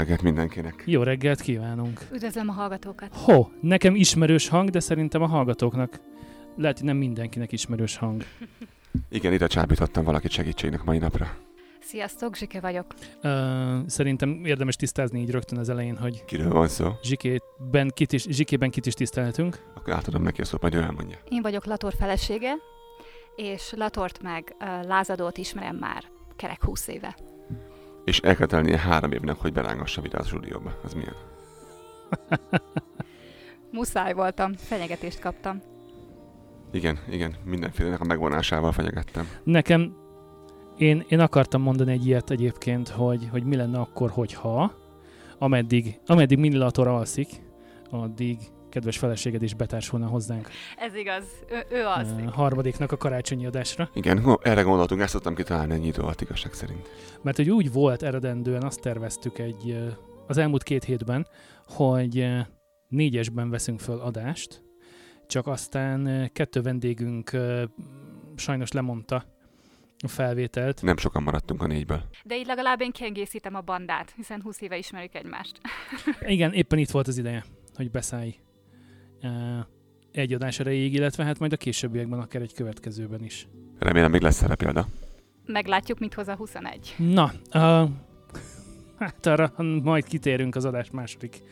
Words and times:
Jó 0.00 0.06
reggelt 0.06 0.22
mindenkinek. 0.22 0.82
Jó 0.86 1.02
reggelt 1.02 1.40
kívánunk. 1.40 2.06
Üdvözlöm 2.12 2.48
a 2.48 2.52
hallgatókat. 2.52 3.08
Ho, 3.14 3.48
nekem 3.60 3.94
ismerős 3.94 4.48
hang, 4.48 4.70
de 4.70 4.80
szerintem 4.80 5.22
a 5.22 5.26
hallgatóknak 5.26 6.00
lehet, 6.56 6.76
hogy 6.76 6.86
nem 6.86 6.96
mindenkinek 6.96 7.52
ismerős 7.52 7.96
hang. 7.96 8.22
Igen, 9.08 9.32
ide 9.32 9.46
csábítottam 9.46 10.04
valakit 10.04 10.30
segítségnek 10.30 10.84
mai 10.84 10.98
napra. 10.98 11.36
Sziasztok, 11.80 12.36
Zsike 12.36 12.60
vagyok. 12.60 12.86
Uh, 13.22 13.32
szerintem 13.86 14.44
érdemes 14.44 14.76
tisztázni 14.76 15.20
így 15.20 15.30
rögtön 15.30 15.58
az 15.58 15.68
elején, 15.68 15.96
hogy 15.96 16.24
Kiről 16.24 16.52
van 16.52 16.68
szó? 16.68 16.90
Zsikében 17.02 17.90
kit 17.94 18.12
is, 18.12 18.22
Zsikében 18.22 18.70
kit 18.70 18.86
is 18.86 18.94
tisztelhetünk. 18.94 19.64
Akkor 19.74 19.92
átadom 19.92 20.22
neki 20.22 20.40
a 20.40 20.44
szót, 20.44 20.60
majd 20.60 20.74
ő 20.74 20.80
elmondja. 20.80 21.16
Én 21.28 21.42
vagyok 21.42 21.64
Lator 21.64 21.94
felesége, 21.98 22.54
és 23.36 23.72
Latort 23.76 24.22
meg 24.22 24.54
uh, 24.60 24.86
Lázadót 24.86 25.38
ismerem 25.38 25.76
már 25.76 26.02
kerek 26.36 26.64
20 26.64 26.88
éve. 26.88 27.16
És 28.04 28.20
el 28.20 28.36
kell 28.36 28.46
tennie 28.46 28.78
három 28.78 29.12
évnek, 29.12 29.36
hogy 29.36 29.52
belángassa 29.52 30.00
videót 30.00 30.24
a 30.24 30.26
stúdióba. 30.26 30.80
Az 30.84 30.94
milyen? 30.94 31.14
Muszáj 33.72 34.12
voltam, 34.12 34.52
fenyegetést 34.54 35.20
kaptam. 35.20 35.62
Igen, 36.72 36.98
igen, 37.10 37.34
mindenfélenek 37.44 38.00
a 38.00 38.04
megvonásával 38.04 38.72
fenyegettem. 38.72 39.28
Nekem, 39.44 39.96
én, 40.78 41.04
én 41.08 41.20
akartam 41.20 41.62
mondani 41.62 41.92
egy 41.92 42.06
ilyet 42.06 42.30
egyébként, 42.30 42.88
hogy, 42.88 43.28
hogy 43.30 43.44
mi 43.44 43.56
lenne 43.56 43.78
akkor, 43.78 44.10
hogyha 44.10 44.72
ameddig, 45.38 46.00
ameddig 46.06 46.38
Minilator 46.38 46.86
alszik, 46.88 47.28
addig 47.90 48.38
kedves 48.70 48.98
feleséged 48.98 49.42
is 49.42 49.54
betársulna 49.54 50.06
hozzánk 50.06 50.48
Ez 50.78 50.94
igaz, 50.94 51.24
ő, 51.50 51.76
ő 51.76 51.84
az. 51.84 52.10
uh, 52.10 52.32
harmadiknak 52.32 52.92
a 52.92 52.96
karácsonyi 52.96 53.46
adásra. 53.46 53.90
Igen, 53.94 54.38
erre 54.42 54.62
gondoltunk, 54.62 55.00
ezt 55.00 55.12
tudtam 55.12 55.34
kitalálni 55.34 55.74
ennyi 55.74 55.86
idő 55.86 56.02
alatt 56.02 56.20
igazság 56.20 56.52
szerint. 56.52 56.88
Mert 57.22 57.36
hogy 57.36 57.50
úgy 57.50 57.72
volt 57.72 58.02
eredendően, 58.02 58.62
azt 58.62 58.80
terveztük 58.80 59.38
egy, 59.38 59.76
az 60.26 60.36
elmúlt 60.36 60.62
két 60.62 60.84
hétben, 60.84 61.26
hogy 61.66 62.26
négyesben 62.88 63.50
veszünk 63.50 63.80
föl 63.80 64.00
adást, 64.00 64.62
csak 65.26 65.46
aztán 65.46 66.30
kettő 66.32 66.60
vendégünk 66.62 67.30
sajnos 68.36 68.72
lemondta 68.72 69.24
a 70.02 70.08
felvételt. 70.08 70.82
Nem 70.82 70.96
sokan 70.96 71.22
maradtunk 71.22 71.62
a 71.62 71.66
négyből. 71.66 72.02
De 72.24 72.36
így 72.36 72.46
legalább 72.46 72.80
én 72.80 72.90
kiegészítem 72.92 73.54
a 73.54 73.60
bandát, 73.60 74.12
hiszen 74.16 74.42
20 74.42 74.60
éve 74.60 74.76
ismerjük 74.78 75.14
egymást. 75.14 75.60
Igen, 76.20 76.52
éppen 76.52 76.78
itt 76.78 76.90
volt 76.90 77.08
az 77.08 77.18
ideje, 77.18 77.44
hogy 77.74 77.90
beszállj 77.90 78.34
egy 80.12 80.32
adás 80.32 80.60
erejéig, 80.60 80.94
illetve 80.94 81.24
hát 81.24 81.38
majd 81.38 81.52
a 81.52 81.56
későbbiekben, 81.56 82.18
akár 82.18 82.42
egy 82.42 82.54
következőben 82.54 83.24
is. 83.24 83.48
Remélem 83.78 84.10
még 84.10 84.20
lesz 84.20 84.36
szerepélda. 84.36 84.86
Meglátjuk, 85.46 85.98
mit 85.98 86.14
hoz 86.14 86.28
a 86.28 86.34
21. 86.34 86.94
Na, 86.98 87.32
uh, 87.54 87.90
hát 88.98 89.26
arra 89.26 89.52
majd 89.82 90.04
kitérünk 90.04 90.56
az 90.56 90.64
adás 90.64 90.90
második 90.90 91.42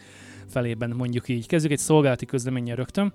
felében, 0.47 0.91
mondjuk 0.91 1.29
így. 1.29 1.47
Kezdjük 1.47 1.73
egy 1.73 1.79
szolgálati 1.79 2.27
közleménnyel 2.27 2.77
rögtön. 2.77 3.13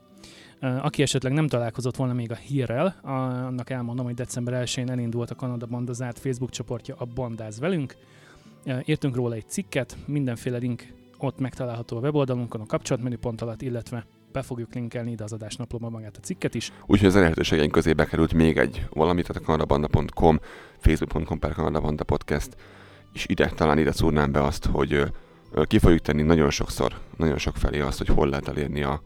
Aki 0.59 1.01
esetleg 1.01 1.33
nem 1.33 1.47
találkozott 1.47 1.95
volna 1.95 2.13
még 2.13 2.31
a 2.31 2.35
hírrel, 2.35 2.99
annak 3.01 3.69
elmondom, 3.69 4.05
hogy 4.05 4.13
december 4.13 4.63
1-én 4.65 4.89
elindult 4.89 5.31
a 5.31 5.35
Kanada 5.35 5.65
Banda 5.65 5.93
zárt 5.93 6.19
Facebook 6.19 6.51
csoportja 6.51 6.95
a 6.97 7.05
Bandáz 7.05 7.59
velünk. 7.59 7.95
Írtunk 8.85 9.15
róla 9.15 9.35
egy 9.35 9.49
cikket, 9.49 9.97
mindenféle 10.05 10.57
link 10.57 10.93
ott 11.17 11.39
megtalálható 11.39 11.97
a 11.97 11.99
weboldalunkon 11.99 12.61
a 12.61 12.65
kapcsolatmenüpont 12.65 13.41
alatt, 13.41 13.61
illetve 13.61 14.05
be 14.33 14.41
fogjuk 14.41 14.73
linkelni 14.73 15.11
ide 15.11 15.23
az 15.23 15.33
adásnaplóba 15.33 15.89
magát 15.89 16.17
a 16.17 16.19
cikket 16.19 16.55
is. 16.55 16.71
Úgyhogy 16.85 17.07
az 17.07 17.15
elérhetőségeink 17.15 17.71
közé 17.71 17.93
bekerült 17.93 18.33
még 18.33 18.57
egy 18.57 18.85
valamit, 18.89 19.27
tehát 19.27 19.41
a 19.41 19.45
kanadabanda.com, 19.45 20.39
facebook.com 20.77 21.39
per 21.39 21.53
kanadabanda 21.53 22.03
podcast, 22.03 22.55
és 23.13 23.25
ide 23.27 23.49
talán 23.55 23.77
ide 23.77 23.91
szúrnám 23.91 24.31
be 24.31 24.43
azt, 24.43 24.65
hogy 24.65 25.11
ki 25.63 25.79
fogjuk 25.79 26.01
tenni 26.01 26.21
nagyon 26.21 26.49
sokszor, 26.49 26.93
nagyon 27.17 27.37
sok 27.37 27.55
felé 27.55 27.79
azt, 27.79 27.97
hogy 27.97 28.07
hol 28.07 28.29
lehet 28.29 28.47
elérni 28.47 28.83
a, 28.83 29.01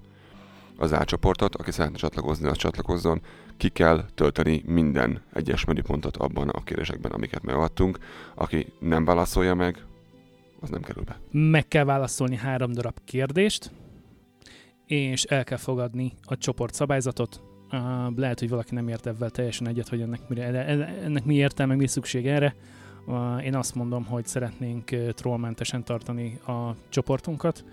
az 0.78 0.94
átcsoportot, 0.94 1.56
aki 1.56 1.72
szeretne 1.72 1.98
csatlakozni, 1.98 2.48
az 2.48 2.58
csatlakozzon. 2.58 3.22
Ki 3.58 3.70
kell 3.70 4.06
tölteni 4.16 4.64
minden 4.66 5.22
egyes 5.34 5.66
menüpontot 5.66 6.18
abban 6.18 6.50
a 6.50 6.64
kérdésekben, 6.64 7.12
amiket 7.12 7.44
megadtunk. 7.44 7.98
Aki 8.36 8.74
nem 8.80 9.06
válaszolja 9.06 9.56
meg, 9.56 9.86
az 10.60 10.70
nem 10.70 10.82
kerül 10.82 11.04
be. 11.04 11.20
meg 11.32 11.68
kell 11.68 11.84
válaszolni 11.84 12.36
három 12.36 12.72
darab 12.72 12.98
kérdést, 13.06 13.72
és 14.88 15.24
el 15.24 15.44
kell 15.44 15.58
fogadni 15.58 16.14
a 16.22 16.38
csoport 16.38 16.74
szabályzatot. 16.74 17.42
Uh, 17.72 17.80
lehet, 18.16 18.40
hogy 18.40 18.50
valaki 18.50 18.74
nem 18.74 18.88
ért 18.88 19.08
ebben 19.08 19.32
teljesen 19.32 19.68
egyet, 19.68 19.88
hogy 19.88 20.02
ennek, 20.02 20.30
mire, 20.30 20.66
ennek 21.04 21.26
mi 21.26 21.36
értelme, 21.36 21.76
mi 21.76 21.88
szükség 21.88 22.28
erre. 22.28 22.56
Uh, 23.06 23.46
én 23.46 23.56
azt 23.56 23.76
mondom, 23.76 24.06
hogy 24.06 24.26
szeretnénk 24.26 24.90
uh, 24.92 25.10
trollmentesen 25.10 25.84
tartani 25.84 26.40
a 26.46 26.76
csoportunkat, 26.90 27.64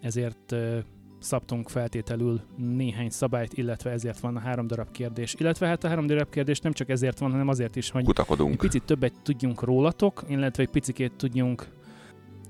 ezért 0.00 0.52
uh, 0.52 0.78
szabtunk 1.20 1.68
feltételül 1.68 2.40
néhány 2.56 3.10
szabályt, 3.10 3.52
illetve 3.52 3.90
ezért 3.90 4.20
van 4.20 4.36
a 4.36 4.40
három 4.40 4.66
darab 4.66 4.90
kérdés. 4.90 5.34
Illetve 5.38 5.66
hát 5.66 5.84
a 5.84 5.88
három 5.88 6.06
darab 6.06 6.30
kérdés 6.30 6.60
nem 6.60 6.72
csak 6.72 6.88
ezért 6.88 7.18
van, 7.18 7.30
hanem 7.30 7.48
azért 7.48 7.76
is, 7.76 7.90
hogy 7.90 8.00
egy 8.00 8.06
Kutakodunk. 8.06 8.58
picit 8.58 8.82
többet 8.82 9.12
tudjunk 9.22 9.62
rólatok, 9.62 10.24
illetve 10.28 10.62
egy 10.62 10.70
picikét 10.70 11.12
tudjunk 11.16 11.68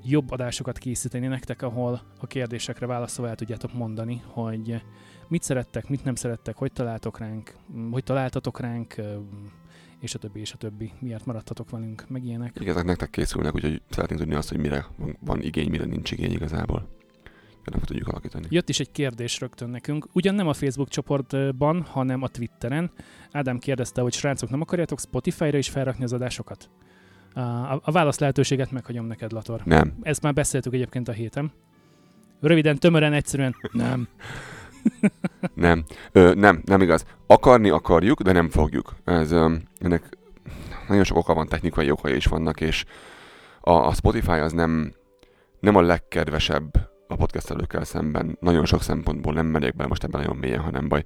jobb 0.05 0.31
adásokat 0.31 0.79
készíteni 0.79 1.27
nektek, 1.27 1.63
ahol 1.63 2.01
a 2.21 2.27
kérdésekre 2.27 2.87
válaszolva 2.87 3.31
el 3.31 3.37
tudjátok 3.37 3.73
mondani, 3.73 4.23
hogy 4.27 4.83
mit 5.29 5.43
szerettek, 5.43 5.89
mit 5.89 6.05
nem 6.05 6.15
szerettek, 6.15 6.57
hogy 6.57 6.73
találtok 6.73 7.19
ránk, 7.19 7.55
hogy 7.91 8.03
találtatok 8.03 8.61
ránk, 8.61 8.95
és 10.01 10.15
a 10.15 10.19
többi, 10.19 10.41
és 10.41 10.53
a 10.53 10.57
többi. 10.57 10.93
Miért 10.99 11.27
maradtatok 11.27 11.71
velünk, 11.71 12.05
meg 12.09 12.25
ilyenek. 12.25 12.57
Igen, 12.61 12.69
ezek 12.69 12.85
nektek 12.85 13.11
készülnek, 13.11 13.55
úgyhogy 13.55 13.83
szeretnénk 13.91 14.21
tudni 14.21 14.35
azt, 14.37 14.49
hogy 14.49 14.59
mire 14.59 14.87
van, 14.97 15.17
van 15.21 15.43
igény, 15.43 15.71
mire 15.71 15.85
nincs 15.85 16.11
igény 16.11 16.33
igazából. 16.33 16.89
Ennek 17.65 17.85
tudjuk 17.85 18.09
alakítani. 18.09 18.47
Jött 18.49 18.69
is 18.69 18.81
egy 18.81 18.91
kérdés 18.91 19.41
rögtön 19.41 19.71
nekünk, 19.71 20.09
ugyan 20.13 20.35
nem 20.35 20.49
a 20.49 20.53
Facebook 20.53 20.89
csoportban, 20.89 21.83
hanem 21.83 22.23
a 22.23 22.29
Twitteren. 22.29 22.91
Ádám 23.33 23.59
kérdezte, 23.59 24.01
hogy 24.01 24.13
srácok, 24.13 24.51
nem 24.51 24.61
akarjátok 24.61 25.01
Spotify-ra 25.01 25.59
is 25.59 25.69
felrakni 25.69 26.05
az 26.05 26.13
adásokat? 26.13 26.71
A, 27.35 27.91
válasz 27.91 28.19
lehetőséget 28.19 28.71
meghagyom 28.71 29.07
neked, 29.07 29.33
Lator. 29.33 29.61
Nem. 29.65 29.95
Ezt 30.03 30.23
már 30.23 30.33
beszéltük 30.33 30.75
egyébként 30.75 31.09
a 31.09 31.13
héten. 31.13 31.53
Röviden, 32.41 32.79
tömören, 32.79 33.13
egyszerűen 33.13 33.57
nem. 33.73 34.09
Nem, 35.55 35.85
ö, 36.13 36.35
nem, 36.35 36.63
nem 36.65 36.81
igaz. 36.81 37.05
Akarni 37.27 37.71
akarjuk, 37.71 38.23
de 38.23 38.33
nem 38.33 38.49
fogjuk. 38.49 38.95
Ez, 39.05 39.31
ö, 39.31 39.55
ennek 39.79 40.19
nagyon 40.89 41.05
sok 41.05 41.17
oka 41.17 41.35
van, 41.35 41.47
technikai 41.47 41.91
okai 41.91 42.17
is 42.17 42.27
vannak, 42.27 42.61
és 42.61 42.85
a, 43.61 43.71
a 43.71 43.93
Spotify 43.93 44.31
az 44.31 44.53
nem, 44.53 44.93
nem 45.61 45.77
a 45.77 45.81
legkedvesebb 45.81 46.91
a 47.09 47.17
podcastelőkkel 47.17 47.85
szemben. 47.85 48.37
Nagyon 48.41 48.65
sok 48.65 48.83
szempontból 48.83 49.33
nem 49.33 49.47
megyek 49.47 49.77
bele 49.77 49.89
most 49.89 50.05
ebben 50.05 50.21
nagyon 50.21 50.37
mélyen, 50.37 50.61
hanem 50.61 50.89
baj. 50.89 51.03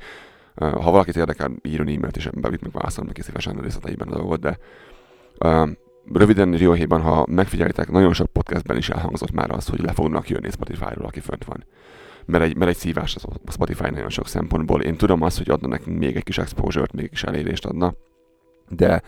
Ö, 0.54 0.70
ha 0.70 0.90
valakit 0.90 1.16
érdekel, 1.16 1.50
írjon 1.62 1.88
e-mailt, 1.88 2.16
és 2.16 2.26
ebben 2.26 2.58
meg 2.62 2.72
válaszolom 2.72 3.08
neki 3.08 3.22
szívesen 3.22 3.58
a 3.58 3.62
részleteiben 3.62 4.08
a 4.08 4.16
dolgot, 4.16 4.40
de 4.40 4.58
ö, 5.38 5.66
röviden 6.12 6.50
dióhéjban, 6.50 7.00
ha 7.00 7.26
megfigyelitek, 7.28 7.90
nagyon 7.90 8.12
sok 8.12 8.32
podcastben 8.32 8.76
is 8.76 8.88
elhangzott 8.88 9.32
már 9.32 9.50
az, 9.50 9.66
hogy 9.66 9.80
le 9.80 9.92
fognak 9.92 10.28
jönni 10.28 10.50
Spotify-ról, 10.50 11.06
aki 11.06 11.20
fönt 11.20 11.44
van 11.44 11.64
mert 12.26 12.44
egy, 12.44 12.56
mert 12.56 12.70
egy 12.70 12.76
szívás 12.76 13.14
az 13.16 13.24
a 13.24 13.50
Spotify 13.50 13.90
nagyon 13.90 14.08
sok 14.08 14.28
szempontból. 14.28 14.82
Én 14.82 14.96
tudom 14.96 15.22
azt, 15.22 15.38
hogy 15.38 15.50
adna 15.50 15.68
nekünk 15.68 15.98
még 15.98 16.16
egy 16.16 16.22
kis 16.22 16.38
exposure-t, 16.38 16.92
még 16.92 17.04
egy 17.04 17.10
kis 17.10 17.22
elérést 17.22 17.66
adna, 17.66 17.94
de 18.68 19.02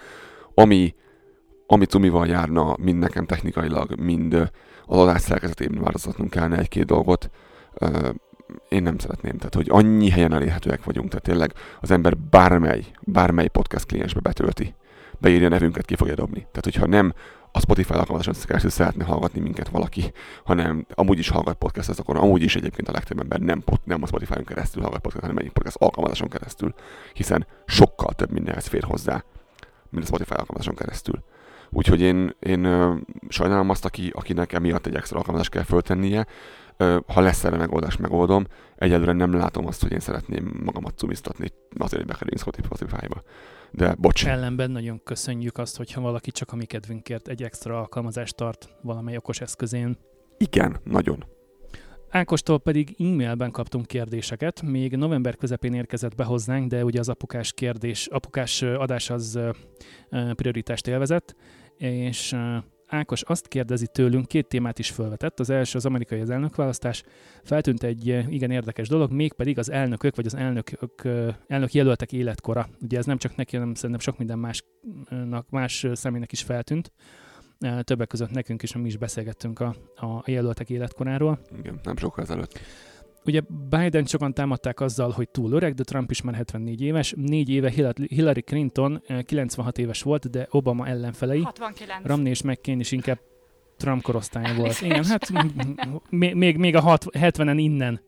ami, 0.54 0.94
ami 1.66 1.84
cumival 1.84 2.26
járna, 2.26 2.76
mind 2.78 2.98
nekem 2.98 3.26
technikailag, 3.26 4.00
mind 4.00 4.34
az 4.87 4.98
adás 4.98 5.20
szerkezetében 5.20 5.82
változtatnunk 5.82 6.31
kellene 6.31 6.58
egy-két 6.58 6.84
dolgot, 6.84 7.31
én 8.69 8.82
nem 8.82 8.98
szeretném. 8.98 9.37
Tehát, 9.37 9.54
hogy 9.54 9.66
annyi 9.70 10.10
helyen 10.10 10.32
elérhetőek 10.32 10.84
vagyunk, 10.84 11.08
tehát 11.08 11.25
tényleg 11.25 11.52
az 11.81 11.90
ember 11.90 12.16
bármely, 12.16 12.84
bármely 13.00 13.48
podcast 13.48 13.87
kliensbe 13.87 14.20
betölti, 14.20 14.75
beírja 15.18 15.46
a 15.46 15.50
nevünket, 15.50 15.84
ki 15.84 15.94
fogja 15.94 16.14
dobni. 16.14 16.38
Tehát, 16.38 16.64
hogyha 16.64 16.86
nem 16.86 17.12
a 17.52 17.60
Spotify 17.60 17.92
alkalmazáson 17.92 18.34
keresztül 18.44 18.70
szeretne 18.70 19.04
hallgatni 19.04 19.40
minket 19.40 19.68
valaki, 19.68 20.12
hanem 20.44 20.86
amúgy 20.94 21.18
is 21.18 21.28
hallgat 21.28 21.56
podcastet, 21.56 21.98
akkor 21.98 22.16
amúgy 22.16 22.42
is 22.42 22.56
egyébként 22.56 22.88
a 22.88 22.92
legtöbb 22.92 23.20
ember 23.20 23.40
nem, 23.40 23.62
nem 23.84 24.02
a 24.02 24.06
Spotify-on 24.06 24.44
keresztül 24.44 24.82
hallgat 24.82 25.00
podcast, 25.00 25.22
hanem 25.22 25.38
egyik 25.38 25.52
podcast 25.52 25.76
alkalmazáson 25.76 26.28
keresztül, 26.28 26.74
hiszen 27.12 27.46
sokkal 27.66 28.12
több 28.12 28.30
mindenhez 28.30 28.66
fér 28.66 28.82
hozzá, 28.82 29.24
mint 29.90 30.04
a 30.04 30.06
Spotify 30.06 30.34
alkalmazáson 30.34 30.74
keresztül. 30.74 31.24
Úgyhogy 31.70 32.00
én, 32.00 32.36
én 32.38 32.62
sajnálom 33.28 33.70
azt, 33.70 33.84
aki, 33.84 34.10
akinek 34.14 34.52
emiatt 34.52 34.86
egy 34.86 34.94
extra 34.94 35.16
alkalmazást 35.16 35.50
kell 35.50 35.62
föltennie. 35.62 36.26
Ha 37.06 37.20
lesz 37.20 37.44
erre 37.44 37.56
megoldás, 37.56 37.96
megoldom. 37.96 38.46
Egyelőre 38.76 39.12
nem 39.12 39.32
látom 39.32 39.66
azt, 39.66 39.82
hogy 39.82 39.92
én 39.92 40.00
szeretném 40.00 40.60
magamat 40.64 40.98
cumiztatni 40.98 41.52
azért, 41.78 42.02
hogy 42.02 42.10
bekerüljünk 42.10 42.56
Spotify-ba. 42.64 43.22
De 43.70 43.94
bocs. 43.98 44.26
Ellenben 44.26 44.70
nagyon 44.70 45.02
köszönjük 45.04 45.58
azt, 45.58 45.76
hogyha 45.76 46.00
valaki 46.00 46.30
csak 46.30 46.52
a 46.52 46.56
mi 46.56 46.64
kedvünkért 46.64 47.28
egy 47.28 47.42
extra 47.42 47.78
alkalmazást 47.78 48.36
tart 48.36 48.76
valamely 48.82 49.16
okos 49.16 49.40
eszközén. 49.40 49.98
Igen, 50.38 50.80
nagyon. 50.84 51.24
Ákostól 52.08 52.58
pedig 52.60 52.94
e-mailben 52.98 53.50
kaptunk 53.50 53.86
kérdéseket, 53.86 54.62
még 54.62 54.96
november 54.96 55.36
közepén 55.36 55.74
érkezett 55.74 56.14
be 56.14 56.24
hozzánk, 56.24 56.70
de 56.70 56.84
ugye 56.84 56.98
az 56.98 57.08
apukás 57.08 57.52
kérdés, 57.52 58.06
apukás 58.06 58.62
adás 58.62 59.10
az 59.10 59.40
prioritást 60.10 60.86
élvezett, 60.86 61.36
és 61.76 62.36
Ákos 62.86 63.22
azt 63.22 63.48
kérdezi 63.48 63.86
tőlünk, 63.86 64.26
két 64.26 64.46
témát 64.48 64.78
is 64.78 64.90
felvetett. 64.90 65.40
Az 65.40 65.50
első 65.50 65.78
az 65.78 65.86
amerikai 65.86 66.20
az 66.20 66.30
elnökválasztás. 66.30 67.02
Feltűnt 67.42 67.82
egy 67.82 68.10
eh, 68.10 68.32
igen 68.32 68.50
érdekes 68.50 68.88
dolog, 68.88 69.10
mégpedig 69.10 69.58
az 69.58 69.70
elnökök, 69.70 70.16
vagy 70.16 70.26
az 70.26 70.34
elnökök, 70.34 71.04
eh, 71.04 71.34
elnök 71.46 71.72
jelöltek 71.72 72.12
életkora. 72.12 72.68
Ugye 72.80 72.98
ez 72.98 73.06
nem 73.06 73.18
csak 73.18 73.36
neki, 73.36 73.56
hanem 73.56 73.74
szerintem 73.74 74.00
sok 74.00 74.18
minden 74.18 74.38
másnak, 74.38 75.50
más 75.50 75.86
személynek 75.92 76.32
is 76.32 76.42
feltűnt. 76.42 76.92
Eh, 77.58 77.82
Többek 77.82 78.08
között 78.08 78.30
nekünk 78.30 78.62
is, 78.62 78.76
mi 78.76 78.86
is 78.86 78.96
beszélgettünk 78.96 79.60
a, 79.60 79.74
a 79.94 80.22
jelöltek 80.26 80.70
életkoráról. 80.70 81.40
Igen, 81.58 81.80
nem 81.82 81.96
sokkal 81.96 82.24
ezelőtt. 82.24 82.58
Ugye 83.26 83.40
Biden 83.69 84.05
sokan 84.05 84.34
támadták 84.34 84.81
azzal, 84.81 85.11
hogy 85.11 85.28
túl 85.28 85.52
öreg, 85.52 85.75
de 85.75 85.82
Trump 85.82 86.11
is 86.11 86.23
már 86.23 86.34
74 86.34 86.81
éves. 86.81 87.14
Négy 87.17 87.49
éve 87.49 87.70
Hillary- 88.08 88.44
Clinton 88.44 89.02
eh, 89.06 89.23
96 89.23 89.78
éves 89.78 90.02
volt, 90.02 90.31
de 90.31 90.46
Obama 90.50 90.87
ellenfelei. 90.87 91.43
69. 91.43 92.06
Romney 92.06 92.31
és 92.31 92.43
McCain 92.43 92.81
is 92.81 92.93
inkább 92.93 93.19
Trump 93.76 94.02
korosztálya 94.02 94.55
volt. 94.55 94.81
Igen, 94.81 95.05
hát 95.05 95.28
még, 96.11 96.56
még, 96.56 96.76
a 96.76 96.81
hat, 96.81 97.05
70-en 97.12 97.55
innen. 97.56 98.00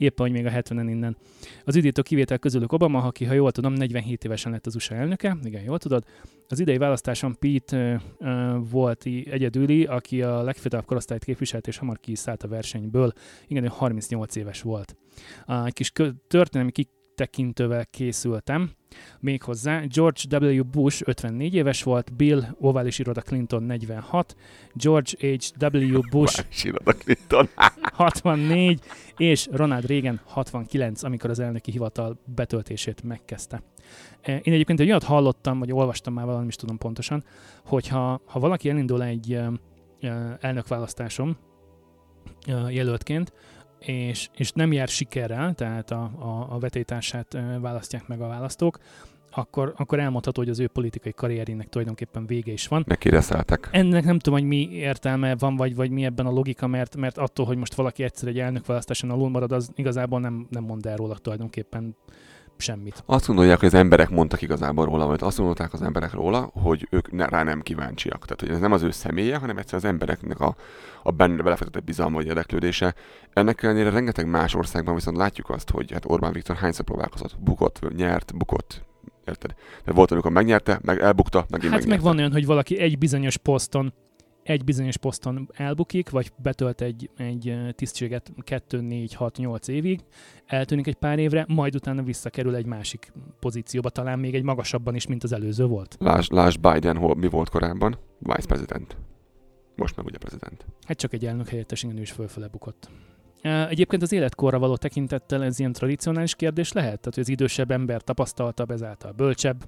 Éppen, 0.00 0.26
hogy 0.26 0.32
még 0.32 0.46
a 0.46 0.50
70-en 0.50 0.86
innen. 0.88 1.16
Az 1.64 1.76
idétől 1.76 2.04
kivétel 2.04 2.38
közülük 2.38 2.72
Obama, 2.72 3.02
aki, 3.02 3.24
ha 3.24 3.32
jól 3.32 3.52
tudom, 3.52 3.72
47 3.72 4.24
évesen 4.24 4.52
lett 4.52 4.66
az 4.66 4.74
USA 4.74 4.94
elnöke. 4.94 5.36
Igen, 5.42 5.62
jól 5.62 5.78
tudod. 5.78 6.04
Az 6.48 6.60
idei 6.60 6.78
választáson 6.78 7.36
Pete 7.38 8.02
uh, 8.18 8.28
uh, 8.28 8.70
volt 8.70 9.04
egyedüli, 9.24 9.84
aki 9.84 10.22
a 10.22 10.42
legfiatalabb 10.42 10.86
korosztályt 10.86 11.24
képviselt, 11.24 11.66
és 11.66 11.78
hamar 11.78 11.98
kiszállt 11.98 12.42
a 12.42 12.48
versenyből. 12.48 13.12
Igen, 13.46 13.64
ő 13.64 13.66
38 13.66 14.36
éves 14.36 14.62
volt. 14.62 14.96
Egy 15.64 15.72
kis 15.72 15.92
történelmi 16.26 16.72
kitekintővel 17.20 17.86
készültem. 17.86 18.70
Méghozzá 19.20 19.80
George 19.80 20.20
W. 20.38 20.64
Bush 20.64 21.02
54 21.06 21.54
éves 21.54 21.82
volt, 21.82 22.16
Bill 22.16 22.42
ovális 22.60 22.98
iroda 22.98 23.20
Clinton 23.20 23.62
46, 23.62 24.36
George 24.74 25.10
H. 25.36 25.64
W. 25.74 26.00
Bush 26.10 26.64
iroda 26.64 26.92
Clinton. 26.92 27.48
64, 27.92 28.80
és 29.16 29.48
Ronald 29.52 29.86
Reagan 29.86 30.20
69, 30.24 31.02
amikor 31.02 31.30
az 31.30 31.38
elnöki 31.38 31.70
hivatal 31.70 32.18
betöltését 32.34 33.02
megkezdte. 33.02 33.62
Eh, 34.20 34.40
Én 34.42 34.52
egyébként 34.52 34.80
egy 34.80 34.88
olyat 34.88 35.04
hallottam, 35.04 35.58
vagy 35.58 35.72
olvastam 35.72 36.12
már 36.14 36.24
valami, 36.24 36.40
nem 36.40 36.48
is 36.48 36.56
tudom 36.56 36.78
pontosan, 36.78 37.24
hogy 37.64 37.88
ha, 37.88 38.20
ha 38.26 38.40
valaki 38.40 38.68
elindul 38.68 39.02
egy 39.02 39.38
elnökválasztáson 40.40 41.36
eh, 42.46 42.74
jelöltként, 42.74 43.32
és, 43.80 44.28
és 44.36 44.52
nem 44.52 44.72
jár 44.72 44.88
sikerrel, 44.88 45.54
tehát 45.54 45.90
a, 45.90 46.10
a, 46.18 46.46
a 46.54 46.58
vetétársát 46.58 47.34
eh, 47.34 47.60
választják 47.60 48.06
meg 48.06 48.20
a 48.20 48.26
választók, 48.26 48.78
akkor, 49.30 49.72
akkor 49.76 49.98
elmondható, 49.98 50.40
hogy 50.40 50.50
az 50.50 50.58
ő 50.58 50.66
politikai 50.66 51.12
karrierének 51.12 51.68
tulajdonképpen 51.68 52.26
vége 52.26 52.52
is 52.52 52.68
van. 52.68 52.84
Megkérdezteltek. 52.86 53.68
Ennek 53.70 54.04
nem 54.04 54.18
tudom, 54.18 54.38
hogy 54.38 54.48
mi 54.48 54.68
értelme 54.70 55.36
van, 55.36 55.56
vagy, 55.56 55.74
vagy 55.74 55.90
mi 55.90 56.04
ebben 56.04 56.26
a 56.26 56.30
logika, 56.30 56.66
mert, 56.66 56.96
mert 56.96 57.18
attól, 57.18 57.46
hogy 57.46 57.56
most 57.56 57.74
valaki 57.74 58.02
egyszer 58.02 58.28
egy 58.28 58.38
elnökválasztáson 58.38 59.10
alul 59.10 59.28
marad, 59.28 59.52
az 59.52 59.70
igazából 59.74 60.20
nem, 60.20 60.46
nem 60.50 60.64
mond 60.64 60.86
el 60.86 60.96
róla 60.96 61.16
tulajdonképpen 61.16 61.96
semmit. 62.60 63.02
Azt 63.06 63.26
gondolják, 63.26 63.58
hogy 63.58 63.68
az 63.68 63.74
emberek 63.74 64.10
mondtak 64.10 64.42
igazából 64.42 64.84
róla, 64.84 65.06
vagy 65.06 65.18
azt 65.22 65.36
gondolták 65.36 65.72
az 65.72 65.82
emberek 65.82 66.12
róla, 66.12 66.50
hogy 66.52 66.86
ők 66.90 67.12
ne, 67.12 67.26
rá 67.26 67.42
nem 67.42 67.60
kíváncsiak. 67.60 68.24
Tehát, 68.24 68.40
hogy 68.40 68.50
ez 68.50 68.58
nem 68.58 68.72
az 68.72 68.82
ő 68.82 68.90
személye, 68.90 69.36
hanem 69.36 69.58
egyszer 69.58 69.78
az 69.78 69.84
embereknek 69.84 70.40
a, 70.40 70.56
a 71.02 71.10
benne 71.10 71.42
belefektetett 71.42 71.84
bizalma 71.84 72.16
vagy 72.16 72.26
érdeklődése. 72.26 72.94
Ennek 73.32 73.62
ellenére 73.62 73.90
rengeteg 73.90 74.26
más 74.26 74.54
országban 74.54 74.94
viszont 74.94 75.16
látjuk 75.16 75.50
azt, 75.50 75.70
hogy 75.70 75.92
hát 75.92 76.04
Orbán 76.06 76.32
Viktor 76.32 76.56
hányszor 76.56 76.84
próbálkozott, 76.84 77.38
bukott, 77.38 77.96
nyert, 77.96 78.36
bukott, 78.36 78.84
érted? 79.24 79.54
De 79.84 79.92
volt, 79.92 80.10
amikor 80.10 80.30
megnyerte, 80.30 80.80
meg 80.82 81.00
elbukta, 81.00 81.38
Hát 81.38 81.50
meg 81.50 81.70
megnyerte. 81.70 82.02
van 82.02 82.18
olyan, 82.18 82.32
hogy 82.32 82.46
valaki 82.46 82.78
egy 82.78 82.98
bizonyos 82.98 83.36
poszton 83.36 83.92
egy 84.50 84.64
bizonyos 84.64 84.96
poszton 84.96 85.48
elbukik, 85.52 86.10
vagy 86.10 86.32
betölt 86.42 86.80
egy, 86.80 87.10
egy 87.16 87.58
tisztséget 87.74 88.32
2, 88.42 88.80
4, 88.80 89.14
6, 89.14 89.36
8 89.36 89.68
évig, 89.68 90.00
eltűnik 90.46 90.86
egy 90.86 90.94
pár 90.94 91.18
évre, 91.18 91.44
majd 91.48 91.74
utána 91.74 92.02
visszakerül 92.02 92.54
egy 92.54 92.66
másik 92.66 93.12
pozícióba, 93.40 93.90
talán 93.90 94.18
még 94.18 94.34
egy 94.34 94.42
magasabban 94.42 94.94
is, 94.94 95.06
mint 95.06 95.24
az 95.24 95.32
előző 95.32 95.66
volt. 95.66 95.96
Lásd, 95.98 96.32
lásd 96.32 96.60
Biden, 96.60 96.96
hol, 96.96 97.14
mi 97.14 97.28
volt 97.28 97.48
korábban? 97.48 97.98
Vice 98.18 98.46
President. 98.46 98.96
Most 99.76 99.96
meg 99.96 100.06
ugye 100.06 100.18
prezident. 100.18 100.66
Hát 100.86 100.98
csak 100.98 101.12
egy 101.12 101.26
elnök 101.26 101.48
helyettes, 101.48 101.82
igen, 101.82 101.98
ő 101.98 102.00
is 102.00 102.10
fölfele 102.10 102.48
bukott. 102.48 102.90
Egyébként 103.42 104.02
az 104.02 104.12
életkorra 104.12 104.58
való 104.58 104.76
tekintettel 104.76 105.44
ez 105.44 105.58
ilyen 105.58 105.72
tradicionális 105.72 106.34
kérdés 106.34 106.72
lehet? 106.72 106.98
Tehát, 106.98 107.14
hogy 107.14 107.22
az 107.22 107.28
idősebb 107.28 107.70
ember 107.70 108.02
tapasztaltabb, 108.02 108.70
ezáltal 108.70 109.12
bölcsebb. 109.12 109.64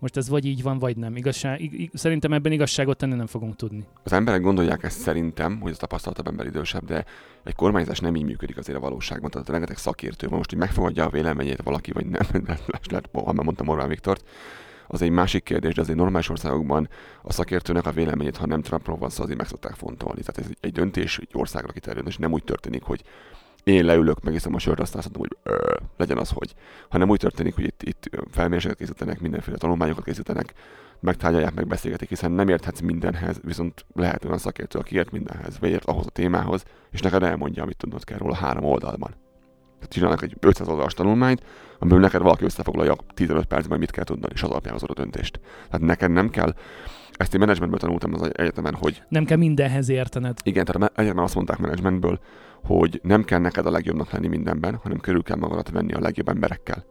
Most 0.00 0.16
ez 0.16 0.28
vagy 0.28 0.44
így 0.44 0.62
van, 0.62 0.78
vagy 0.78 0.96
nem. 0.96 1.16
Igazság, 1.16 1.60
ig- 1.60 1.90
szerintem 1.96 2.32
ebben 2.32 2.52
igazságot 2.52 2.96
tenni 2.96 3.14
nem 3.14 3.26
fogunk 3.26 3.56
tudni. 3.56 3.84
Az 4.02 4.12
emberek 4.12 4.40
gondolják 4.40 4.82
ezt 4.82 5.00
szerintem, 5.00 5.60
hogy 5.60 5.70
az 5.70 5.76
tapasztaltabb 5.76 6.26
ember 6.26 6.46
idősebb, 6.46 6.84
de 6.84 7.04
egy 7.44 7.54
kormányzás 7.54 7.98
nem 7.98 8.16
így 8.16 8.24
működik 8.24 8.56
azért 8.56 8.78
a 8.78 8.80
valóságban. 8.80 9.30
Tehát 9.30 9.48
rengeteg 9.48 9.76
szakértő 9.76 10.26
van 10.28 10.36
most, 10.36 10.50
hogy 10.50 10.58
megfogadja 10.58 11.04
a 11.04 11.10
véleményét 11.10 11.62
valaki, 11.62 11.92
vagy 11.92 12.06
nem. 12.06 12.26
Lásd, 12.66 12.90
lehet, 12.90 13.08
ha 13.12 13.32
már 13.32 13.44
mondtam 13.44 13.68
Orbán 13.68 13.88
Viktort, 13.88 14.24
az 14.86 15.02
egy 15.02 15.10
másik 15.10 15.42
kérdés, 15.42 15.74
de 15.74 15.80
azért 15.80 15.98
normális 15.98 16.28
országokban 16.28 16.88
a 17.22 17.32
szakértőnek 17.32 17.86
a 17.86 17.90
véleményét, 17.90 18.36
ha 18.36 18.46
nem 18.46 18.62
Trumpról 18.62 18.96
van 18.96 19.10
szó, 19.10 19.22
azért 19.22 19.38
meg 19.38 19.46
szokták 19.46 19.74
fontolni. 19.74 20.20
Tehát 20.20 20.38
ez 20.38 20.56
egy 20.60 20.72
döntés, 20.72 21.18
egy 21.18 21.28
országra 21.32 21.72
kiterjedő, 21.72 22.08
és 22.08 22.16
nem 22.16 22.32
úgy 22.32 22.44
történik, 22.44 22.82
hogy 22.82 23.02
én 23.64 23.84
leülök, 23.84 24.22
megiszom 24.22 24.54
a 24.54 24.58
sört, 24.58 24.80
aztán 24.80 24.98
azt 24.98 25.10
mondom, 25.12 25.28
hogy 25.42 25.52
ö, 25.52 25.74
legyen 25.96 26.18
az, 26.18 26.30
hogy. 26.30 26.54
Hanem 26.88 27.08
úgy 27.08 27.18
történik, 27.18 27.54
hogy 27.54 27.64
itt, 27.64 27.82
itt 27.82 28.10
felméréseket 28.30 28.76
készítenek, 28.76 29.20
mindenféle 29.20 29.56
tanulmányokat 29.56 30.04
készítenek, 30.04 30.54
megtárgyalják, 31.00 31.54
megbeszélgetik, 31.54 32.08
hiszen 32.08 32.30
nem 32.32 32.48
érthetsz 32.48 32.80
mindenhez, 32.80 33.40
viszont 33.44 33.84
lehet 33.94 34.24
olyan 34.24 34.38
szakértő, 34.38 34.78
aki 34.78 34.96
ért 34.96 35.10
mindenhez, 35.10 35.58
vagy 35.58 35.70
ért 35.70 35.84
ahhoz 35.84 36.06
a 36.06 36.10
témához, 36.10 36.64
és 36.90 37.00
neked 37.00 37.22
elmondja, 37.22 37.62
amit 37.62 37.76
tudnod 37.76 38.04
kell 38.04 38.18
róla 38.18 38.34
három 38.34 38.64
oldalban. 38.64 39.14
Tehát 39.74 39.94
csinálnak 39.94 40.22
egy 40.22 40.36
500 40.40 40.68
oldalas 40.68 40.94
tanulmányt, 40.94 41.42
amiből 41.78 42.00
neked 42.00 42.22
valaki 42.22 42.44
összefoglalja 42.44 42.96
15 43.14 43.44
percben, 43.44 43.78
mit 43.78 43.90
kell 43.90 44.04
tudnod, 44.04 44.30
és 44.34 44.42
az 44.42 44.50
alapján 44.50 44.72
hozod 44.72 44.90
a 44.90 44.94
döntést. 44.94 45.40
Tehát 45.70 45.86
neked 45.86 46.10
nem 46.10 46.30
kell, 46.30 46.54
ezt 47.12 47.34
én 47.34 47.40
menedzsmentből 47.40 47.78
tanultam 47.80 48.14
az 48.14 48.30
egyetemen, 48.32 48.74
hogy 48.74 49.02
Nem 49.08 49.24
kell 49.24 49.36
mindenhez 49.36 49.88
értened. 49.88 50.38
igen, 50.42 50.64
tehát 50.64 50.92
egyetemen 50.98 51.24
azt 51.24 51.34
mondták 51.34 51.58
menedzsmentből, 51.58 52.20
hogy 52.64 53.00
nem 53.02 53.24
kell 53.24 53.38
neked 53.38 53.66
a 53.66 53.70
legjobbnak 53.70 54.10
lenni 54.10 54.26
mindenben, 54.26 54.74
hanem 54.74 54.98
körül 54.98 55.22
kell 55.22 55.36
magadat 55.36 55.70
venni 55.70 55.92
a 55.92 56.00
legjobb 56.00 56.28
emberekkel. 56.28 56.84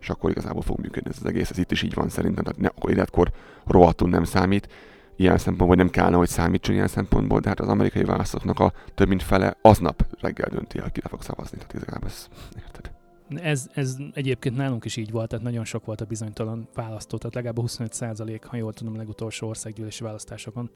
És 0.00 0.10
akkor 0.10 0.30
igazából 0.30 0.62
fog 0.62 0.80
működni 0.80 1.10
ez 1.10 1.16
az 1.20 1.26
egész. 1.26 1.50
Ez 1.50 1.58
itt 1.58 1.70
is 1.70 1.82
így 1.82 1.94
van 1.94 2.08
szerintem. 2.08 2.44
Tehát 2.44 2.60
ne, 2.60 2.68
akkor 2.68 2.90
életkor 2.90 3.32
rohadtul 3.66 4.08
nem 4.08 4.24
számít. 4.24 4.68
Ilyen 5.16 5.36
szempontból, 5.38 5.68
vagy 5.68 5.76
nem 5.76 5.90
kellene, 5.90 6.16
hogy 6.16 6.28
számítson 6.28 6.74
ilyen 6.74 6.88
szempontból, 6.88 7.40
de 7.40 7.48
hát 7.48 7.60
az 7.60 7.68
amerikai 7.68 8.04
választóknak 8.04 8.60
a 8.60 8.72
több 8.94 9.08
mint 9.08 9.22
fele 9.22 9.56
aznap 9.62 10.06
reggel 10.20 10.48
dönti 10.50 10.78
el, 10.78 10.90
kire 10.90 11.08
fog 11.08 11.22
szavazni. 11.22 11.58
Tehát 11.58 11.74
igazából 11.74 12.08
ez, 12.08 12.28
érted? 12.56 12.92
Ez, 13.28 13.70
ez 13.74 13.96
egyébként 14.12 14.56
nálunk 14.56 14.84
is 14.84 14.96
így 14.96 15.10
volt, 15.10 15.28
tehát 15.28 15.44
nagyon 15.44 15.64
sok 15.64 15.84
volt 15.84 16.00
a 16.00 16.04
bizonytalan 16.04 16.68
választó, 16.74 17.18
tehát 17.18 17.34
legalább 17.34 17.58
25 17.58 17.92
százalék, 17.92 18.44
ha 18.44 18.56
jól 18.56 18.72
tudom, 18.72 18.94
a 18.94 18.96
legutolsó 18.96 19.48
országgyűlési 19.48 20.02
választásokon, 20.02 20.70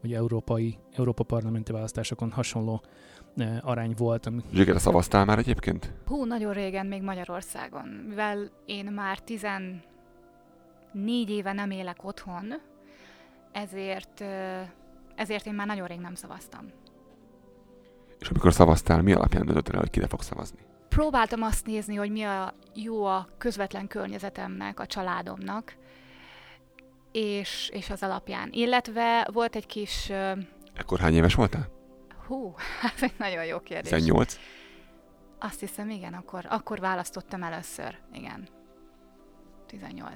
vagy 0.00 0.12
európai, 0.12 0.78
Európa 0.92 1.24
parlamenti 1.24 1.72
választásokon 1.72 2.30
hasonló 2.30 2.82
arány 3.60 3.94
volt, 3.96 4.26
ami 4.26 4.42
Zsigere 4.52 4.78
szavaztál 4.78 5.24
már 5.24 5.38
egyébként? 5.38 5.92
Hú, 6.06 6.24
nagyon 6.24 6.52
régen 6.52 6.86
még 6.86 7.02
Magyarországon, 7.02 7.88
mivel 8.08 8.50
én 8.66 8.84
már 8.84 9.18
14 9.18 9.80
éve 11.28 11.52
nem 11.52 11.70
élek 11.70 12.04
otthon, 12.04 12.54
ezért, 13.52 14.24
ezért 15.14 15.46
én 15.46 15.54
már 15.54 15.66
nagyon 15.66 15.86
rég 15.86 15.98
nem 15.98 16.14
szavaztam. 16.14 16.66
És 18.18 18.28
amikor 18.28 18.52
szavaztál, 18.52 19.02
mi 19.02 19.12
alapján 19.12 19.46
döntöttél 19.46 19.74
el, 19.74 19.80
hogy 19.80 19.90
kire 19.90 20.06
fog 20.06 20.22
szavazni? 20.22 20.58
Próbáltam 20.88 21.42
azt 21.42 21.66
nézni, 21.66 21.94
hogy 21.94 22.10
mi 22.10 22.22
a 22.22 22.54
jó 22.74 23.04
a 23.04 23.28
közvetlen 23.38 23.86
környezetemnek, 23.86 24.80
a 24.80 24.86
családomnak, 24.86 25.76
és, 27.12 27.70
és 27.72 27.90
az 27.90 28.02
alapján. 28.02 28.48
Illetve 28.52 29.28
volt 29.32 29.56
egy 29.56 29.66
kis... 29.66 30.10
Ekkor 30.74 30.98
hány 30.98 31.14
éves 31.14 31.34
voltál? 31.34 31.75
Hú, 32.26 32.54
ez 32.96 33.02
egy 33.08 33.14
nagyon 33.18 33.44
jó 33.44 33.60
kérdés. 33.60 33.90
18? 33.90 34.38
Azt 35.38 35.60
hiszem, 35.60 35.90
igen, 35.90 36.14
akkor, 36.14 36.46
akkor 36.48 36.80
választottam 36.80 37.42
először. 37.42 37.98
Igen. 38.12 38.48
18. 39.66 40.14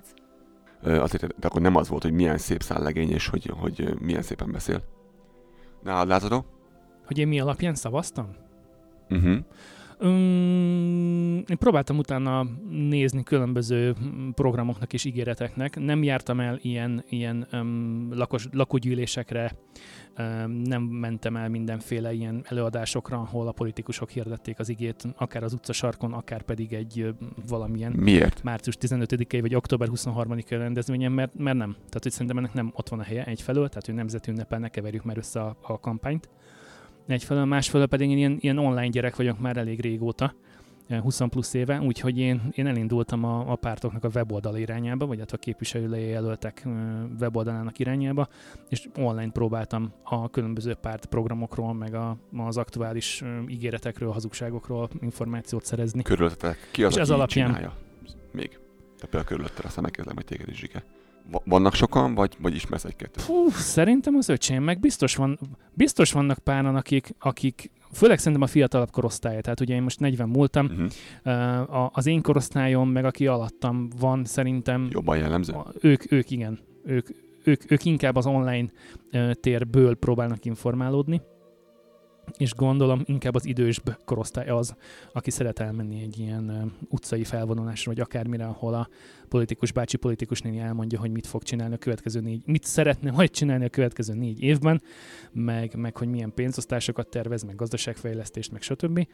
Ö, 0.83 1.01
azért, 1.01 1.39
de 1.39 1.47
akkor 1.47 1.61
nem 1.61 1.77
az 1.77 1.89
volt, 1.89 2.03
hogy 2.03 2.13
milyen 2.13 2.39
szép 2.39 2.63
szállegény, 2.63 3.11
és 3.11 3.27
hogy, 3.27 3.53
hogy 3.59 4.01
milyen 4.01 4.23
szépen 4.23 4.53
beszél. 4.53 4.83
Nálad 5.83 6.09
Lázadó? 6.09 6.45
hogy 7.11 7.19
én 7.19 7.29
mi 7.29 7.41
alapján 7.41 7.75
szavaztam? 7.75 8.31
Uh-huh. 9.09 9.39
Um, 10.03 11.45
én 11.49 11.59
próbáltam 11.59 11.99
utána 11.99 12.47
nézni 12.71 13.23
különböző 13.23 13.95
programoknak 14.35 14.93
és 14.93 15.05
ígéreteknek. 15.05 15.79
Nem 15.79 16.03
jártam 16.03 16.41
el 16.41 16.59
ilyen, 16.63 17.05
ilyen 17.09 17.47
um, 17.53 18.09
lakos, 18.13 18.49
lakógyűlésekre, 18.53 19.57
um, 20.19 20.51
nem 20.51 20.83
mentem 20.83 21.37
el 21.37 21.49
mindenféle 21.49 22.13
ilyen 22.13 22.45
előadásokra, 22.49 23.19
ahol 23.19 23.49
a 23.49 23.53
politikusok 23.53 24.11
hirdették 24.11 24.59
az 24.59 24.69
igét, 24.69 25.05
akár 25.17 25.43
az 25.43 25.53
utcasarkon, 25.53 26.13
akár 26.13 26.43
pedig 26.43 26.73
egy 26.73 27.03
uh, 27.03 27.09
valamilyen 27.49 27.93
Miért? 27.93 28.43
március 28.43 28.77
15-i 28.81 29.39
vagy 29.41 29.55
október 29.55 29.89
23-i 29.93 30.45
rendezvényen, 30.49 31.13
mert, 31.13 31.35
mert 31.35 31.57
nem. 31.57 31.73
Tehát, 31.73 32.03
hogy 32.03 32.13
szerintem 32.13 32.39
ennek 32.39 32.55
nem 32.55 32.73
ott 32.75 32.89
van 32.89 32.99
a 32.99 33.03
helye 33.03 33.25
egyfelől, 33.25 33.69
tehát, 33.69 33.87
hogy 33.87 33.95
nemzeti 33.95 34.31
ünnepel 34.31 34.59
ne 34.59 34.69
keverjük 34.69 35.05
már 35.05 35.17
össze 35.17 35.41
a, 35.41 35.57
a 35.63 35.81
kampányt 35.81 36.29
egyfelől, 37.07 37.45
másfelől 37.45 37.87
pedig 37.87 38.11
én 38.11 38.17
ilyen, 38.17 38.37
ilyen 38.41 38.59
online 38.59 38.89
gyerek 38.89 39.17
vagyok 39.17 39.39
már 39.41 39.57
elég 39.57 39.81
régóta, 39.81 40.35
20 40.99 41.21
plusz 41.29 41.55
éve, 41.55 41.81
úgyhogy 41.81 42.19
én, 42.19 42.49
én 42.53 42.67
elindultam 42.67 43.25
a, 43.25 43.51
a 43.51 43.57
pártoknak 43.57 44.05
a 44.05 44.09
weboldal 44.15 44.57
irányába, 44.57 45.07
vagy 45.07 45.19
hát 45.19 45.33
a 45.33 45.37
képviselői 45.37 46.09
jelöltek 46.09 46.67
weboldalának 47.21 47.79
irányába, 47.79 48.29
és 48.69 48.89
online 48.97 49.31
próbáltam 49.31 49.93
a 50.03 50.31
különböző 50.31 50.75
pártprogramokról, 50.75 51.75
meg 51.75 51.95
a, 51.95 52.17
az 52.37 52.57
aktuális 52.57 53.23
ígéretekről, 53.49 54.11
hazugságokról 54.11 54.89
információt 55.01 55.65
szerezni. 55.65 56.03
Körülöttetek 56.03 56.69
ki 56.71 56.85
az, 56.85 56.95
és 56.95 57.01
ez 57.01 57.11
alapján... 57.11 57.47
csinálja? 57.47 57.77
Még. 58.33 58.59
Te 58.99 59.07
például 59.07 59.25
körülötted, 59.25 59.65
aztán 59.65 59.83
megkezdem, 59.83 60.15
hogy 60.15 60.25
téged 60.25 60.49
is 60.49 60.59
zsike. 60.59 60.85
Vannak 61.45 61.75
sokan, 61.75 62.15
vagy, 62.15 62.37
vagy 62.41 62.55
ismersz 62.55 62.85
egy-kettőt? 62.85 63.25
Hú, 63.25 63.49
szerintem 63.49 64.15
az 64.15 64.29
öcsém, 64.29 64.63
meg 64.63 64.81
biztos, 64.81 65.17
van, 65.17 65.39
biztos 65.75 66.13
vannak 66.13 66.39
páran, 66.39 66.77
akik, 66.77 67.15
akik 67.19 67.71
főleg 67.93 68.19
szerintem 68.19 68.43
a 68.43 68.47
fiatalabb 68.47 68.91
korosztály, 68.91 69.41
tehát 69.41 69.61
ugye 69.61 69.75
én 69.75 69.83
most 69.83 70.01
40 70.01 70.29
múltam, 70.29 70.67
uh-huh. 70.67 71.91
az 71.93 72.07
én 72.07 72.23
korosztályom, 72.23 72.91
meg 72.91 73.05
aki 73.05 73.27
alattam 73.27 73.89
van, 73.99 74.25
szerintem... 74.25 74.89
Jobban 74.91 75.19
jellemző? 75.19 75.55
Ők, 75.81 76.13
ők 76.13 76.31
igen, 76.31 76.59
ők, 76.85 77.09
ők, 77.45 77.71
ők 77.71 77.85
inkább 77.85 78.17
az 78.17 78.27
online 78.27 78.69
térből 79.33 79.95
próbálnak 79.95 80.45
informálódni 80.45 81.21
és 82.37 82.55
gondolom 82.55 83.03
inkább 83.05 83.35
az 83.35 83.47
idős 83.47 83.81
korosztály 84.05 84.49
az, 84.49 84.75
aki 85.13 85.31
szeret 85.31 85.59
elmenni 85.59 86.03
egy 86.03 86.19
ilyen 86.19 86.73
utcai 86.89 87.25
felvonulásra, 87.25 87.93
vagy 87.93 88.01
akármire, 88.01 88.45
ahol 88.45 88.75
a 88.75 88.89
politikus 89.29 89.73
bácsi, 89.73 89.97
politikus 89.97 90.41
néni 90.41 90.59
elmondja, 90.59 90.99
hogy 90.99 91.11
mit 91.11 91.27
fog 91.27 91.43
csinálni 91.43 91.75
a 91.75 91.79
következő 91.79 92.21
négy, 92.21 92.43
mit 92.47 92.65
szeretne 92.65 93.11
majd 93.11 93.31
csinálni 93.31 93.65
a 93.65 93.69
következő 93.69 94.15
négy 94.15 94.43
évben, 94.43 94.83
meg, 95.33 95.75
meg 95.75 95.97
hogy 95.97 96.09
milyen 96.09 96.35
pénzosztásokat 96.35 97.09
tervez, 97.09 97.43
meg 97.43 97.55
gazdaságfejlesztést, 97.55 98.53
meg 98.53 98.63
stb. 98.63 99.07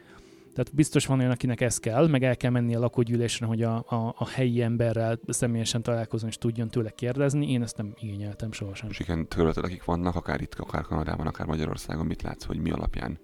Tehát 0.56 0.74
biztos 0.74 1.06
van 1.06 1.18
olyan, 1.18 1.30
akinek 1.30 1.60
ez 1.60 1.78
kell, 1.78 2.06
meg 2.06 2.22
el 2.22 2.36
kell 2.36 2.50
menni 2.50 2.74
a 2.74 2.78
lakógyűlésre, 2.78 3.46
hogy 3.46 3.62
a, 3.62 3.74
a, 3.76 4.14
a 4.18 4.28
helyi 4.28 4.62
emberrel 4.62 5.18
személyesen 5.26 5.82
találkozni 5.82 6.28
és 6.28 6.38
tudjon 6.38 6.68
tőle 6.68 6.90
kérdezni. 6.90 7.50
Én 7.50 7.62
ezt 7.62 7.76
nem 7.76 7.94
igényeltem 7.98 8.52
sohasem. 8.52 8.88
És 8.88 8.98
igen, 8.98 9.28
törölted, 9.28 9.64
akik 9.64 9.84
vannak, 9.84 10.14
akár 10.14 10.40
itt, 10.40 10.54
akár 10.54 10.82
Kanadában, 10.82 11.26
akár 11.26 11.46
Magyarországon, 11.46 12.06
mit 12.06 12.22
látsz, 12.22 12.44
hogy 12.44 12.58
mi 12.58 12.70
alapján 12.70 13.18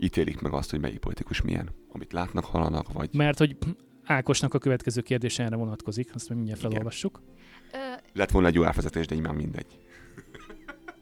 ítélik 0.00 0.40
meg 0.40 0.52
azt, 0.52 0.70
hogy 0.70 0.80
melyik 0.80 0.98
politikus 0.98 1.42
milyen? 1.42 1.70
Amit 1.92 2.12
látnak, 2.12 2.44
hallanak, 2.44 2.92
vagy... 2.92 3.10
Mert 3.12 3.38
hogy 3.38 3.56
Ákosnak 4.04 4.54
a 4.54 4.58
következő 4.58 5.00
kérdése 5.00 5.44
erre 5.44 5.56
vonatkozik, 5.56 6.14
azt 6.14 6.28
mindjárt 6.28 6.60
felolvassuk. 6.60 7.20
Lett 8.12 8.30
volna 8.30 8.48
egy 8.48 8.54
jó 8.54 8.62
elvezetés, 8.62 9.06
de 9.06 9.14
így 9.14 9.20
már 9.20 9.34
mindegy. 9.34 9.78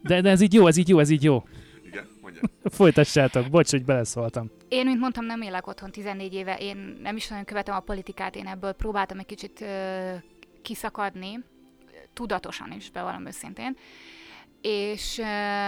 De, 0.03 0.21
de 0.21 0.31
ez 0.31 0.41
így 0.41 0.55
jó, 0.55 0.67
ez 0.67 0.77
így 0.77 0.89
jó, 0.89 0.99
ez 0.99 1.11
így 1.11 1.23
jó. 1.23 1.43
Mondja. 2.27 2.43
Folytassátok, 2.79 3.51
bocs, 3.51 3.71
hogy 3.71 3.85
beleszóltam. 3.85 4.51
Én, 4.69 4.87
mint 4.87 5.01
mondtam, 5.01 5.25
nem 5.25 5.43
élek 5.43 5.67
otthon 5.67 5.91
14 5.91 6.35
éve, 6.35 6.57
én 6.57 6.99
nem 7.03 7.17
is 7.17 7.29
nagyon 7.29 7.45
követem 7.45 7.75
a 7.75 7.81
politikát, 7.81 8.37
én 8.37 8.47
ebből 8.47 8.73
próbáltam 8.73 9.19
egy 9.19 9.27
kicsit 9.27 9.61
ö, 9.61 10.13
kiszakadni, 10.63 11.45
tudatosan 12.13 12.73
is, 12.73 12.91
bevallom 12.91 13.27
őszintén, 13.27 13.77
és 14.61 15.19
ö, 15.19 15.23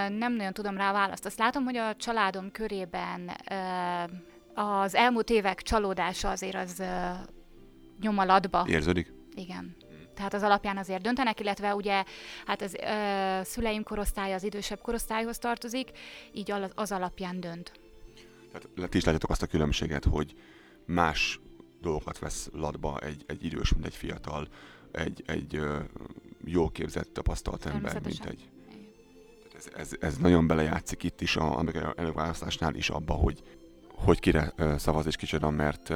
nem 0.08 0.32
nagyon 0.32 0.52
tudom 0.52 0.76
rá 0.76 0.92
választ. 0.92 1.26
Azt 1.26 1.38
látom, 1.38 1.64
hogy 1.64 1.76
a 1.76 1.96
családom 1.96 2.50
körében 2.50 3.30
ö, 3.50 3.54
az 4.60 4.94
elmúlt 4.94 5.30
évek 5.30 5.62
csalódása 5.62 6.30
azért 6.30 6.56
az 6.56 6.78
ö, 6.80 6.84
nyomalatba. 8.00 8.64
Érződik? 8.68 9.12
Igen 9.34 9.76
tehát 10.18 10.34
az 10.34 10.42
alapján 10.42 10.76
azért 10.76 11.02
döntenek, 11.02 11.40
illetve 11.40 11.74
ugye 11.74 12.04
hát 12.46 12.62
az 12.62 12.74
ö, 12.74 13.44
szüleim 13.44 13.82
korosztálya 13.82 14.34
az 14.34 14.42
idősebb 14.42 14.80
korosztályhoz 14.80 15.38
tartozik, 15.38 15.90
így 16.32 16.52
az 16.74 16.92
alapján 16.92 17.40
dönt. 17.40 17.72
Tehát 18.52 18.90
ti 18.90 18.96
is 18.96 19.04
látjátok 19.04 19.30
azt 19.30 19.42
a 19.42 19.46
különbséget, 19.46 20.04
hogy 20.04 20.34
más 20.84 21.40
dolgokat 21.80 22.18
vesz 22.18 22.48
latba 22.52 22.98
egy, 22.98 23.24
egy 23.26 23.44
idős, 23.44 23.72
mint 23.72 23.86
egy 23.86 23.94
fiatal, 23.94 24.48
egy, 24.92 25.22
egy 25.26 25.56
ö, 25.56 25.78
jó 26.44 26.68
képzett, 26.68 27.12
tapasztalt 27.12 27.66
ember, 27.66 28.00
mint 28.04 28.24
egy... 28.24 28.48
Ez, 29.56 29.68
ez, 29.76 29.90
ez 30.00 30.16
nagyon 30.16 30.46
belejátszik 30.46 31.02
itt 31.02 31.20
is, 31.20 31.36
a, 31.36 31.58
a 31.58 31.94
előválasztásnál 31.96 32.74
is 32.74 32.90
abba, 32.90 33.14
hogy, 33.14 33.42
hogy 33.94 34.20
kire 34.20 34.54
szavaz 34.76 35.06
és 35.06 35.16
kicsoda, 35.16 35.50
mert 35.50 35.92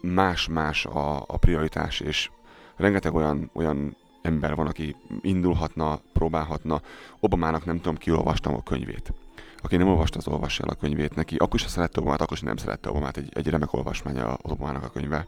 más-más 0.00 0.86
a, 0.86 1.16
a 1.16 1.36
prioritás, 1.36 2.00
és 2.00 2.30
rengeteg 2.76 3.14
olyan, 3.14 3.50
olyan 3.52 3.96
ember 4.22 4.54
van, 4.54 4.66
aki 4.66 4.96
indulhatna, 5.20 6.00
próbálhatna. 6.12 6.80
Obamának 7.20 7.64
nem 7.64 7.76
tudom, 7.76 7.96
kiolvastam 7.96 8.54
a 8.54 8.62
könyvét. 8.62 9.12
Aki 9.56 9.76
nem 9.76 9.88
olvasta, 9.88 10.18
az 10.18 10.28
olvassa 10.28 10.62
el 10.62 10.68
a 10.68 10.74
könyvét 10.74 11.14
neki. 11.14 11.36
Akkor 11.36 11.60
is 11.60 11.66
szerette 11.66 12.00
Obamát, 12.00 12.20
akkor 12.20 12.36
is 12.36 12.42
nem 12.42 12.56
szerette 12.56 12.88
Obamát. 12.88 13.16
Egy, 13.16 13.28
egy 13.34 13.48
remek 13.48 13.72
olvasmánya 13.72 14.32
az 14.32 14.50
Obamának 14.50 14.84
a 14.84 14.90
könyve. 14.90 15.26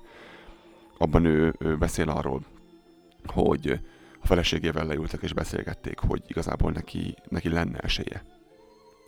Abban 0.99 1.25
ő, 1.25 1.55
ő 1.59 1.77
beszél 1.77 2.09
arról, 2.09 2.43
hogy 3.27 3.81
a 4.21 4.27
feleségével 4.27 4.87
leültek 4.87 5.23
és 5.23 5.33
beszélgették, 5.33 5.99
hogy 5.99 6.23
igazából 6.27 6.71
neki, 6.71 7.15
neki 7.29 7.49
lenne 7.49 7.79
esélye 7.79 8.25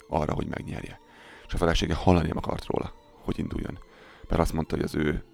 arra, 0.08 0.34
hogy 0.34 0.46
megnyerje. 0.46 1.00
És 1.46 1.54
a 1.54 1.56
felesége 1.56 1.94
hallani 1.94 2.28
nem 2.28 2.36
akart 2.36 2.66
róla, 2.66 2.92
hogy 3.24 3.38
induljon. 3.38 3.78
Mert 4.28 4.40
azt 4.40 4.52
mondta, 4.52 4.74
hogy 4.74 4.84
az 4.84 4.94
ő 4.94 5.24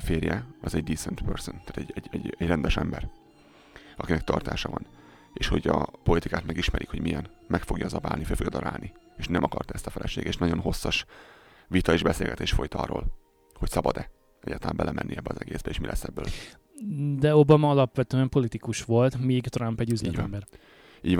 férje 0.00 0.44
az 0.62 0.74
egy 0.74 0.84
decent 0.84 1.22
person, 1.22 1.60
tehát 1.64 1.76
egy, 1.76 1.92
egy, 1.94 2.08
egy, 2.10 2.34
egy 2.38 2.46
rendes 2.46 2.76
ember, 2.76 3.08
akinek 3.96 4.24
tartása 4.24 4.68
van. 4.68 4.86
És 5.34 5.48
hogy 5.48 5.68
a 5.68 5.86
politikát 6.02 6.46
megismerik, 6.46 6.88
hogy 6.88 7.00
milyen, 7.00 7.28
meg 7.46 7.62
fogja 7.62 7.88
zabálni, 7.88 8.24
fel 8.24 8.36
fogja 8.36 8.60
darálni. 8.60 8.92
És 9.16 9.28
nem 9.28 9.44
akarta 9.44 9.74
ezt 9.74 9.86
a 9.86 9.90
feleség, 9.90 10.24
és 10.24 10.36
nagyon 10.36 10.60
hosszas 10.60 11.04
vita 11.68 11.92
és 11.92 12.02
beszélgetés 12.02 12.52
folyt 12.52 12.74
arról, 12.74 13.04
hogy 13.54 13.70
szabad-e 13.70 14.10
egyáltalán 14.42 14.76
belemenni 14.76 15.16
ebbe 15.16 15.30
az 15.30 15.40
egészbe, 15.40 15.70
és 15.70 15.80
mi 15.80 15.86
lesz 15.86 16.04
ebből. 16.04 16.24
De 17.18 17.34
Obama 17.34 17.70
alapvetően 17.70 18.28
politikus 18.28 18.84
volt, 18.84 19.18
míg 19.18 19.46
Trump 19.46 19.80
egy 19.80 19.90
üzletember. 19.90 20.42
Így 20.42 20.58
van, 20.58 20.60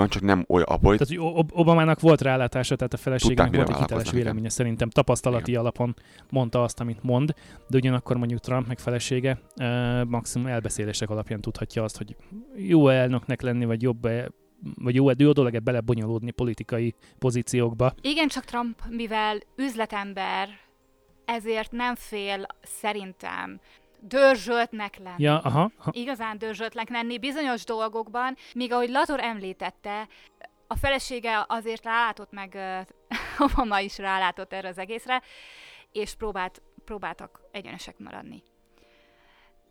csak 0.09 0.23
nem 0.23 0.45
olyan 0.49 0.66
a 0.69 0.76
polit... 0.76 1.07
Tehát, 1.07 1.25
hogy 1.25 1.45
Obamának 1.52 2.00
volt 2.00 2.21
rálátása, 2.21 2.76
tehát 2.76 2.93
a 2.93 2.97
feleségnek 2.97 3.55
volt 3.55 3.69
egy 3.69 3.76
hiteles 3.76 4.11
véleménye, 4.11 4.38
igen. 4.38 4.50
szerintem 4.50 4.90
tapasztalati 4.90 5.50
igen. 5.50 5.61
alapon 5.61 5.95
mondta 6.31 6.62
azt, 6.62 6.81
amit 6.81 7.02
mond, 7.02 7.35
de 7.69 7.76
ugyanakkor 7.76 8.16
mondjuk 8.16 8.40
Trump 8.40 8.66
meg 8.66 8.78
felesége 8.78 9.40
uh, 9.61 10.05
maximum 10.05 10.47
elbeszélések 10.47 11.11
alapján 11.11 11.40
tudhatja 11.40 11.83
azt, 11.83 11.97
hogy 11.97 12.16
jó 12.57 12.88
elnöknek 12.88 13.43
lenni, 13.43 13.64
vagy 13.64 13.83
jobb 13.83 14.05
-e, 14.05 14.28
vagy 14.75 14.95
jó, 14.95 15.09
jó 15.16 15.33
dolog-e 15.33 15.61
belebonyolódni 15.61 16.31
politikai 16.31 16.95
pozíciókba. 17.19 17.93
Igen, 18.00 18.28
csak 18.28 18.45
Trump, 18.45 18.83
mivel 18.90 19.38
üzletember, 19.57 20.49
ezért 21.25 21.73
nem 21.73 21.95
fél 21.95 22.47
szerintem 22.62 23.61
dörzsöltnek 24.00 24.99
lenni. 24.99 25.23
Ja, 25.23 25.38
aha, 25.38 25.71
aha. 25.79 25.91
Igazán 25.95 26.38
dörzsöltnek 26.38 26.88
lenni 26.88 27.19
bizonyos 27.19 27.65
dolgokban, 27.65 28.37
míg 28.55 28.73
ahogy 28.73 28.91
Lator 28.91 29.21
említette, 29.21 30.09
a 30.67 30.76
felesége 30.76 31.45
azért 31.49 31.85
rálátott, 31.85 32.33
meg 32.33 32.59
Obama 33.53 33.81
is 33.81 33.99
rálátott 33.99 34.53
erre 34.53 34.69
az 34.69 34.79
egészre, 34.79 35.23
és 35.93 36.15
próbált, 36.15 36.62
próbáltak 36.85 37.41
egyenesek 37.53 37.99
maradni. 37.99 38.43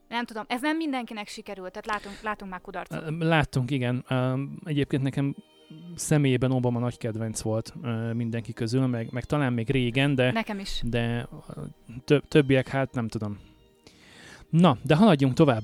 Nem 0.08 0.25
tudom, 0.25 0.44
ez 0.48 0.62
nem 0.62 0.77
mindenkinek 0.77 1.27
sikerült, 1.27 1.72
tehát 1.72 1.86
látunk, 1.86 2.22
látunk 2.22 2.51
már 2.51 2.62
kudarcot. 2.62 3.03
Láttunk, 3.20 3.72
igen. 3.72 4.05
Egyébként 4.63 5.03
nekem 5.03 5.36
személyében 5.96 6.51
Obama 6.51 6.79
nagy 6.79 6.98
kedvenc 6.98 7.41
volt 7.41 7.74
mindenki 8.13 8.53
közül, 8.53 8.88
meg, 8.88 9.12
meg 9.12 9.24
talán 9.24 9.53
még 9.53 9.70
régen, 9.70 10.15
de... 10.15 10.32
Nekem 10.32 10.60
is. 10.60 10.82
De 10.84 11.27
több, 12.03 12.27
többiek, 12.27 12.67
hát 12.67 12.94
nem 12.94 13.08
tudom. 13.08 13.39
Na, 14.59 14.77
de 14.81 14.95
haladjunk 14.95 15.33
tovább. 15.33 15.63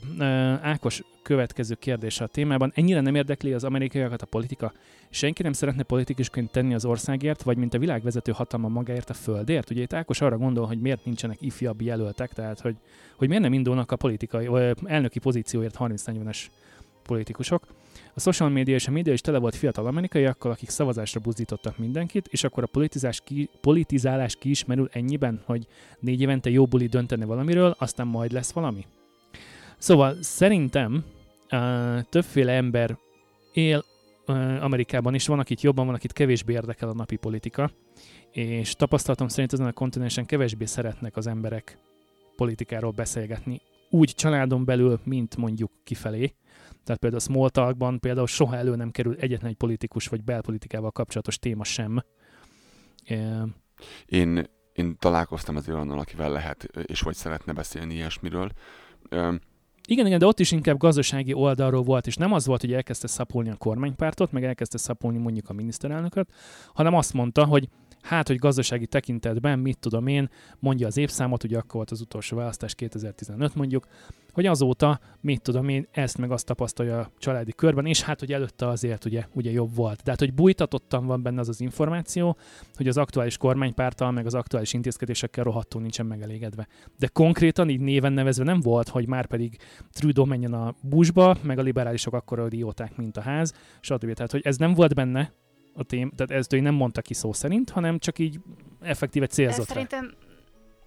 Ákos 0.61 1.03
következő 1.21 1.75
kérdése 1.75 2.23
a 2.23 2.27
témában. 2.27 2.71
Ennyire 2.75 3.01
nem 3.01 3.15
érdekli 3.15 3.53
az 3.53 3.63
amerikaiakat 3.63 4.21
a 4.21 4.25
politika? 4.25 4.73
Senki 5.09 5.43
nem 5.43 5.53
szeretne 5.53 5.83
politikusként 5.83 6.51
tenni 6.51 6.73
az 6.73 6.85
országért, 6.85 7.43
vagy 7.43 7.57
mint 7.57 7.73
a 7.73 7.79
világvezető 7.79 8.31
hatalma 8.31 8.67
magáért 8.67 9.09
a 9.09 9.13
földért? 9.13 9.69
Ugye 9.69 9.81
itt 9.81 9.93
Ákos 9.93 10.21
arra 10.21 10.37
gondol, 10.37 10.65
hogy 10.65 10.81
miért 10.81 11.05
nincsenek 11.05 11.41
ifjabb 11.41 11.81
jelöltek, 11.81 12.33
tehát 12.33 12.59
hogy, 12.59 12.75
hogy 13.15 13.27
miért 13.27 13.43
nem 13.43 13.53
indulnak 13.53 13.91
a 13.91 13.95
politikai, 13.95 14.49
elnöki 14.83 15.19
pozícióért 15.19 15.75
30-40-es 15.79 16.45
politikusok. 17.03 17.63
A 18.13 18.19
social 18.19 18.49
média 18.49 18.75
és 18.75 18.87
a 18.87 18.91
média 18.91 19.13
is 19.13 19.21
tele 19.21 19.37
volt 19.37 19.55
fiatal 19.55 19.85
amerikaiakkal, 19.85 20.51
akik 20.51 20.69
szavazásra 20.69 21.19
buzdítottak 21.19 21.77
mindenkit, 21.77 22.27
és 22.27 22.43
akkor 22.43 22.63
a 22.63 22.67
politizás 22.67 23.21
ki, 23.21 23.49
politizálás 23.61 24.35
kiismerül 24.35 24.89
ennyiben, 24.91 25.41
hogy 25.45 25.67
négy 25.99 26.21
évente 26.21 26.49
jó 26.49 26.65
buli 26.65 26.85
döntene 26.85 27.25
valamiről, 27.25 27.75
aztán 27.77 28.07
majd 28.07 28.31
lesz 28.31 28.51
valami. 28.51 28.85
Szóval 29.77 30.15
szerintem 30.21 31.03
uh, 31.51 32.01
többféle 32.01 32.51
ember 32.51 32.97
él 33.53 33.83
uh, 34.27 34.63
Amerikában 34.63 35.13
is, 35.13 35.27
van, 35.27 35.39
akit 35.39 35.61
jobban, 35.61 35.85
van, 35.85 35.95
akit 35.95 36.13
kevésbé 36.13 36.53
érdekel 36.53 36.89
a 36.89 36.93
napi 36.93 37.15
politika, 37.15 37.71
és 38.31 38.75
tapasztalatom 38.75 39.27
szerint 39.27 39.53
ezen 39.53 39.65
a 39.65 39.71
kontinensen 39.71 40.25
kevésbé 40.25 40.65
szeretnek 40.65 41.17
az 41.17 41.27
emberek 41.27 41.77
politikáról 42.35 42.91
beszélgetni, 42.91 43.61
úgy 43.89 44.13
családon 44.15 44.65
belül, 44.65 44.99
mint 45.03 45.37
mondjuk 45.37 45.71
kifelé. 45.83 46.33
Tehát 46.83 47.01
például 47.01 47.21
a 47.21 47.31
Small 47.31 47.49
Talkban 47.49 47.99
például 47.99 48.27
soha 48.27 48.55
elő 48.55 48.75
nem 48.75 48.91
kerül 48.91 49.15
egyetlen 49.19 49.49
egy 49.49 49.57
politikus 49.57 50.07
vagy 50.07 50.23
belpolitikával 50.23 50.91
kapcsolatos 50.91 51.39
téma 51.39 51.63
sem. 51.63 52.03
Én, 54.05 54.49
én 54.73 54.95
találkoztam 54.99 55.55
azért 55.55 55.77
onnal, 55.77 55.99
akivel 55.99 56.31
lehet 56.31 56.63
és 56.85 57.01
vagy 57.01 57.15
szeretne 57.15 57.53
beszélni 57.53 57.93
ilyesmiről. 57.93 58.49
Igen, 59.87 60.05
igen, 60.05 60.19
de 60.19 60.25
ott 60.25 60.39
is 60.39 60.51
inkább 60.51 60.77
gazdasági 60.77 61.33
oldalról 61.33 61.83
volt, 61.83 62.07
és 62.07 62.15
nem 62.15 62.33
az 62.33 62.45
volt, 62.45 62.61
hogy 62.61 62.73
elkezdte 62.73 63.07
szapolni 63.07 63.49
a 63.49 63.55
kormánypártot, 63.55 64.31
meg 64.31 64.43
elkezdte 64.43 64.77
szapolni 64.77 65.17
mondjuk 65.17 65.49
a 65.49 65.53
miniszterelnököt, 65.53 66.33
hanem 66.73 66.93
azt 66.93 67.13
mondta, 67.13 67.45
hogy 67.45 67.69
hát, 68.01 68.27
hogy 68.27 68.37
gazdasági 68.37 68.87
tekintetben, 68.87 69.59
mit 69.59 69.79
tudom 69.79 70.07
én, 70.07 70.29
mondja 70.59 70.87
az 70.87 70.97
évszámot, 70.97 71.43
ugye 71.43 71.57
akkor 71.57 71.73
volt 71.73 71.91
az 71.91 72.01
utolsó 72.01 72.37
választás 72.37 72.75
2015 72.75 73.55
mondjuk, 73.55 73.87
hogy 74.33 74.45
azóta, 74.45 74.99
mit 75.21 75.41
tudom 75.41 75.69
én, 75.69 75.87
ezt 75.91 76.17
meg 76.17 76.31
azt 76.31 76.45
tapasztalja 76.45 76.99
a 76.99 77.11
családi 77.17 77.51
körben, 77.51 77.85
és 77.85 78.01
hát, 78.01 78.19
hogy 78.19 78.33
előtte 78.33 78.67
azért 78.67 79.05
ugye, 79.05 79.25
ugye 79.33 79.51
jobb 79.51 79.75
volt. 79.75 80.03
Tehát, 80.03 80.19
hogy 80.19 80.33
bújtatottan 80.33 81.05
van 81.05 81.21
benne 81.21 81.39
az 81.39 81.49
az 81.49 81.61
információ, 81.61 82.37
hogy 82.75 82.87
az 82.87 82.97
aktuális 82.97 83.37
kormánypártal, 83.37 84.11
meg 84.11 84.25
az 84.25 84.33
aktuális 84.33 84.73
intézkedésekkel 84.73 85.43
rohadtul 85.43 85.81
nincsen 85.81 86.05
megelégedve. 86.05 86.67
De 86.97 87.07
konkrétan 87.07 87.69
így 87.69 87.79
néven 87.79 88.13
nevezve 88.13 88.43
nem 88.43 88.59
volt, 88.59 88.89
hogy 88.89 89.07
már 89.07 89.25
pedig 89.25 89.57
Trudeau 89.91 90.25
menjen 90.25 90.53
a 90.53 90.75
buszba, 90.81 91.37
meg 91.41 91.59
a 91.59 91.61
liberálisok 91.61 92.13
akkor 92.13 92.39
a 92.39 92.45
idióták, 92.45 92.97
mint 92.97 93.17
a 93.17 93.21
ház, 93.21 93.53
stb. 93.79 94.13
Tehát, 94.13 94.31
hogy 94.31 94.41
ez 94.43 94.57
nem 94.57 94.73
volt 94.73 94.93
benne, 94.93 95.31
a 95.73 95.83
tém, 95.83 96.11
tehát 96.15 96.31
ezt 96.31 96.53
ő 96.53 96.59
nem 96.59 96.73
mondta 96.73 97.01
ki 97.01 97.13
szó 97.13 97.33
szerint, 97.33 97.69
hanem 97.69 97.99
csak 97.99 98.19
így 98.19 98.39
effektíve 98.81 99.27
célzott 99.27 99.59
Ez 99.59 99.67
Szerintem 99.67 100.13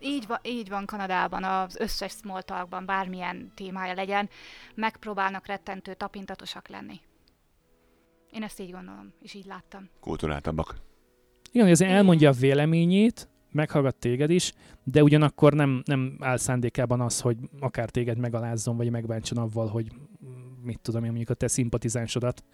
így 0.00 0.26
van, 0.26 0.38
így 0.42 0.68
van 0.68 0.86
Kanadában, 0.86 1.44
az 1.44 1.76
összes 1.76 2.12
small 2.12 2.42
talkban, 2.42 2.86
bármilyen 2.86 3.52
témája 3.54 3.94
legyen, 3.94 4.28
megpróbálnak 4.74 5.46
rettentő 5.46 5.94
tapintatosak 5.94 6.68
lenni. 6.68 7.00
Én 8.30 8.42
ezt 8.42 8.60
így 8.60 8.70
gondolom, 8.70 9.12
és 9.20 9.34
így 9.34 9.46
láttam. 9.46 9.88
Kulturáltabbak. 10.00 10.76
Igen, 11.52 11.70
azért 11.70 11.90
elmondja 11.90 12.28
a 12.28 12.32
véleményét, 12.32 13.28
meghallgat 13.50 13.96
téged 13.96 14.30
is, 14.30 14.52
de 14.82 15.02
ugyanakkor 15.02 15.52
nem, 15.52 15.82
nem 15.84 16.16
áll 16.20 16.36
szándékában 16.36 17.00
az, 17.00 17.20
hogy 17.20 17.36
akár 17.60 17.90
téged 17.90 18.18
megalázzon, 18.18 18.76
vagy 18.76 18.90
megbántson 18.90 19.38
avval, 19.38 19.68
hogy 19.68 19.92
mit 20.62 20.80
tudom 20.80 21.02
én, 21.02 21.08
mondjuk 21.08 21.30
a 21.30 21.34
te 21.34 21.48
szimpatizánsodat 21.48 22.44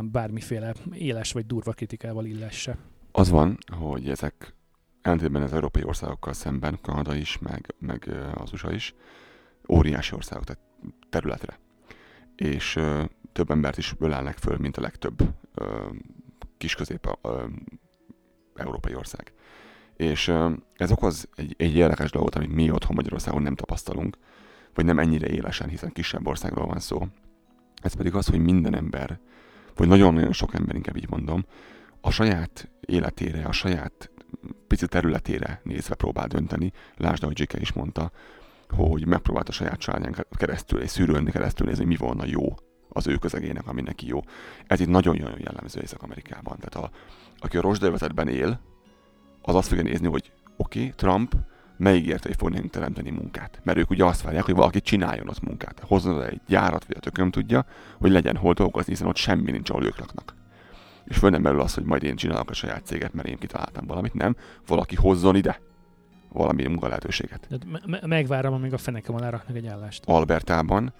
bármiféle 0.00 0.74
éles 0.92 1.32
vagy 1.32 1.46
durva 1.46 1.72
kritikával 1.72 2.24
illesse. 2.24 2.76
Az 3.12 3.30
van, 3.30 3.58
hogy 3.78 4.08
ezek 4.08 4.54
ellentétben 5.02 5.42
az 5.42 5.52
európai 5.52 5.84
országokkal 5.84 6.32
szemben, 6.32 6.78
Kanada 6.82 7.14
is, 7.14 7.38
meg, 7.38 7.74
meg 7.78 8.10
az 8.34 8.52
USA 8.52 8.72
is, 8.72 8.94
óriási 9.68 10.14
országok, 10.14 10.44
tehát 10.44 10.62
területre. 11.10 11.58
És 12.36 12.76
ö, 12.76 13.04
több 13.32 13.50
embert 13.50 13.78
is 13.78 13.94
ölelnek 13.98 14.36
föl, 14.38 14.56
mint 14.56 14.76
a 14.76 14.80
legtöbb 14.80 15.34
ö, 15.54 15.90
kisközép 16.56 17.18
európai 18.54 18.94
ország. 18.94 19.32
És 19.96 20.28
ö, 20.28 20.52
ez 20.76 20.90
okoz 20.90 21.28
egy, 21.34 21.54
egy 21.58 21.74
érdekes 21.76 22.10
dolgot, 22.10 22.34
amit 22.34 22.54
mi 22.54 22.70
otthon 22.70 22.96
Magyarországon 22.96 23.42
nem 23.42 23.54
tapasztalunk, 23.54 24.18
vagy 24.74 24.84
nem 24.84 24.98
ennyire 24.98 25.28
élesen, 25.28 25.68
hiszen 25.68 25.92
kisebb 25.92 26.26
országról 26.26 26.66
van 26.66 26.78
szó. 26.78 27.06
Ez 27.82 27.94
pedig 27.94 28.14
az, 28.14 28.26
hogy 28.26 28.40
minden 28.40 28.74
ember 28.74 29.18
vagy 29.76 29.88
nagyon-nagyon 29.88 30.32
sok 30.32 30.54
ember, 30.54 30.74
inkább 30.74 30.96
így 30.96 31.10
mondom, 31.10 31.44
a 32.00 32.10
saját 32.10 32.70
életére, 32.80 33.44
a 33.44 33.52
saját 33.52 34.10
pici 34.66 34.86
területére 34.86 35.60
nézve 35.64 35.94
próbál 35.94 36.26
dönteni. 36.26 36.72
Lásd, 36.96 37.22
ahogy 37.22 37.40
J.K. 37.40 37.60
is 37.60 37.72
mondta, 37.72 38.10
hogy 38.68 39.06
megpróbált 39.06 39.48
a 39.48 39.52
saját 39.52 39.78
családján 39.78 40.26
keresztül 40.30 40.80
és 40.80 40.90
szűrőn 40.90 41.24
keresztül 41.24 41.66
nézni, 41.66 41.84
mi 41.84 41.96
volna 41.96 42.24
jó 42.24 42.54
az 42.88 43.06
ő 43.06 43.16
közegének, 43.16 43.66
ami 43.66 43.80
neki 43.80 44.06
jó. 44.06 44.20
Ez 44.66 44.80
itt 44.80 44.88
nagyon-nagyon 44.88 45.38
jellemző 45.38 45.80
Észak-Amerikában. 45.80 46.58
Tehát 46.58 46.90
a, 46.90 46.96
aki 47.38 47.56
a 47.56 47.60
rosdövezetben 47.60 48.28
él, 48.28 48.60
az 49.42 49.54
azt 49.54 49.68
fogja 49.68 49.82
nézni, 49.82 50.06
hogy 50.08 50.32
oké, 50.56 50.78
okay, 50.78 50.92
Trump 50.96 51.34
megígérte, 51.76 52.28
hogy 52.28 52.36
fog 52.36 52.50
nekünk 52.50 52.70
teremteni 52.70 53.10
munkát. 53.10 53.60
Mert 53.62 53.78
ők 53.78 53.90
ugye 53.90 54.04
azt 54.04 54.22
várják, 54.22 54.44
hogy 54.44 54.54
valaki 54.54 54.80
csináljon 54.80 55.28
ott 55.28 55.42
munkát. 55.42 55.82
Hozzon 55.86 56.22
egy 56.22 56.40
gyárat, 56.46 56.86
vagy 56.86 56.96
a 56.96 57.00
tököm 57.00 57.30
tudja, 57.30 57.66
hogy 57.98 58.10
legyen 58.10 58.36
hol 58.36 58.52
dolgozni, 58.52 58.92
hiszen 58.92 59.08
ott 59.08 59.16
semmi 59.16 59.50
nincs, 59.50 59.70
ahol 59.70 59.84
ők 59.84 59.98
laknak. 59.98 60.34
És 61.04 61.16
föl 61.16 61.30
nem 61.30 61.42
belül 61.42 61.60
az, 61.60 61.74
hogy 61.74 61.84
majd 61.84 62.02
én 62.02 62.16
csinálok 62.16 62.50
a 62.50 62.54
saját 62.54 62.86
céget, 62.86 63.12
mert 63.12 63.28
én 63.28 63.38
kitaláltam 63.38 63.86
valamit, 63.86 64.14
nem. 64.14 64.36
Valaki 64.66 64.94
hozzon 64.94 65.36
ide 65.36 65.60
valami 66.36 66.66
munka 66.66 66.86
lehetőséget. 66.86 67.48
Me- 67.86 68.06
megvárom, 68.06 68.54
amíg 68.54 68.72
a 68.72 68.78
fenekem 68.78 69.14
alá 69.14 69.30
raknak 69.30 69.56
egy 69.56 69.66
állást. 69.66 70.02
Albertában 70.06 70.92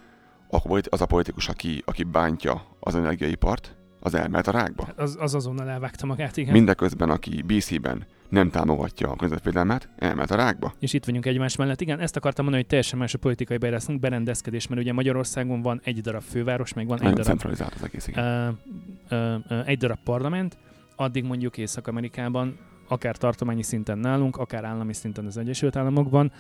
az 0.90 1.00
a 1.00 1.06
politikus, 1.06 1.48
aki, 1.48 1.82
aki 1.84 2.04
bántja 2.04 2.66
az 2.80 2.94
energiaipart, 2.94 3.76
az 4.00 4.14
elment 4.14 4.46
a 4.46 4.50
rákba. 4.50 4.84
Hát 4.84 4.98
az, 4.98 5.16
az 5.20 5.34
azonnal 5.34 5.68
elvágta 5.68 6.06
magát, 6.06 6.36
igen. 6.36 6.52
Mindeközben, 6.52 7.10
aki 7.10 7.42
BC-ben 7.42 8.06
nem 8.28 8.50
támogatja 8.50 9.10
a 9.10 9.16
környezetvédelmet, 9.16 9.88
elment 9.96 10.30
a 10.30 10.36
rákba. 10.36 10.72
És 10.78 10.92
itt 10.92 11.04
vagyunk 11.04 11.26
egymás 11.26 11.56
mellett. 11.56 11.80
Igen, 11.80 12.00
ezt 12.00 12.16
akartam 12.16 12.44
mondani, 12.44 12.62
hogy 12.62 12.70
teljesen 12.70 12.98
más 12.98 13.14
a 13.14 13.18
politikai 13.18 13.58
berendezkedés, 14.00 14.66
mert 14.66 14.80
ugye 14.80 14.92
Magyarországon 14.92 15.62
van 15.62 15.80
egy 15.84 16.00
darab 16.00 16.22
főváros, 16.22 16.72
meg 16.72 16.86
van 16.86 17.00
egy 17.00 17.10
darab... 17.10 17.24
centralizált 17.24 17.74
az 17.74 17.84
egész, 17.84 18.06
igen. 18.06 18.48
Uh, 18.48 19.18
uh, 19.18 19.34
uh, 19.50 19.68
egy 19.68 19.78
darab 19.78 19.98
parlament, 20.04 20.56
addig 20.96 21.24
mondjuk 21.24 21.58
Észak-Amerikában 21.58 22.58
akár 22.88 23.16
tartományi 23.16 23.62
szinten 23.62 23.98
nálunk, 23.98 24.36
akár 24.36 24.64
állami 24.64 24.92
szinten 24.92 25.26
az 25.26 25.36
Egyesült 25.36 25.76
Államokban, 25.76 26.32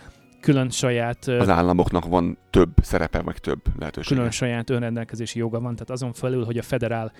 külön 0.46 0.70
saját... 0.70 1.26
Az 1.26 1.48
államoknak 1.48 2.04
van 2.06 2.38
több 2.50 2.72
szerepe, 2.82 3.20
vagy 3.22 3.40
több 3.40 3.60
lehetősége. 3.78 4.14
Külön 4.14 4.30
saját 4.30 4.70
önrendelkezési 4.70 5.38
joga 5.38 5.60
van, 5.60 5.72
tehát 5.72 5.90
azon 5.90 6.12
felül, 6.12 6.44
hogy 6.44 6.58
a 6.58 6.62
federál, 6.62 7.12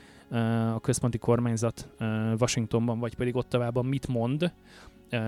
a 0.75 0.81
központi 0.81 1.19
kormányzat 1.19 1.89
Washingtonban, 2.39 2.99
vagy 2.99 3.15
pedig 3.15 3.37
Ottavában 3.37 3.87
mit 3.87 4.09
mond, 4.09 4.53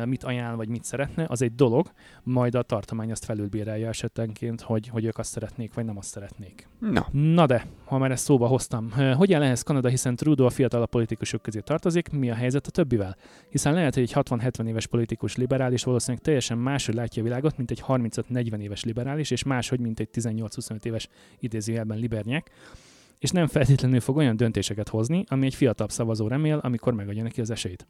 mit 0.05 0.25
ajánl, 0.25 0.57
vagy 0.57 0.69
mit 0.69 0.85
szeretne, 0.85 1.25
az 1.29 1.43
egy 1.43 1.55
dolog, 1.55 1.91
majd 2.23 2.55
a 2.55 2.63
tartomány 2.63 3.11
azt 3.11 3.25
felülbírálja 3.25 3.89
esetenként, 3.89 4.61
hogy, 4.61 4.89
hogy 4.89 5.05
ők 5.05 5.19
azt 5.19 5.31
szeretnék, 5.31 5.75
vagy 5.75 5.85
nem 5.85 5.97
azt 5.97 6.09
szeretnék. 6.09 6.69
Na. 6.79 7.07
Na 7.11 7.47
de, 7.47 7.67
ha 7.85 7.99
már 7.99 8.11
ezt 8.11 8.25
szóba 8.25 8.47
hoztam, 8.47 8.91
hogyan 9.17 9.41
lehet 9.41 9.63
Kanada, 9.63 9.89
hiszen 9.89 10.17
Trudeau 10.17 10.47
a 10.47 10.51
fiatal 10.51 10.87
politikusok 10.87 11.43
közé 11.43 11.61
tartozik, 11.61 12.11
mi 12.11 12.31
a 12.31 12.35
helyzet 12.35 12.67
a 12.67 12.71
többivel? 12.71 13.17
Hiszen 13.49 13.75
lehet, 13.75 13.95
hogy 13.95 14.03
egy 14.03 14.13
60-70 14.15 14.67
éves 14.67 14.87
politikus 14.87 15.37
liberális 15.37 15.85
valószínűleg 15.85 16.23
teljesen 16.23 16.59
máshogy 16.59 16.95
látja 16.95 17.23
a 17.23 17.25
világot, 17.25 17.57
mint 17.57 17.71
egy 17.71 17.83
35-40 17.87 18.59
éves 18.59 18.85
liberális, 18.85 19.31
és 19.31 19.43
máshogy, 19.43 19.81
mint 19.81 20.01
egy 20.01 20.09
18-25 20.13 20.85
éves 20.85 21.09
idézőjelben 21.39 21.99
libernyek 21.99 22.51
és 23.19 23.31
nem 23.31 23.47
feltétlenül 23.47 24.01
fog 24.01 24.17
olyan 24.17 24.37
döntéseket 24.37 24.89
hozni, 24.89 25.25
ami 25.29 25.47
egy 25.47 25.55
fiatal 25.55 25.89
szavazó 25.89 26.29
remél, 26.29 26.59
amikor 26.63 26.95
megadja 26.95 27.23
neki 27.23 27.41
az 27.41 27.51
esélyt. 27.51 27.87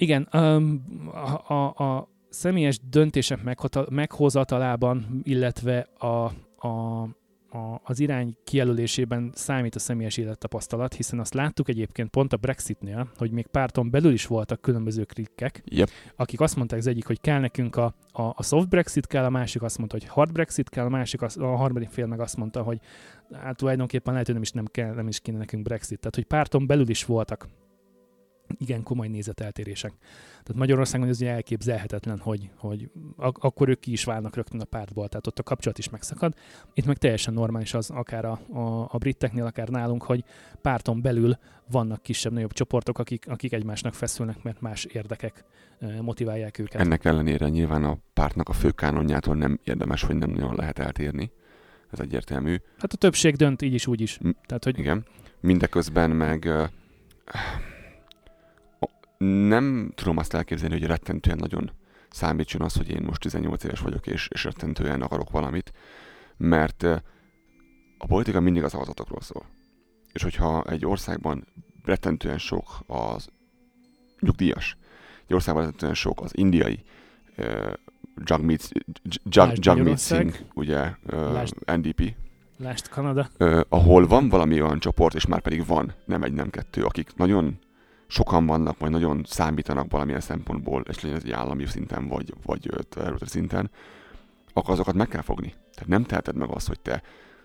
Igen, 0.00 0.22
a, 0.22 1.52
a, 1.52 1.74
a 1.74 2.08
személyes 2.28 2.80
döntések 2.90 3.40
meghozatalában, 3.88 5.20
illetve 5.22 5.88
a, 5.98 6.32
a, 6.66 7.02
a, 7.50 7.80
az 7.84 8.00
irány 8.00 8.36
kijelölésében 8.44 9.32
számít 9.34 9.74
a 9.74 9.78
személyes 9.78 10.16
élettapasztalat, 10.16 10.94
hiszen 10.94 11.18
azt 11.18 11.34
láttuk 11.34 11.68
egyébként 11.68 12.10
pont 12.10 12.32
a 12.32 12.36
Brexitnél, 12.36 13.10
hogy 13.16 13.30
még 13.30 13.46
párton 13.46 13.90
belül 13.90 14.12
is 14.12 14.26
voltak 14.26 14.60
különböző 14.60 15.04
klikkek, 15.04 15.62
yep. 15.64 15.88
akik 16.16 16.40
azt 16.40 16.56
mondták 16.56 16.78
az 16.78 16.86
egyik, 16.86 17.06
hogy 17.06 17.20
kell 17.20 17.40
nekünk 17.40 17.76
a, 17.76 17.94
a, 18.12 18.22
a 18.22 18.42
soft 18.42 18.68
Brexit 18.68 19.06
kell, 19.06 19.24
a 19.24 19.30
másik 19.30 19.62
azt 19.62 19.78
mondta, 19.78 19.96
hogy 19.98 20.06
hard 20.06 20.32
Brexit 20.32 20.68
kell, 20.68 20.84
a 20.84 20.88
másik 20.88 21.22
az, 21.22 21.36
a 21.36 21.56
harmadik 21.56 21.88
fél 21.88 22.06
meg 22.06 22.20
azt 22.20 22.36
mondta, 22.36 22.62
hogy 22.62 22.80
hát 23.32 23.56
tulajdonképpen 23.56 24.12
lehet, 24.12 24.26
hogy 24.26 24.34
nem 24.34 24.44
is, 24.44 24.52
nem 24.52 24.66
kell, 24.66 24.94
nem 24.94 25.08
is 25.08 25.20
kéne 25.20 25.38
nekünk 25.38 25.62
Brexit. 25.62 25.98
Tehát, 25.98 26.14
hogy 26.14 26.24
párton 26.24 26.66
belül 26.66 26.88
is 26.88 27.04
voltak 27.04 27.48
igen 28.58 28.82
komoly 28.82 29.08
nézeteltérések. 29.08 29.92
Tehát 30.30 30.54
Magyarországon 30.54 31.08
ez 31.08 31.20
ugye 31.20 31.30
elképzelhetetlen, 31.30 32.18
hogy, 32.18 32.50
hogy 32.56 32.90
ak- 33.16 33.44
akkor 33.44 33.68
ők 33.68 33.80
ki 33.80 33.92
is 33.92 34.04
válnak 34.04 34.36
rögtön 34.36 34.60
a 34.60 34.64
pártból, 34.64 35.08
tehát 35.08 35.26
ott 35.26 35.38
a 35.38 35.42
kapcsolat 35.42 35.78
is 35.78 35.88
megszakad. 35.88 36.34
Itt 36.74 36.86
meg 36.86 36.96
teljesen 36.96 37.34
normális 37.34 37.74
az, 37.74 37.90
akár 37.90 38.24
a, 38.24 38.40
a, 38.52 38.88
a 38.90 38.98
briteknél, 38.98 39.44
akár 39.44 39.68
nálunk, 39.68 40.02
hogy 40.02 40.24
párton 40.62 41.02
belül 41.02 41.38
vannak 41.70 42.02
kisebb-nagyobb 42.02 42.52
csoportok, 42.52 42.98
akik, 42.98 43.28
akik 43.28 43.52
egymásnak 43.52 43.94
feszülnek, 43.94 44.42
mert 44.42 44.60
más 44.60 44.84
érdekek 44.84 45.44
motiválják 46.00 46.58
őket. 46.58 46.80
Ennek 46.80 47.04
ellenére 47.04 47.48
nyilván 47.48 47.84
a 47.84 47.98
pártnak 48.12 48.48
a 48.48 48.52
fő 48.52 48.70
kánonjától 48.70 49.34
nem 49.34 49.60
érdemes, 49.64 50.02
hogy 50.02 50.16
nem 50.16 50.30
nagyon 50.30 50.54
lehet 50.54 50.78
eltérni 50.78 51.30
ez 51.90 52.00
egyértelmű. 52.00 52.56
Hát 52.78 52.92
a 52.92 52.96
többség 52.96 53.36
dönt 53.36 53.62
így 53.62 53.74
is, 53.74 53.86
úgy 53.86 54.00
is. 54.00 54.18
Tehát, 54.46 54.64
hogy 54.64 54.78
Igen. 54.78 55.04
Mindeközben 55.40 56.10
meg 56.10 56.48
nem 59.18 59.92
tudom 59.94 60.16
azt 60.16 60.34
elképzelni, 60.34 60.78
hogy 60.78 60.86
rettentően 60.86 61.36
nagyon 61.38 61.70
számítson 62.10 62.62
az, 62.62 62.74
hogy 62.74 62.90
én 62.90 63.02
most 63.02 63.20
18 63.20 63.64
éves 63.64 63.80
vagyok, 63.80 64.06
és, 64.06 64.28
és 64.32 64.44
rettentően 64.44 65.02
akarok 65.02 65.30
valamit, 65.30 65.72
mert 66.36 66.82
a 67.98 68.06
politika 68.06 68.40
mindig 68.40 68.62
az 68.64 68.70
szavazatokról 68.70 69.20
szól. 69.20 69.46
És 70.12 70.22
hogyha 70.22 70.64
egy 70.64 70.86
országban 70.86 71.46
rettentően 71.84 72.38
sok 72.38 72.78
az 72.86 73.28
nyugdíjas, 74.20 74.76
egy 75.26 75.34
országban 75.34 75.62
rettentően 75.64 75.94
sok 75.94 76.20
az 76.22 76.36
indiai, 76.36 76.82
uh, 77.38 77.72
Jagmeet, 78.24 78.68
Jag, 79.24 79.46
Lásd 79.48 79.64
Jagmeet. 79.64 79.98
Singh, 80.00 80.38
ugye, 80.54 80.90
uh, 81.12 81.32
Lásd- 81.32 81.76
NDP, 81.76 82.14
lást 82.56 82.88
Kanada. 82.88 83.28
uh, 83.38 83.60
ahol 83.68 84.06
van 84.06 84.28
valami 84.28 84.62
olyan 84.62 84.78
csoport, 84.78 85.14
és 85.14 85.26
már 85.26 85.40
pedig 85.40 85.66
van, 85.66 85.92
nem 86.04 86.22
egy, 86.22 86.32
nem 86.32 86.50
kettő, 86.50 86.84
akik 86.84 87.16
nagyon 87.16 87.58
sokan 88.08 88.46
vannak, 88.46 88.78
majd 88.78 88.92
nagyon 88.92 89.24
számítanak 89.26 89.90
valamilyen 89.90 90.20
szempontból, 90.20 90.82
és 90.88 91.00
legyen 91.00 91.16
ez 91.16 91.24
egy 91.24 91.32
állami 91.32 91.66
szinten, 91.66 92.08
vagy, 92.08 92.34
vagy 92.44 92.70
területi 92.88 93.26
szinten, 93.26 93.70
akkor 94.52 94.72
azokat 94.72 94.94
meg 94.94 95.08
kell 95.08 95.22
fogni. 95.22 95.48
Tehát 95.48 95.88
nem 95.88 96.04
teheted 96.04 96.36
meg 96.36 96.50
azt, 96.50 96.66
hogy 96.66 96.80
te 96.80 97.02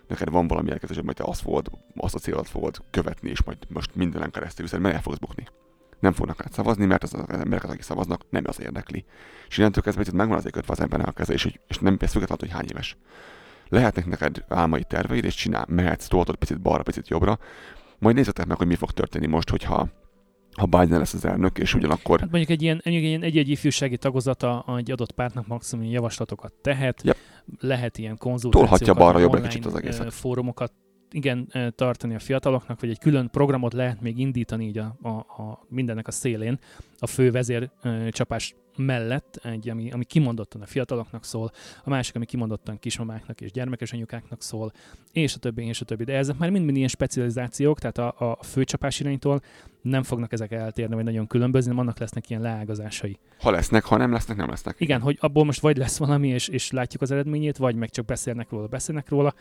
neked 0.08 0.30
van 0.30 0.46
valami 0.46 0.70
elkezdés, 0.70 1.02
majd 1.02 1.16
te 1.16 1.24
azt 1.24 1.40
fogod, 1.40 1.70
azt 1.96 2.14
a 2.14 2.18
célt 2.18 2.48
fogod 2.48 2.76
követni, 2.90 3.30
és 3.30 3.42
majd 3.42 3.58
most 3.68 3.94
mindenen 3.94 4.30
keresztül 4.30 4.64
viszed, 4.64 4.80
mert 4.80 4.94
el 4.94 5.02
fogsz 5.02 5.18
bukni. 5.18 5.46
Nem 6.00 6.12
fognak 6.12 6.40
át 6.44 6.52
szavazni, 6.52 6.84
mert 6.84 7.02
az, 7.02 7.14
az 7.14 7.24
emberek, 7.28 7.64
akik 7.64 7.82
szavaznak, 7.82 8.24
nem 8.30 8.42
az 8.46 8.60
érdekli. 8.60 9.04
És 9.48 9.58
innentől 9.58 9.82
kezdve 9.82 10.16
megvan 10.16 10.36
azért 10.36 10.54
kötve 10.54 10.72
az 10.72 10.80
embernek 10.80 11.08
a 11.08 11.12
keze, 11.12 11.32
és, 11.32 11.42
hogy, 11.42 11.60
és 11.68 11.78
nem 11.78 11.98
függetlenül, 11.98 12.36
hogy 12.38 12.50
hány 12.50 12.68
éves. 12.70 12.96
Lehetnek 13.68 14.06
neked 14.06 14.44
álmai 14.48 14.84
terveid, 14.84 15.24
és 15.24 15.34
csinál, 15.34 15.66
mehetsz, 15.68 16.06
toltod 16.06 16.36
picit 16.36 16.60
balra, 16.60 16.82
picit 16.82 17.08
jobbra, 17.08 17.38
majd 17.98 18.16
nézzetek 18.16 18.46
meg, 18.46 18.56
hogy 18.56 18.66
mi 18.66 18.74
fog 18.74 18.90
történni 18.90 19.26
most, 19.26 19.50
hogyha 19.50 19.88
ha 20.56 20.66
Biden 20.66 20.98
lesz 20.98 21.14
az 21.14 21.24
elnök, 21.24 21.58
és 21.58 21.74
ugyanakkor 21.74 22.20
Hát 22.20 22.30
mondjuk 22.30 22.50
egy 22.50 22.62
ilyen, 22.62 22.80
mondjuk 22.84 23.04
egy 23.04 23.10
ilyen 23.10 23.22
egy-egy 23.22 23.48
ifjúsági 23.48 23.96
tagozata 23.96 24.64
egy 24.76 24.90
adott 24.90 25.12
pártnak 25.12 25.46
maximum 25.46 25.84
javaslatokat 25.84 26.52
tehet, 26.52 27.02
Yep. 27.04 27.16
lehet 27.60 27.98
ilyen 27.98 28.16
konzultációkat, 28.16 28.78
Tolhatja 28.78 29.04
balra 29.04 29.18
jobbra 29.18 29.40
kicsit 29.40 29.66
az 29.66 29.74
egészet. 29.74 30.12
fórumokat 30.14 30.72
igen, 31.10 31.52
tartani 31.74 32.14
a 32.14 32.18
fiataloknak, 32.18 32.80
vagy 32.80 32.90
egy 32.90 32.98
külön 32.98 33.30
programot 33.30 33.72
lehet 33.72 34.00
még 34.00 34.18
indítani 34.18 34.64
így 34.66 34.78
a, 34.78 34.96
a, 35.02 35.08
a 35.08 35.66
mindennek 35.68 36.06
a 36.08 36.10
szélén, 36.10 36.58
a 36.98 37.06
fő 37.06 37.30
vezér 37.30 37.70
csapás 38.10 38.54
mellett, 38.76 39.40
egy, 39.42 39.68
ami, 39.68 39.90
ami 39.90 40.04
kimondottan 40.04 40.60
a 40.62 40.66
fiataloknak 40.66 41.24
szól, 41.24 41.50
a 41.84 41.90
másik, 41.90 42.14
ami 42.14 42.24
kimondottan 42.24 42.78
kismamáknak 42.78 43.40
és 43.40 43.50
gyermekes 43.50 43.92
anyukáknak 43.92 44.42
szól, 44.42 44.72
és 45.12 45.34
a 45.34 45.38
többi, 45.38 45.64
és 45.64 45.80
a 45.80 45.84
többi. 45.84 46.04
De 46.04 46.16
ezek 46.16 46.38
már 46.38 46.50
mind-mind 46.50 46.76
ilyen 46.76 46.88
specializációk, 46.88 47.78
tehát 47.78 47.98
a, 47.98 48.30
a 48.30 48.42
főcsapás 48.42 49.00
iránytól 49.00 49.40
nem 49.82 50.02
fognak 50.02 50.32
ezek 50.32 50.52
eltérni, 50.52 50.94
vagy 50.94 51.04
nagyon 51.04 51.26
különbözni, 51.26 51.70
hanem 51.70 51.84
annak 51.84 51.98
lesznek 51.98 52.30
ilyen 52.30 52.42
leágazásai. 52.42 53.18
ha 53.40 53.50
lesznek, 53.50 53.84
ha 53.84 53.96
nem 53.96 54.12
lesznek, 54.12 54.36
nem 54.36 54.48
lesznek. 54.48 54.76
Igen, 54.78 55.00
hogy 55.00 55.18
abból 55.20 55.44
most 55.44 55.60
vagy 55.60 55.76
lesz 55.76 55.96
valami, 55.96 56.28
és, 56.28 56.48
és 56.48 56.70
látjuk 56.70 57.02
az 57.02 57.10
eredményét, 57.10 57.56
vagy 57.56 57.74
meg 57.74 57.90
csak 57.90 58.04
beszélnek 58.04 58.50
róla, 58.50 58.66
beszélnek 58.66 59.08
róla, 59.08 59.34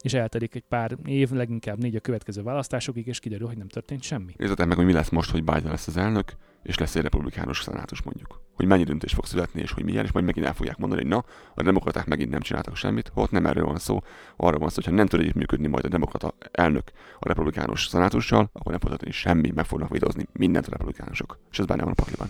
és 0.00 0.14
eltelik 0.14 0.54
egy 0.54 0.64
pár 0.68 0.96
év, 1.04 1.30
leginkább 1.30 1.78
négy 1.78 1.96
a 1.96 2.00
következő 2.00 2.42
választásokig, 2.42 3.06
és 3.06 3.18
kiderül, 3.18 3.46
hogy 3.46 3.58
nem 3.58 3.68
történt 3.68 4.02
semmi. 4.02 4.32
Nézzetek 4.36 4.66
meg, 4.66 4.76
hogy 4.76 4.86
mi 4.86 4.92
lesz 4.92 5.08
most, 5.08 5.30
hogy 5.30 5.44
Biden 5.44 5.70
lesz 5.70 5.86
az 5.86 5.96
elnök, 5.96 6.36
és 6.66 6.78
lesz 6.78 6.96
egy 6.96 7.02
republikánus 7.02 7.62
szenátus 7.62 8.02
mondjuk. 8.02 8.40
Hogy 8.54 8.66
mennyi 8.66 8.84
döntés 8.84 9.12
fog 9.12 9.24
születni, 9.24 9.60
és 9.60 9.72
hogy 9.72 9.84
milyen, 9.84 10.04
és 10.04 10.12
majd 10.12 10.24
megint 10.24 10.46
el 10.46 10.54
fogják 10.54 10.76
mondani, 10.76 11.00
hogy 11.00 11.10
na, 11.10 11.24
a 11.54 11.62
demokraták 11.62 12.06
megint 12.06 12.30
nem 12.30 12.40
csináltak 12.40 12.76
semmit, 12.76 13.10
ott 13.14 13.30
nem 13.30 13.46
erről 13.46 13.64
van 13.64 13.78
szó, 13.78 14.00
arról 14.36 14.58
van 14.58 14.68
szó, 14.68 14.74
hogy 14.74 14.84
ha 14.84 14.90
nem 14.90 15.06
tud 15.06 15.20
együttműködni 15.20 15.66
majd 15.66 15.84
a 15.84 15.88
demokrata 15.88 16.34
elnök 16.50 16.90
a 17.18 17.28
republikánus 17.28 17.86
szenátussal, 17.86 18.50
akkor 18.52 18.70
nem 18.70 18.80
fog 18.80 18.88
történni 18.88 19.12
semmi, 19.12 19.50
meg 19.54 19.64
fognak 19.64 19.90
videózni 19.90 20.26
mindent 20.32 20.66
a 20.66 20.70
republikánusok. 20.70 21.38
És 21.50 21.58
ez 21.58 21.64
benne 21.64 21.82
van 21.82 21.94
a 21.96 22.02
pakliban. 22.02 22.28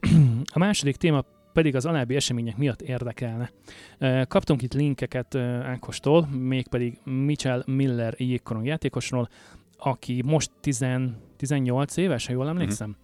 A 0.52 0.58
második 0.58 0.96
téma 0.96 1.24
pedig 1.52 1.76
az 1.76 1.86
alábbi 1.86 2.14
események 2.14 2.56
miatt 2.56 2.82
érdekelne. 2.82 3.50
Kaptunk 4.28 4.62
itt 4.62 4.74
linkeket 4.74 5.34
Ákostól, 5.34 6.26
mégpedig 6.26 6.98
Mitchell 7.04 7.62
Miller 7.66 8.14
jégkorong 8.16 8.66
játékosról, 8.66 9.28
aki 9.78 10.22
most 10.24 10.50
10, 10.60 10.86
18 11.36 11.96
éves, 11.96 12.26
ha 12.26 12.32
jól 12.32 12.48
emlékszem, 12.48 12.96
Ö, 12.98 13.03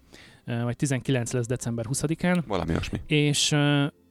vagy 0.63 0.77
19 0.77 1.33
lesz 1.33 1.47
december 1.47 1.85
20-án, 1.89 2.43
Valami 2.47 2.71
olyasmi. 2.71 3.01
és 3.07 3.53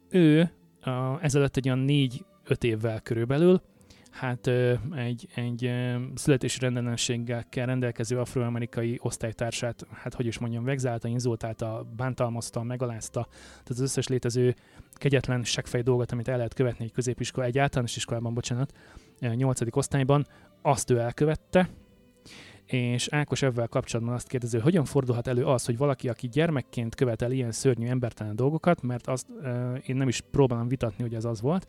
ő 0.09 0.51
a, 0.81 1.23
ezelőtt 1.23 1.57
egy 1.57 1.69
olyan 1.69 1.85
4-5 1.87 2.63
évvel 2.63 3.01
körülbelül, 3.01 3.61
hát 4.11 4.47
egy, 4.95 5.27
egy 5.35 5.71
születési 6.15 6.59
rendellenességgel 6.59 7.45
rendelkező 7.51 8.19
afroamerikai 8.19 8.99
osztálytársát, 9.01 9.87
hát 9.91 10.13
hogy 10.13 10.25
is 10.25 10.37
mondjam, 10.37 10.63
vegzálta, 10.63 11.07
inzultálta, 11.07 11.87
bántalmazta, 11.95 12.63
megalázta, 12.63 13.27
tehát 13.29 13.69
az 13.69 13.79
összes 13.79 14.07
létező 14.07 14.55
kegyetlen 14.93 15.43
seggfej 15.43 15.81
dolgot, 15.81 16.11
amit 16.11 16.27
el 16.27 16.35
lehet 16.35 16.53
követni 16.53 16.85
egy 16.85 16.91
középiskola, 16.91 17.45
egy 17.45 17.57
általános 17.57 17.95
iskolában, 17.95 18.33
bocsánat, 18.33 18.71
8. 19.19 19.75
osztályban, 19.75 20.27
azt 20.61 20.89
ő 20.89 20.97
elkövette, 20.97 21.69
és 22.71 23.07
Ákos 23.07 23.41
ebben 23.41 23.67
kapcsolatban 23.69 24.13
azt 24.15 24.27
kérdező, 24.27 24.57
hogy 24.57 24.67
hogyan 24.69 24.85
fordulhat 24.85 25.27
elő 25.27 25.45
az, 25.45 25.65
hogy 25.65 25.77
valaki, 25.77 26.09
aki 26.09 26.27
gyermekként 26.27 26.95
követel 26.95 27.31
ilyen 27.31 27.51
szörnyű 27.51 27.87
embertelen 27.87 28.35
dolgokat, 28.35 28.81
mert 28.81 29.07
azt 29.07 29.25
uh, 29.29 29.77
én 29.85 29.95
nem 29.95 30.07
is 30.07 30.21
próbálom 30.31 30.67
vitatni, 30.67 31.03
hogy 31.03 31.13
ez 31.13 31.25
az 31.25 31.41
volt, 31.41 31.67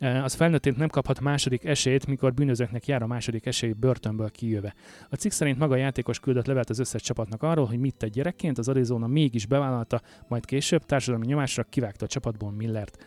uh, 0.00 0.24
az 0.24 0.34
felnőttként 0.34 0.76
nem 0.76 0.88
kaphat 0.88 1.20
második 1.20 1.64
esélyt, 1.64 2.06
mikor 2.06 2.34
bűnözőknek 2.34 2.86
jár 2.86 3.02
a 3.02 3.06
második 3.06 3.46
esély 3.46 3.72
börtönből 3.72 4.30
kijöve. 4.30 4.74
A 5.08 5.16
cikk 5.16 5.30
szerint 5.30 5.58
maga 5.58 5.74
a 5.74 5.76
játékos 5.76 6.20
küldött 6.20 6.46
levelet 6.46 6.70
az 6.70 6.78
összes 6.78 7.02
csapatnak 7.02 7.42
arról, 7.42 7.66
hogy 7.66 7.78
mit 7.78 7.96
tett 7.96 8.12
gyerekként, 8.12 8.58
az 8.58 8.68
Arizona 8.68 9.06
mégis 9.06 9.46
bevállalta, 9.46 10.00
majd 10.28 10.44
később 10.44 10.84
társadalmi 10.84 11.26
nyomásra 11.26 11.62
kivágta 11.62 12.04
a 12.04 12.08
csapatból 12.08 12.50
Millert. 12.52 13.04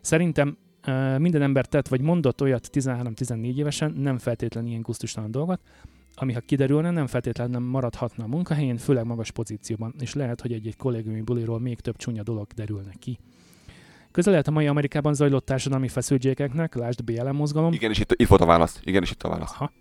Szerintem 0.00 0.56
uh, 0.86 1.18
minden 1.18 1.42
ember 1.42 1.66
tett 1.66 1.88
vagy 1.88 2.00
mondott 2.00 2.42
olyat 2.42 2.68
13-14 2.72 3.56
évesen, 3.56 3.92
nem 3.92 4.18
feltétlenül 4.18 4.70
ilyen 4.70 4.82
gusztustalan 4.82 5.30
dolgot, 5.30 5.60
ami 6.18 6.32
ha 6.32 6.40
kiderülne, 6.40 6.90
nem 6.90 7.06
feltétlenül 7.06 7.52
nem 7.52 7.62
maradhatna 7.62 8.24
a 8.24 8.26
munkahelyén, 8.26 8.76
főleg 8.76 9.04
magas 9.04 9.30
pozícióban, 9.30 9.94
és 9.98 10.14
lehet, 10.14 10.40
hogy 10.40 10.52
egy-egy 10.52 10.76
kollégiumi 10.76 11.20
buliról 11.20 11.60
még 11.60 11.80
több 11.80 11.96
csúnya 11.96 12.22
dolog 12.22 12.46
derülne 12.54 12.92
ki. 12.98 13.18
Közel 14.10 14.32
lehet 14.32 14.48
a 14.48 14.50
mai 14.50 14.66
Amerikában 14.66 15.14
zajlott 15.14 15.44
társadalmi 15.44 15.88
feszültségeknek, 15.88 16.74
lásd 16.74 17.04
BLM 17.04 17.36
mozgalom, 17.36 17.72
Igen, 17.72 17.90
és 17.90 17.98
itt, 17.98 18.12
itt 18.12 18.28
volt 18.28 18.40
a 18.40 18.46
válasz. 18.46 18.80
Igen, 18.84 19.02
és 19.02 19.10
itt 19.10 19.22
a 19.22 19.28
válasz. 19.28 19.52
Aha. 19.54 19.72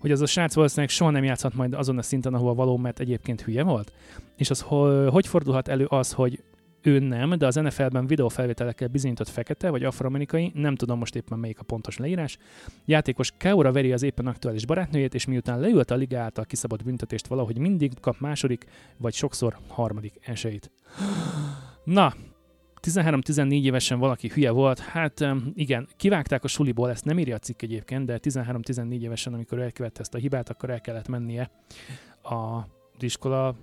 hogy 0.00 0.10
az 0.10 0.20
a 0.20 0.26
srác 0.26 0.54
valószínűleg 0.54 0.90
soha 0.90 1.10
nem 1.10 1.24
játszhat 1.24 1.54
majd 1.54 1.74
azon 1.74 1.98
a 1.98 2.02
szinten, 2.02 2.34
ahol 2.34 2.54
való, 2.54 2.76
mert 2.76 3.00
egyébként 3.00 3.40
hülye 3.42 3.62
volt. 3.62 3.92
És 4.36 4.50
az 4.50 4.60
ho- 4.60 5.10
hogy 5.10 5.26
fordulhat 5.26 5.68
elő 5.68 5.84
az, 5.84 6.12
hogy 6.12 6.42
ő 6.86 6.98
nem, 6.98 7.30
de 7.38 7.46
az 7.46 7.54
NFL-ben 7.54 8.06
videófelvételekkel 8.06 8.88
bizonyított 8.88 9.28
fekete 9.28 9.70
vagy 9.70 9.84
afroamerikai, 9.84 10.52
nem 10.54 10.74
tudom 10.74 10.98
most 10.98 11.14
éppen 11.14 11.38
melyik 11.38 11.58
a 11.58 11.62
pontos 11.62 11.96
leírás. 11.96 12.38
Játékos 12.84 13.32
Keura 13.36 13.72
veri 13.72 13.92
az 13.92 14.02
éppen 14.02 14.26
aktuális 14.26 14.66
barátnőjét, 14.66 15.14
és 15.14 15.26
miután 15.26 15.60
leült 15.60 15.90
a 15.90 15.94
liga 15.94 16.20
által 16.20 16.44
kiszabott 16.44 16.84
büntetést 16.84 17.26
valahogy 17.26 17.58
mindig 17.58 17.92
kap 18.00 18.18
második, 18.20 18.64
vagy 18.96 19.14
sokszor 19.14 19.56
harmadik 19.68 20.14
esélyt. 20.20 20.70
Na, 21.84 22.14
13-14 22.82 23.64
évesen 23.64 23.98
valaki 23.98 24.28
hülye 24.28 24.50
volt, 24.50 24.78
hát 24.78 25.26
igen, 25.54 25.88
kivágták 25.96 26.44
a 26.44 26.48
suliból, 26.48 26.90
ezt 26.90 27.04
nem 27.04 27.18
írja 27.18 27.34
a 27.34 27.38
cikk 27.38 27.62
egyébként, 27.62 28.06
de 28.06 28.18
13-14 28.22 29.00
évesen, 29.00 29.34
amikor 29.34 29.60
elkövette 29.60 30.00
ezt 30.00 30.14
a 30.14 30.18
hibát, 30.18 30.48
akkor 30.48 30.70
el 30.70 30.80
kellett 30.80 31.08
mennie 31.08 31.50
a 32.22 32.60
iskola 32.98 33.56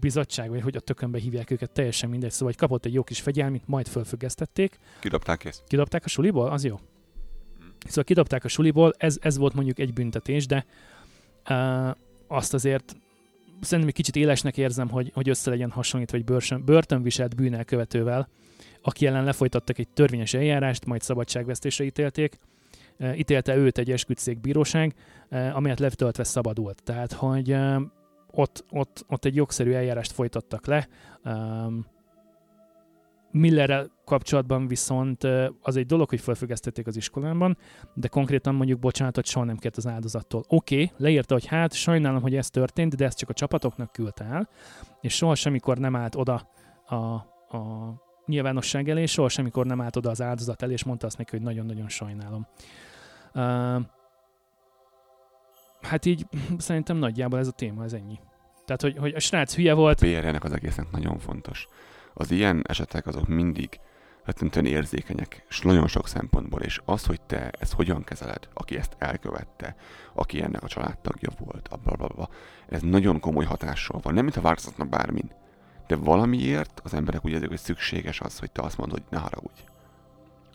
bizottság, 0.00 0.50
vagy 0.50 0.62
hogy 0.62 0.76
a 0.76 0.80
tökönbe 0.80 1.18
hívják 1.18 1.50
őket, 1.50 1.70
teljesen 1.70 2.10
mindegy, 2.10 2.30
szóval 2.30 2.48
hogy 2.48 2.56
kapott 2.56 2.84
egy 2.84 2.92
jó 2.94 3.02
kis 3.02 3.20
fegyelmit, 3.20 3.62
majd 3.66 3.86
fölfüggesztették, 3.88 4.78
Kidobták 5.00 5.38
kész. 5.38 5.62
kidobták 5.66 6.04
a 6.04 6.08
suliból, 6.08 6.48
az 6.48 6.64
jó. 6.64 6.80
Szóval 7.86 8.04
kidobták 8.04 8.44
a 8.44 8.48
suliból, 8.48 8.92
ez, 8.96 9.18
ez 9.20 9.36
volt 9.38 9.54
mondjuk 9.54 9.78
egy 9.78 9.92
büntetés, 9.92 10.46
de 10.46 10.66
uh, 11.50 11.90
azt 12.26 12.54
azért 12.54 12.96
szerintem 13.60 13.88
egy 13.88 13.94
kicsit 13.94 14.16
élesnek 14.16 14.56
érzem, 14.56 14.88
hogy, 14.88 15.10
hogy 15.14 15.28
össze 15.28 15.50
legyen 15.50 15.70
hasonlítva 15.70 16.16
egy 16.16 16.24
börtön, 16.24 16.64
börtönviselt 16.64 17.36
bűnelkövetővel, 17.36 18.28
aki 18.82 19.06
ellen 19.06 19.24
lefolytattak 19.24 19.78
egy 19.78 19.88
törvényes 19.88 20.34
eljárást, 20.34 20.86
majd 20.86 21.02
szabadságvesztésre 21.02 21.84
ítélték. 21.84 22.38
Uh, 22.98 23.18
ítélte 23.18 23.56
őt 23.56 23.78
egy 23.78 23.90
esküdszék 23.90 24.40
bíróság, 24.40 24.94
uh, 25.30 25.56
amelyet 25.56 25.80
letöltve 25.80 26.24
szabadult. 26.24 26.82
Tehát, 26.82 27.12
hogy 27.12 27.52
uh, 27.52 27.82
ott, 28.34 28.64
ott, 28.70 29.04
ott 29.08 29.24
egy 29.24 29.34
jogszerű 29.34 29.72
eljárást 29.72 30.12
folytattak 30.12 30.66
le. 30.66 30.88
Um, 31.24 31.86
Millerrel 33.30 33.90
kapcsolatban 34.04 34.66
viszont 34.66 35.24
az 35.60 35.76
egy 35.76 35.86
dolog, 35.86 36.08
hogy 36.08 36.20
felfüggesztették 36.20 36.86
az 36.86 36.96
iskolában, 36.96 37.56
de 37.94 38.08
konkrétan 38.08 38.54
mondjuk 38.54 38.78
bocsánatot 38.78 39.26
soha 39.26 39.44
nem 39.44 39.56
kért 39.56 39.76
az 39.76 39.86
áldozattól. 39.86 40.44
Oké, 40.48 40.74
okay, 40.74 40.92
leírta, 40.96 41.34
hogy 41.34 41.46
hát 41.46 41.72
sajnálom, 41.72 42.22
hogy 42.22 42.36
ez 42.36 42.50
történt, 42.50 42.96
de 42.96 43.04
ezt 43.04 43.18
csak 43.18 43.28
a 43.28 43.32
csapatoknak 43.32 43.92
küldte 43.92 44.24
el, 44.24 44.48
és 45.00 45.14
soha 45.14 45.34
semmikor 45.34 45.78
nem 45.78 45.96
állt 45.96 46.14
oda 46.14 46.48
a, 46.86 46.94
a 46.94 47.94
nyilvánosság 48.26 48.88
elé, 48.88 49.06
soha 49.06 49.28
semmikor 49.28 49.66
nem 49.66 49.80
állt 49.80 49.96
oda 49.96 50.10
az 50.10 50.22
áldozat 50.22 50.62
elé, 50.62 50.72
és 50.72 50.84
mondta 50.84 51.06
azt 51.06 51.18
neki, 51.18 51.30
hogy 51.30 51.44
nagyon-nagyon 51.44 51.88
sajnálom. 51.88 52.46
Uh, 53.34 53.82
hát 55.84 56.04
így 56.04 56.26
szerintem 56.58 56.96
nagyjából 56.96 57.38
ez 57.38 57.48
a 57.48 57.52
téma, 57.52 57.84
ez 57.84 57.92
ennyi. 57.92 58.18
Tehát, 58.64 58.80
hogy, 58.80 58.96
hogy 58.96 59.14
a 59.14 59.20
srác 59.20 59.54
hülye 59.54 59.74
volt. 59.74 60.02
A 60.02 60.06
PR-nek 60.06 60.44
az 60.44 60.52
egésznek 60.52 60.90
nagyon 60.90 61.18
fontos. 61.18 61.68
Az 62.14 62.30
ilyen 62.30 62.64
esetek 62.68 63.06
azok 63.06 63.28
mindig 63.28 63.80
rettentően 64.24 64.66
érzékenyek, 64.66 65.44
és 65.48 65.60
nagyon 65.60 65.86
sok 65.86 66.08
szempontból, 66.08 66.60
és 66.60 66.80
az, 66.84 67.04
hogy 67.04 67.20
te 67.20 67.50
ezt 67.58 67.72
hogyan 67.72 68.04
kezeled, 68.04 68.48
aki 68.54 68.76
ezt 68.76 68.96
elkövette, 68.98 69.76
aki 70.14 70.42
ennek 70.42 70.62
a 70.62 70.68
családtagja 70.68 71.28
volt, 71.38 71.68
bla, 71.82 72.28
ez 72.68 72.82
nagyon 72.82 73.20
komoly 73.20 73.44
hatással 73.44 74.00
van. 74.02 74.14
Nem, 74.14 74.24
mint 74.24 74.36
a 74.36 74.40
változatna 74.40 74.84
bármin, 74.84 75.30
de 75.86 75.96
valamiért 75.96 76.80
az 76.84 76.94
emberek 76.94 77.24
úgy 77.24 77.32
érzik, 77.32 77.48
hogy 77.48 77.58
szükséges 77.58 78.20
az, 78.20 78.38
hogy 78.38 78.50
te 78.50 78.62
azt 78.62 78.78
mondod, 78.78 78.98
hogy 78.98 79.06
ne 79.10 79.18
haragudj. 79.18 79.60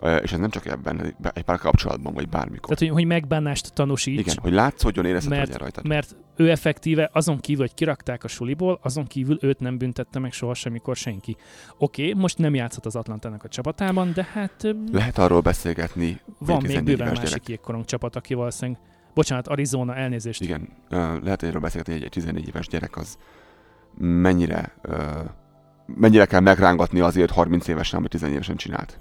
És 0.01 0.31
ez 0.31 0.39
nem 0.39 0.49
csak 0.49 0.65
ebben, 0.65 1.15
egy 1.33 1.43
pár 1.43 1.57
kapcsolatban, 1.57 2.13
vagy 2.13 2.29
bármikor. 2.29 2.75
Tehát, 2.75 2.79
hogy, 2.79 2.89
hogy 2.89 3.05
megbánást 3.05 3.73
tanúsíts. 3.73 4.19
Igen, 4.19 4.35
hogy 4.41 4.51
látszódjon, 4.51 5.05
érezhet, 5.05 5.29
mert, 5.29 5.57
rajtad. 5.57 5.87
Mert 5.87 6.15
ő 6.35 6.49
effektíve 6.49 7.09
azon 7.13 7.39
kívül, 7.39 7.65
hogy 7.65 7.73
kirakták 7.73 8.23
a 8.23 8.27
suliból, 8.27 8.79
azon 8.81 9.05
kívül 9.05 9.37
őt 9.41 9.59
nem 9.59 9.77
büntette 9.77 10.19
meg 10.19 10.31
soha 10.31 10.53
semmikor 10.53 10.95
senki. 10.95 11.35
Oké, 11.77 12.07
okay, 12.09 12.21
most 12.21 12.37
nem 12.37 12.55
játszhat 12.55 12.85
az 12.85 12.95
Atlantának 12.95 13.43
a 13.43 13.47
csapatában, 13.47 14.11
de 14.13 14.27
hát... 14.33 14.67
Lehet 14.91 15.17
arról 15.17 15.41
beszélgetni. 15.41 16.19
Van 16.37 16.63
még 16.67 16.83
bőven 16.83 17.13
másik 17.13 17.47
jégkorong 17.47 17.85
csapat, 17.85 18.15
aki 18.15 18.33
valószínűleg... 18.33 18.81
Bocsánat, 19.13 19.47
Arizona, 19.47 19.95
elnézést. 19.95 20.41
Igen, 20.41 20.69
lehet 21.23 21.43
erről 21.43 21.61
beszélgetni, 21.61 21.93
hogy 21.93 22.03
egy 22.03 22.09
14 22.09 22.47
éves 22.47 22.67
gyerek 22.67 22.97
az 22.97 23.17
mennyire, 23.97 24.73
mennyire 25.85 26.25
kell 26.25 26.39
megrángatni 26.39 26.99
azért 26.99 27.31
30 27.31 27.67
évesen, 27.67 27.99
amit 27.99 28.09
10 28.09 28.23
évesen 28.23 28.55
csinált 28.55 28.99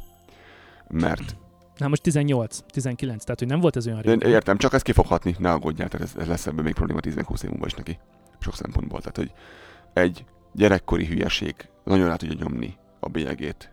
mert... 0.89 1.37
Na 1.77 1.89
most 1.89 2.03
18, 2.03 2.59
19, 2.67 3.25
tehát 3.25 3.39
hogy 3.39 3.49
nem 3.49 3.61
volt 3.61 3.77
ez 3.77 3.87
olyan 3.87 4.01
rég. 4.01 4.23
Értem, 4.23 4.57
csak 4.57 4.73
ezt 4.73 4.85
kifoghatni, 4.85 5.37
ne 5.39 5.51
aggódjál, 5.51 5.89
tehát 5.89 6.07
ez, 6.07 6.21
ez 6.21 6.27
lesz 6.27 6.47
ebben 6.47 6.65
még 6.65 6.75
probléma 6.75 7.01
10-20 7.03 7.43
év 7.43 7.51
múlva 7.51 7.67
is 7.67 7.75
neki. 7.75 7.99
Sok 8.39 8.55
szempontból. 8.55 8.99
Tehát, 8.99 9.17
hogy 9.17 9.33
egy 9.93 10.25
gyerekkori 10.53 11.07
hülyeség 11.07 11.55
nagyon 11.85 12.09
rá 12.09 12.17
tudja 12.17 12.37
nyomni 12.39 12.77
a 13.01 13.09
bélyegét 13.09 13.73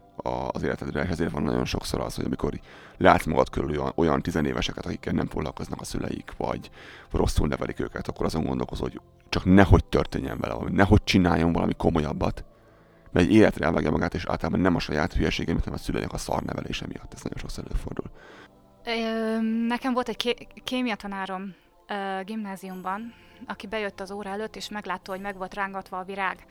az 0.51 0.63
életedre, 0.63 1.03
és 1.03 1.09
ezért 1.09 1.31
van 1.31 1.43
nagyon 1.43 1.65
sokszor 1.65 1.99
az, 1.99 2.15
hogy 2.15 2.25
amikor 2.25 2.59
látsz 2.97 3.25
magad 3.25 3.49
körül 3.49 3.69
olyan, 3.69 3.91
olyan 3.95 4.21
tizenéveseket, 4.21 4.85
akikkel 4.85 5.13
nem 5.13 5.27
foglalkoznak 5.27 5.81
a 5.81 5.83
szüleik, 5.83 6.31
vagy 6.37 6.69
rosszul 7.11 7.47
nevelik 7.47 7.79
őket, 7.79 8.07
akkor 8.07 8.25
azon 8.25 8.43
gondolkozol, 8.43 8.89
hogy 8.89 9.01
csak 9.29 9.45
nehogy 9.45 9.85
történjen 9.85 10.37
vele 10.39 10.53
valami, 10.53 10.75
nehogy 10.75 11.03
csináljon 11.03 11.51
valami 11.51 11.73
komolyabbat, 11.77 12.43
mert 13.15 13.27
egy 13.27 13.33
életre 13.33 13.65
elvágja 13.65 13.91
magát, 13.91 14.13
és 14.13 14.25
általában 14.25 14.59
nem 14.59 14.75
a 14.75 14.79
saját 14.79 15.13
hülyesége, 15.13 15.53
hanem 15.53 15.73
a 15.73 15.77
szüleinek 15.77 16.13
a 16.13 16.17
szarnevelése 16.17 16.85
miatt. 16.87 17.13
Ez 17.13 17.21
nagyon 17.21 17.39
sokszor 17.39 17.63
előfordul. 17.67 18.11
Nekem 19.67 19.93
volt 19.93 20.09
egy 20.09 20.15
ké- 20.15 20.47
kémia 20.63 20.95
tanárom 20.95 21.55
gimnáziumban, 22.23 23.13
aki 23.47 23.67
bejött 23.67 23.99
az 23.99 24.11
óra 24.11 24.29
előtt, 24.29 24.55
és 24.55 24.69
meglátta, 24.69 25.11
hogy 25.11 25.21
meg 25.21 25.37
volt 25.37 25.53
rángatva 25.53 25.97
a 25.97 26.03
virág. 26.03 26.45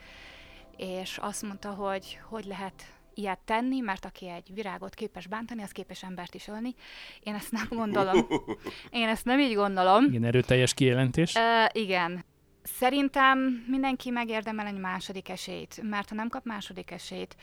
És 0.77 1.17
azt 1.21 1.41
mondta, 1.41 1.69
hogy 1.69 2.19
hogy 2.29 2.45
lehet 2.45 2.83
ilyet 3.13 3.39
tenni, 3.45 3.79
mert 3.79 4.05
aki 4.05 4.29
egy 4.29 4.51
virágot 4.53 4.93
képes 4.93 5.27
bántani, 5.27 5.61
az 5.61 5.71
képes 5.71 6.03
embert 6.03 6.35
is 6.35 6.47
ölni. 6.47 6.75
Én 7.23 7.33
ezt 7.33 7.51
nem 7.51 7.67
gondolom. 7.69 8.27
Én 8.89 9.07
ezt 9.07 9.25
nem 9.25 9.39
így 9.39 9.55
gondolom. 9.55 10.03
Igen, 10.03 10.23
erőteljes 10.23 10.73
kijelentés. 10.73 11.33
Uh, 11.35 11.81
igen. 11.81 12.25
Szerintem 12.67 13.39
mindenki 13.67 14.09
megérdemel 14.09 14.67
egy 14.67 14.79
második 14.79 15.29
esélyt, 15.29 15.81
mert 15.81 16.09
ha 16.09 16.15
nem 16.15 16.29
kap 16.29 16.45
második 16.45 16.91
esélyt, 16.91 17.35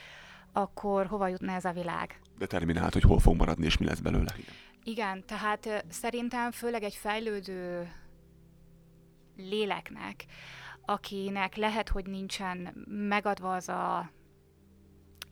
akkor 0.51 1.05
hova 1.05 1.27
jutna 1.27 1.51
ez 1.51 1.65
a 1.65 1.71
világ? 1.71 2.19
Determinált, 2.37 2.93
hogy 2.93 3.01
hol 3.01 3.19
fog 3.19 3.35
maradni, 3.35 3.65
és 3.65 3.77
mi 3.77 3.85
lesz 3.85 3.99
belőle. 3.99 4.35
Igen, 4.83 5.25
tehát 5.25 5.85
szerintem 5.89 6.51
főleg 6.51 6.83
egy 6.83 6.95
fejlődő 6.95 7.91
léleknek, 9.37 10.25
akinek 10.85 11.55
lehet, 11.55 11.89
hogy 11.89 12.05
nincsen 12.05 12.85
megadva 12.87 13.55
az 13.55 13.69
a 13.69 14.11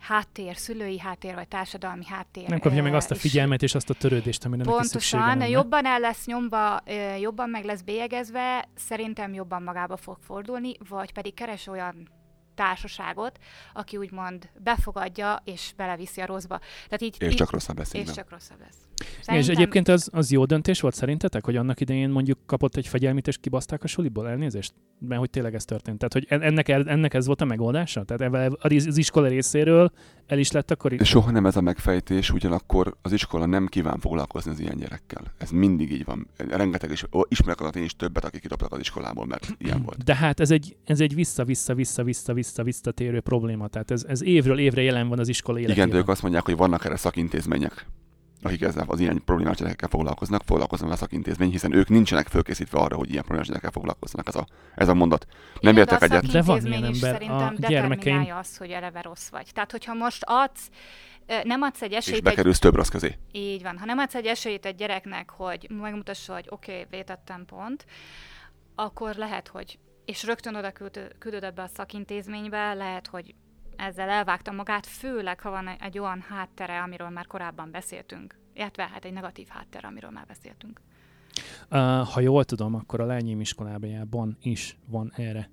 háttér, 0.02 0.58
szülői 0.58 1.00
háttér, 1.00 1.36
vagy 1.36 1.48
társadalmi 1.48 2.06
háttér. 2.06 2.48
Nem 2.48 2.60
kapja 2.60 2.84
meg 2.84 2.94
azt 2.94 3.12
a 3.12 3.16
figyelmet 3.16 3.62
és 3.62 3.76
azt 3.76 3.90
a 3.90 3.94
törődést, 3.94 4.46
amire 4.46 4.64
neki 4.64 4.88
szüksége 4.88 5.24
Pontosan, 5.24 5.50
jobban 5.50 5.86
el 5.86 6.00
lesz 6.00 6.26
nyomva, 6.26 6.84
jobban 7.20 7.50
meg 7.50 7.64
lesz 7.64 7.82
bélyegezve, 7.82 8.70
szerintem 8.76 9.34
jobban 9.34 9.64
magába 9.64 9.98
fog 9.98 10.18
fordulni, 10.22 10.74
vagy 10.90 11.14
pedig 11.14 11.34
keres 11.34 11.68
olyan 11.68 12.10
társaságot, 12.56 13.40
aki 13.74 13.98
úgymond 13.98 14.50
befogadja 14.60 15.42
és 15.44 15.74
beleviszi 15.76 16.22
a 16.22 16.26
rosszba. 16.26 16.60
Tehát 16.86 17.02
így, 17.02 17.16
és 17.20 17.32
így, 17.32 17.38
csak 17.38 17.52
rosszabb 17.52 17.78
lesz. 17.78 17.94
És 17.94 18.12
csak 18.12 18.30
rosszabb 18.30 18.60
lesz. 18.60 18.78
Szerintem... 19.22 19.36
És 19.36 19.48
egyébként 19.48 19.88
az, 19.88 20.10
az 20.12 20.32
jó 20.32 20.46
döntés 20.46 20.82
volt 20.82 20.96
szerintetek, 20.96 21.46
hogy 21.46 21.56
annak 21.56 21.80
idején 21.80 22.10
mondjuk 22.10 22.38
kapott 22.46 22.76
egy 22.76 22.88
fegyelmit 22.88 23.28
és 23.28 23.38
kibaszták 23.38 23.84
a 23.84 23.88
suliból 23.88 24.30
elnézést? 24.30 24.74
Mert 25.08 25.20
hogy 25.20 25.30
tényleg 25.30 25.56
ez 25.56 25.66
történt. 25.66 25.98
Tehát, 25.98 26.14
hogy 26.14 26.42
ennek, 26.42 26.70
ennek 26.70 27.14
ez 27.14 27.26
volt 27.26 27.42
a 27.42 27.46
megoldása? 27.46 28.04
Tehát 28.04 28.54
az 28.60 28.98
iskola 28.98 29.28
részéről 29.28 29.92
el 30.28 30.40
is 30.40 30.52
lett 30.52 30.72
akkor... 30.72 30.96
De 30.96 31.04
soha 31.04 31.32
nem 31.32 31.46
ez 31.46 31.56
a 31.56 31.62
megfejtés, 31.62 32.32
ugyanakkor 32.32 32.98
az 33.02 33.12
iskola 33.12 33.46
nem 33.46 33.68
kíván 33.68 34.00
foglalkozni 34.00 34.52
az 34.52 34.60
ilyen 34.60 34.78
gyerekkel. 34.78 35.24
Ez 35.38 35.50
mindig 35.50 35.92
így 35.92 36.06
van. 36.06 36.28
Rengeteg 36.38 36.92
is, 36.92 37.06
ismerek 37.28 37.62
az 37.62 37.76
én 37.76 37.84
is 37.84 37.96
többet, 37.96 38.26
akik 38.26 38.42
kidobtak 38.42 38.74
az 38.74 38.80
iskolából, 38.80 39.26
mert 39.26 39.56
ilyen 39.58 39.82
volt. 39.84 40.04
De 40.04 40.16
hát 40.16 40.40
ez 40.40 40.52
egy, 40.52 40.76
ez 40.86 41.00
egy 41.00 41.16
vissza-vissza-vissza-vissza 41.16 42.64
visszatérő 42.64 43.20
probléma. 43.20 43.68
Tehát 43.68 43.92
ez, 43.92 44.04
ez 44.04 44.24
évről 44.24 44.60
évre 44.60 44.82
jelen 44.82 45.08
van 45.08 45.20
az 45.20 45.28
iskola 45.28 45.58
életében. 45.58 45.84
Igen, 45.84 45.98
de 45.98 46.02
ők 46.02 46.10
azt 46.10 46.22
mondják, 46.22 46.46
hogy 46.46 46.56
vannak 46.56 46.86
erre 46.86 46.96
szakintézmények 46.96 47.86
akik 48.42 48.62
ezzel 48.62 48.86
az 48.88 49.00
ilyen 49.00 49.22
problémás 49.26 49.58
gyerekekkel 49.58 49.90
foglalkoznak, 49.90 50.42
foglalkoznak 50.46 50.92
a 50.92 50.96
szakintézmény, 50.96 51.50
hiszen 51.50 51.74
ők 51.74 51.90
nincsenek 51.90 52.28
fölkészítve 52.28 52.80
arra, 52.80 52.96
hogy 52.96 53.10
ilyen 53.10 53.22
problémás 53.22 53.48
gyerekekkel 53.48 53.74
foglalkoznak. 53.74 54.28
Ez 54.28 54.36
a, 54.36 54.48
ez 54.76 54.88
a 54.88 54.94
mondat. 54.94 55.26
Nem 55.60 55.78
értek 55.78 56.02
egyet. 56.02 56.26
De 56.26 56.42
van 56.42 56.66
ilyen 56.66 56.84
ember. 56.84 56.96
Szerintem 56.96 57.56
a 57.62 57.68
gyermekeim... 57.68 58.36
az, 58.38 58.58
hogy 58.58 58.70
eleve 58.70 59.02
rossz 59.02 59.30
vagy. 59.30 59.50
Tehát, 59.54 59.72
hogyha 59.72 59.94
most 59.94 60.24
adsz 60.26 60.70
nem 61.44 61.62
adsz 61.62 61.82
egy 61.82 61.94
esélyt. 61.94 62.16
És 62.16 62.22
bekerülsz 62.22 62.56
egy... 62.56 62.62
több 62.62 62.76
rossz 62.76 62.90
közé. 62.90 63.18
Így 63.32 63.64
van. 63.64 63.78
Ha 63.78 63.86
nem 63.86 63.98
adsz 63.98 64.16
egy 64.16 64.26
esélyt 64.26 64.66
egy 64.66 64.76
gyereknek, 64.76 65.30
hogy 65.30 65.70
megmutassa, 65.82 66.34
hogy 66.34 66.46
oké, 66.50 66.72
okay, 66.72 66.86
vétettem 66.90 67.46
pont, 67.46 67.86
akkor 68.76 69.16
lehet, 69.16 69.48
hogy 69.48 69.80
és 70.06 70.24
rögtön 70.24 70.56
oda 70.56 70.72
küldöd 71.18 71.44
ebbe 71.44 71.62
a 71.62 71.68
szakintézménybe, 71.68 72.74
lehet, 72.74 73.08
hogy 73.08 73.36
ezzel 73.82 74.10
elvágta 74.10 74.52
magát, 74.52 74.86
főleg 74.86 75.40
ha 75.40 75.50
van 75.50 75.68
egy 75.68 76.00
olyan 76.00 76.22
háttere, 76.30 76.82
amiről 76.82 77.10
már 77.10 77.28
korábban 77.28 77.72
beszéltünk, 77.72 78.40
illetve 78.54 78.88
hát 78.88 79.06
egy 79.06 79.14
negatív 79.14 79.48
háttere, 79.48 79.88
amiről 79.88 80.10
már 80.10 80.26
beszéltünk. 80.26 80.82
Uh, 81.72 81.78
ha 82.08 82.20
jól 82.20 82.44
tudom, 82.44 82.76
akkor 82.76 83.00
a 83.00 83.06
lányém 83.06 83.40
iskolában 83.40 84.38
is 84.42 84.78
van 84.88 85.12
erre 85.16 85.50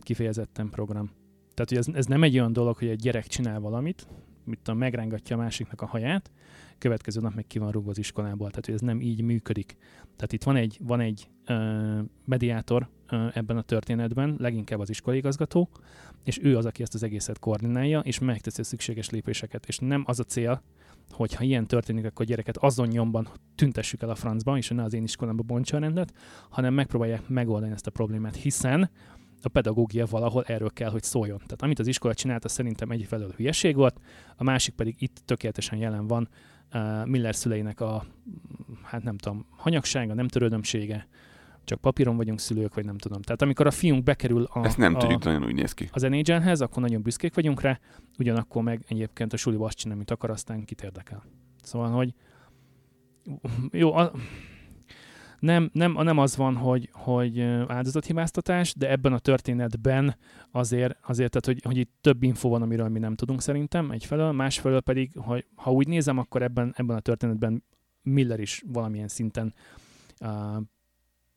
kifejezetten 0.00 0.70
program. 0.70 1.10
Tehát, 1.54 1.68
hogy 1.68 1.78
ez, 1.78 1.86
ez 1.94 2.06
nem 2.06 2.22
egy 2.22 2.38
olyan 2.38 2.52
dolog, 2.52 2.78
hogy 2.78 2.88
egy 2.88 3.00
gyerek 3.00 3.26
csinál 3.26 3.60
valamit, 3.60 4.06
mit 4.44 4.58
tudom, 4.58 4.78
megrángatja 4.78 5.36
a 5.36 5.38
másiknak 5.38 5.80
a 5.80 5.86
haját, 5.86 6.30
következő 6.78 7.20
nap 7.20 7.34
meg 7.34 7.46
ki 7.46 7.58
van 7.58 7.70
rúgva 7.70 7.90
az 7.90 7.98
iskolából. 7.98 8.48
Tehát, 8.48 8.64
hogy 8.64 8.74
ez 8.74 8.80
nem 8.80 9.00
így 9.00 9.22
működik. 9.22 9.76
Tehát 10.16 10.32
itt 10.32 10.42
van 10.42 10.56
egy, 10.56 10.78
van 10.82 11.00
egy 11.00 11.28
uh, 11.48 11.98
mediátor 12.24 12.88
ebben 13.32 13.56
a 13.56 13.62
történetben, 13.62 14.34
leginkább 14.38 14.80
az 14.80 14.90
iskolaigazgató, 14.90 15.68
és 16.24 16.38
ő 16.42 16.56
az, 16.56 16.66
aki 16.66 16.82
ezt 16.82 16.94
az 16.94 17.02
egészet 17.02 17.38
koordinálja, 17.38 18.00
és 18.00 18.18
megteszi 18.18 18.60
a 18.60 18.64
szükséges 18.64 19.10
lépéseket. 19.10 19.66
És 19.66 19.78
nem 19.78 20.02
az 20.06 20.20
a 20.20 20.24
cél, 20.24 20.62
hogy 21.10 21.34
ha 21.34 21.44
ilyen 21.44 21.66
történik, 21.66 22.04
akkor 22.04 22.26
gyereket 22.26 22.56
azon 22.56 22.88
nyomban 22.88 23.28
tüntessük 23.54 24.02
el 24.02 24.10
a 24.10 24.14
francba, 24.14 24.56
és 24.56 24.68
ne 24.68 24.82
az 24.82 24.94
én 24.94 25.02
iskolámba 25.02 25.42
bontsa 25.42 25.76
a 25.76 25.80
rendet, 25.80 26.12
hanem 26.48 26.74
megpróbálják 26.74 27.28
megoldani 27.28 27.72
ezt 27.72 27.86
a 27.86 27.90
problémát, 27.90 28.36
hiszen 28.36 28.90
a 29.42 29.48
pedagógia 29.48 30.06
valahol 30.06 30.44
erről 30.46 30.70
kell, 30.70 30.90
hogy 30.90 31.02
szóljon. 31.02 31.38
Tehát 31.38 31.62
amit 31.62 31.78
az 31.78 31.86
iskola 31.86 32.14
csinálta, 32.14 32.48
szerintem 32.48 32.90
egyfelől 32.90 33.32
hülyeség 33.36 33.76
volt, 33.76 34.00
a 34.36 34.44
másik 34.44 34.74
pedig 34.74 34.94
itt 34.98 35.22
tökéletesen 35.24 35.78
jelen 35.78 36.06
van 36.06 36.28
uh, 36.72 37.06
Miller 37.06 37.34
szüleinek 37.34 37.80
a, 37.80 38.04
hát 38.82 39.02
nem 39.02 39.16
tudom, 39.16 39.46
hanyagsága, 39.50 40.14
nem 40.14 40.28
törődömsége, 40.28 41.08
csak 41.70 41.80
papíron 41.80 42.16
vagyunk 42.16 42.40
szülők, 42.40 42.74
vagy 42.74 42.84
nem 42.84 42.98
tudom. 42.98 43.22
Tehát 43.22 43.42
amikor 43.42 43.66
a 43.66 43.70
fiunk 43.70 44.02
bekerül 44.02 44.44
a, 44.44 44.64
Ezt 44.64 44.78
nem 44.78 44.94
a, 44.94 44.98
tudjuk, 44.98 45.24
nagyon 45.24 45.44
úgy 45.44 45.54
néz 45.54 45.72
ki. 45.72 45.88
Az 45.92 46.02
nhl 46.02 46.62
akkor 46.62 46.82
nagyon 46.82 47.02
büszkék 47.02 47.34
vagyunk 47.34 47.60
rá, 47.60 47.78
ugyanakkor 48.18 48.62
meg 48.62 48.84
egyébként 48.88 49.32
a 49.32 49.36
suliba 49.36 49.64
azt 49.64 49.76
csinál, 49.76 49.96
amit 49.96 50.10
akar, 50.10 50.30
aztán 50.30 50.64
kit 50.64 50.82
érdekel. 50.82 51.22
Szóval, 51.62 51.90
hogy 51.90 52.14
jó, 53.72 53.94
a, 53.94 54.12
nem, 55.38 55.70
nem, 55.72 55.92
nem 55.92 56.18
az 56.18 56.36
van, 56.36 56.56
hogy, 56.56 56.88
hogy 56.92 57.40
áldozathibáztatás, 57.66 58.74
de 58.74 58.90
ebben 58.90 59.12
a 59.12 59.18
történetben 59.18 60.16
azért, 60.50 60.98
azért 61.02 61.30
tehát, 61.30 61.46
hogy, 61.46 61.72
hogy 61.72 61.80
itt 61.80 61.92
több 62.00 62.22
info 62.22 62.48
van, 62.48 62.62
amiről 62.62 62.88
mi 62.88 62.98
nem 62.98 63.14
tudunk 63.14 63.42
szerintem 63.42 63.90
egyfelől, 63.90 64.32
másfelől 64.32 64.80
pedig, 64.80 65.10
hogy 65.16 65.46
ha 65.54 65.72
úgy 65.72 65.88
nézem, 65.88 66.18
akkor 66.18 66.42
ebben, 66.42 66.74
ebben 66.76 66.96
a 66.96 67.00
történetben 67.00 67.64
Miller 68.02 68.40
is 68.40 68.62
valamilyen 68.66 69.08
szinten 69.08 69.54
uh, 70.20 70.56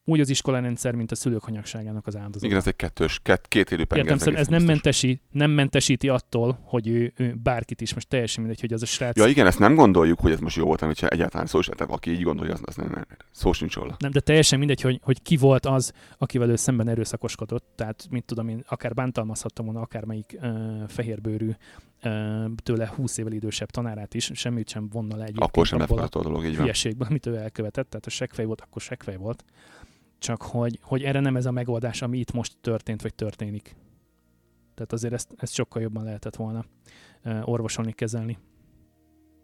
úgy 0.06 0.20
az 0.20 0.30
iskolarendszer, 0.30 0.96
mint 0.96 1.12
a 1.12 1.16
szülők 1.16 1.44
hanyagságának 1.44 2.08
az 2.08 2.16
áldozata. 2.16 2.46
Igen, 2.46 2.58
ez 2.58 2.68
egy 2.68 2.76
kettős, 2.76 3.20
két, 3.24 3.42
két 3.48 3.72
élő 3.72 3.86
Értem, 3.96 4.18
szóval 4.18 4.40
ez 4.40 4.48
nem, 4.48 4.64
mentesi, 4.64 5.22
nem 5.32 5.52
mentesíti 5.52 6.10
attól, 6.10 6.60
hogy 6.64 6.88
ő, 6.88 7.14
ő, 7.16 7.36
bárkit 7.44 7.82
is, 7.82 7.94
most 7.94 8.08
teljesen 8.08 8.44
mindegy, 8.44 8.62
hogy 8.62 8.74
az 8.74 8.82
a 8.82 8.86
srác... 8.86 9.18
Ja 9.18 9.28
igen, 9.28 9.46
ezt 9.46 9.60
nem 9.60 9.76
gondoljuk, 9.76 10.20
hogy 10.20 10.32
ez 10.32 10.40
most 10.40 10.56
jó 10.56 10.66
volt, 10.66 10.82
amit 10.82 11.04
egyáltalán 11.04 11.46
szó 11.46 11.60
tehát 11.60 11.94
aki 11.94 12.12
így 12.12 12.22
gondolja, 12.22 12.54
az, 12.54 12.62
az 12.66 12.76
nem, 12.76 12.90
nem, 12.94 13.06
szó 13.32 13.54
sincs 13.54 13.76
róla. 13.76 13.96
Nem, 14.00 14.12
de 14.12 14.20
teljesen 14.20 14.60
mindegy, 14.60 14.82
hogy, 14.82 15.00
hogy 15.04 15.22
ki 15.22 15.38
volt 15.38 15.66
az, 15.66 15.94
akivel 16.18 16.50
ő 16.50 16.56
szemben 16.56 16.88
erőszakoskodott, 16.88 17.66
tehát 17.76 18.08
mit 18.10 18.24
tudom 18.24 18.48
én, 18.48 18.64
akár 18.68 18.94
bántalmazhattam 18.94 19.66
volna 19.66 19.82
akármelyik 19.82 20.38
uh, 20.42 20.88
fehérbőrű 20.88 21.50
uh, 22.04 22.46
tőle 22.64 22.92
20 22.96 23.18
évvel 23.18 23.32
idősebb 23.32 23.70
tanárát 23.70 24.14
is, 24.14 24.32
semmit 24.34 24.70
sem 24.70 24.90
vonna 24.90 25.16
le 25.16 25.26
egy. 25.26 25.36
Akkor 25.38 25.66
sem 25.66 25.82
a 25.82 26.08
dolog, 26.10 26.46
így 26.46 26.58
van. 26.58 26.72
amit 27.08 27.26
ő 27.26 27.36
elkövetett, 27.36 27.90
tehát 27.90 28.06
a 28.06 28.10
sekfej 28.10 28.46
volt, 28.46 28.62
akkor 28.62 28.82
sekfej 28.82 29.16
volt 29.16 29.44
csak 30.24 30.42
hogy, 30.42 30.80
hogy 30.82 31.04
erre 31.04 31.20
nem 31.20 31.36
ez 31.36 31.46
a 31.46 31.52
megoldás, 31.52 32.02
ami 32.02 32.18
itt 32.18 32.32
most 32.32 32.58
történt, 32.62 33.02
vagy 33.02 33.14
történik. 33.14 33.76
Tehát 34.74 34.94
azért 34.94 35.14
ezt, 35.14 35.34
ezt 35.38 35.54
sokkal 35.54 35.82
jobban 35.82 36.04
lehetett 36.04 36.36
volna 36.36 36.66
orvosolni, 37.42 37.92
kezelni. 37.92 38.38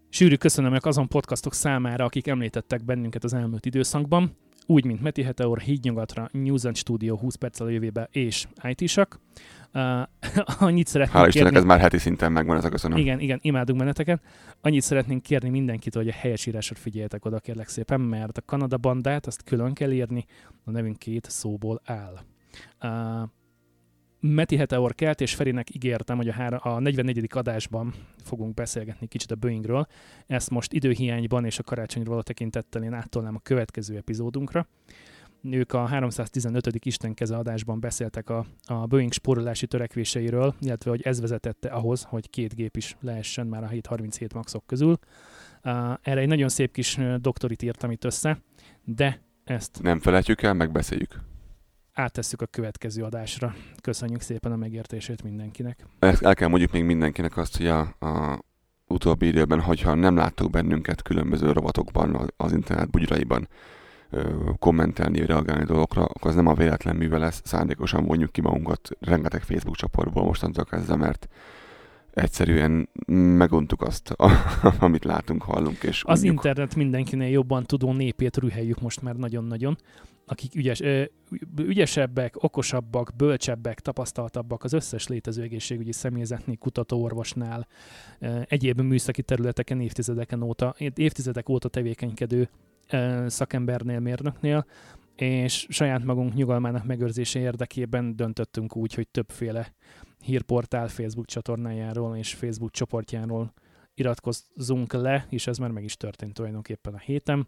Sűrű 0.09 0.35
köszönöm 0.35 0.77
azon 0.79 1.07
podcastok 1.07 1.53
számára, 1.53 2.05
akik 2.05 2.27
említettek 2.27 2.83
bennünket 2.85 3.23
az 3.23 3.33
elmúlt 3.33 3.65
időszakban 3.65 4.35
úgy, 4.69 4.85
mint 4.85 5.01
Meti 5.01 5.23
Heteor, 5.23 5.59
Hídnyugatra, 5.59 6.29
News 6.31 6.63
and 6.63 6.75
Studio 6.75 7.15
20 7.15 7.35
perccel 7.35 7.67
a 7.67 7.69
jövőbe 7.69 8.07
és 8.11 8.47
IT-sak. 8.61 9.19
Uh, 9.73 10.01
annyit 10.67 10.87
szeretnénk 10.87 11.17
Hála 11.17 11.27
Istennek, 11.27 11.55
ez 11.55 11.63
már 11.63 11.79
heti 11.79 11.97
szinten 11.97 12.31
megvan, 12.31 12.57
ez 12.57 12.65
a 12.65 12.69
köszönöm. 12.69 12.97
Igen, 12.97 13.19
igen, 13.19 13.39
imádunk 13.41 13.79
benneteket. 13.79 14.21
Annyit 14.61 14.81
szeretnénk 14.81 15.21
kérni 15.21 15.49
mindenkit, 15.49 15.95
hogy 15.95 16.07
a 16.07 16.11
helyesírásot 16.11 16.79
figyeljetek 16.79 17.25
oda, 17.25 17.39
kérlek 17.39 17.67
szépen, 17.67 18.01
mert 18.01 18.37
a 18.37 18.41
Kanada 18.41 18.77
bandát 18.77 19.25
azt 19.25 19.43
külön 19.43 19.73
kell 19.73 19.91
írni, 19.91 20.25
a 20.63 20.71
nevünk 20.71 20.97
két 20.97 21.29
szóból 21.29 21.81
áll. 21.85 22.19
Uh, 22.81 23.29
Meti 24.21 24.55
Heteor 24.55 24.95
Kelt 24.95 25.21
és 25.21 25.35
Ferinek 25.35 25.75
ígértem, 25.75 26.17
hogy 26.17 26.27
a, 26.27 26.31
hára, 26.31 26.57
a 26.57 26.79
44. 26.79 27.27
adásban 27.29 27.93
fogunk 28.23 28.53
beszélgetni 28.53 29.07
kicsit 29.07 29.31
a 29.31 29.35
Boeingről. 29.35 29.87
Ezt 30.27 30.49
most 30.49 30.73
időhiányban 30.73 31.45
és 31.45 31.59
a 31.59 31.63
karácsonyról 31.63 32.17
a 32.17 32.23
tekintettel 32.23 32.83
én 32.83 32.93
áttolnám 32.93 33.35
a 33.35 33.39
következő 33.39 33.97
epizódunkra. 33.97 34.67
Ők 35.43 35.73
a 35.73 35.85
315. 35.85 36.85
Istenkeze 36.85 37.37
adásban 37.37 37.79
beszéltek 37.79 38.29
a, 38.29 38.45
a 38.65 38.87
Boeing 38.87 39.11
spórolási 39.11 39.67
törekvéseiről, 39.67 40.55
illetve 40.59 40.89
hogy 40.89 41.01
ez 41.01 41.21
vezetette 41.21 41.69
ahhoz, 41.69 42.03
hogy 42.03 42.29
két 42.29 42.55
gép 42.55 42.77
is 42.77 42.97
lehessen 43.01 43.47
már 43.47 43.63
a 43.63 43.67
737 43.67 44.33
maxok 44.33 44.67
közül. 44.67 44.99
Uh, 45.63 45.93
erre 46.01 46.19
egy 46.19 46.27
nagyon 46.27 46.49
szép 46.49 46.71
kis 46.71 46.99
doktorit 47.17 47.61
írtam 47.61 47.91
itt 47.91 48.03
össze, 48.03 48.41
de 48.83 49.21
ezt... 49.43 49.81
Nem 49.81 49.99
felejtjük 49.99 50.41
el, 50.41 50.53
megbeszéljük 50.53 51.28
áttesszük 51.99 52.41
a 52.41 52.45
következő 52.45 53.03
adásra. 53.03 53.55
Köszönjük 53.81 54.21
szépen 54.21 54.51
a 54.51 54.55
megértését 54.55 55.23
mindenkinek. 55.23 55.85
El 55.99 56.33
kell 56.35 56.47
mondjuk 56.47 56.71
még 56.71 56.83
mindenkinek 56.83 57.37
azt, 57.37 57.57
hogy 57.57 57.67
a, 57.67 57.79
a 57.79 58.39
utóbbi 58.87 59.27
időben, 59.27 59.61
hogyha 59.61 59.93
nem 59.93 60.15
láttok 60.15 60.49
bennünket 60.49 61.01
különböző 61.01 61.51
rovatokban, 61.51 62.31
az 62.37 62.51
internet 62.51 62.89
bugyraiban 62.89 63.47
kommentelni, 64.59 65.25
reagálni 65.25 65.63
dolgokra, 65.63 66.03
akkor 66.03 66.29
az 66.29 66.35
nem 66.35 66.47
a 66.47 66.53
véletlen 66.53 66.95
művel 66.95 67.19
lesz, 67.19 67.41
szándékosan 67.45 68.03
mondjuk 68.03 68.31
ki 68.31 68.41
magunkat 68.41 68.89
rengeteg 68.99 69.41
Facebook 69.41 69.75
csoportból 69.75 70.23
mostantól 70.23 70.65
kezdve, 70.65 70.95
mert 70.95 71.27
egyszerűen 72.13 72.89
meguntuk 73.37 73.81
azt, 73.81 74.15
amit 74.79 75.03
látunk, 75.03 75.43
hallunk. 75.43 75.83
És 75.83 76.03
az 76.05 76.21
mondjuk... 76.21 76.45
internet 76.45 76.75
mindenkinél 76.75 77.29
jobban 77.29 77.63
tudó 77.63 77.93
népét 77.93 78.37
rüheljük 78.37 78.81
most 78.81 79.01
már 79.01 79.15
nagyon-nagyon, 79.15 79.77
akik 80.29 80.55
ügyes, 80.55 80.81
ügyesebbek, 81.57 82.43
okosabbak, 82.43 83.11
bölcsebbek, 83.17 83.79
tapasztaltabbak 83.79 84.63
az 84.63 84.73
összes 84.73 85.07
létező 85.07 85.41
egészségügyi 85.41 85.91
személyzetnél, 85.91 86.57
kutatóorvosnál, 86.57 87.67
egyéb 88.45 88.81
műszaki 88.81 89.21
területeken 89.21 89.81
évtizedeken 89.81 90.41
óta, 90.41 90.75
évtizedek 90.95 91.49
óta 91.49 91.69
tevékenykedő 91.69 92.49
szakembernél, 93.27 93.99
mérnöknél, 93.99 94.65
és 95.15 95.67
saját 95.69 96.03
magunk 96.03 96.33
nyugalmának 96.33 96.85
megőrzése 96.85 97.39
érdekében 97.39 98.15
döntöttünk 98.15 98.75
úgy, 98.75 98.93
hogy 98.93 99.07
többféle 99.07 99.73
hírportál 100.23 100.87
Facebook 100.87 101.25
csatornájáról 101.25 102.15
és 102.15 102.33
Facebook 102.33 102.71
csoportjáról 102.71 103.53
iratkozzunk 103.93 104.93
le, 104.93 105.25
és 105.29 105.47
ez 105.47 105.57
már 105.57 105.71
meg 105.71 105.83
is 105.83 105.97
történt 105.97 106.33
tulajdonképpen 106.33 106.93
a 106.93 106.97
héten. 106.99 107.47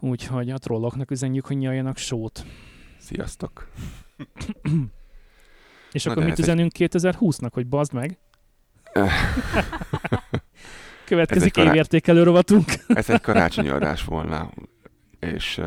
Úgyhogy 0.00 0.50
a 0.50 0.58
trolloknak 0.58 1.10
üzenjük, 1.10 1.46
hogy 1.46 1.56
nyaljanak 1.56 1.96
sót. 1.96 2.46
Sziasztok! 2.98 3.68
és 5.92 6.04
Na 6.04 6.10
akkor 6.10 6.24
mit 6.24 6.38
üzenünk 6.38 6.80
egy... 6.80 6.90
2020-nak, 6.92 7.50
hogy 7.52 7.66
bazd 7.66 7.92
meg? 7.92 8.18
Következik 11.10 11.52
kará... 11.52 11.70
évértékelő 11.70 12.22
rovatunk. 12.22 12.64
ez 12.88 13.10
egy 13.10 13.20
karácsonyi 13.20 13.68
adás 13.68 14.04
volna, 14.04 14.50
és 15.18 15.58
uh, 15.58 15.66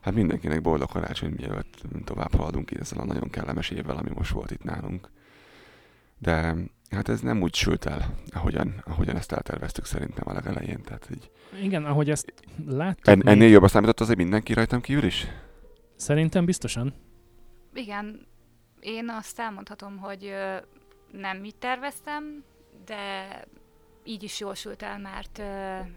hát 0.00 0.14
mindenkinek 0.14 0.60
boldog 0.60 0.88
karácsony, 0.88 1.34
mielőtt 1.36 1.82
tovább 2.04 2.34
haladunk 2.34 2.70
ezzel 2.70 2.98
a 2.98 3.04
nagyon 3.04 3.30
kellemes 3.30 3.70
évvel, 3.70 3.96
ami 3.96 4.10
most 4.14 4.30
volt 4.30 4.50
itt 4.50 4.64
nálunk. 4.64 5.10
De 6.18 6.54
hát 6.92 7.08
ez 7.08 7.20
nem 7.20 7.42
úgy 7.42 7.54
sült 7.54 7.84
el, 7.84 8.14
ahogyan, 8.30 8.82
ahogyan 8.84 9.16
ezt 9.16 9.32
elterveztük 9.32 9.84
szerintem 9.84 10.28
a 10.28 10.32
legelején. 10.32 10.82
Tehát 10.82 11.08
így... 11.10 11.30
Igen, 11.62 11.84
ahogy 11.84 12.10
ezt 12.10 12.32
láttuk. 12.66 13.06
En, 13.06 13.22
ennél 13.26 13.42
még... 13.42 13.50
jobb 13.50 13.62
a 13.62 13.68
számított 13.68 14.00
azért 14.00 14.18
mindenki 14.18 14.52
rajtam 14.52 14.80
kívül 14.80 15.04
is? 15.04 15.26
Szerintem 15.96 16.44
biztosan. 16.44 16.94
Igen, 17.74 18.26
én 18.80 19.08
azt 19.08 19.40
elmondhatom, 19.40 19.96
hogy 19.96 20.34
nem 21.12 21.44
így 21.44 21.56
terveztem, 21.56 22.44
de 22.84 23.26
így 24.04 24.22
is 24.22 24.40
jól 24.40 24.54
sült 24.54 24.82
el, 24.82 24.98
mert 24.98 25.42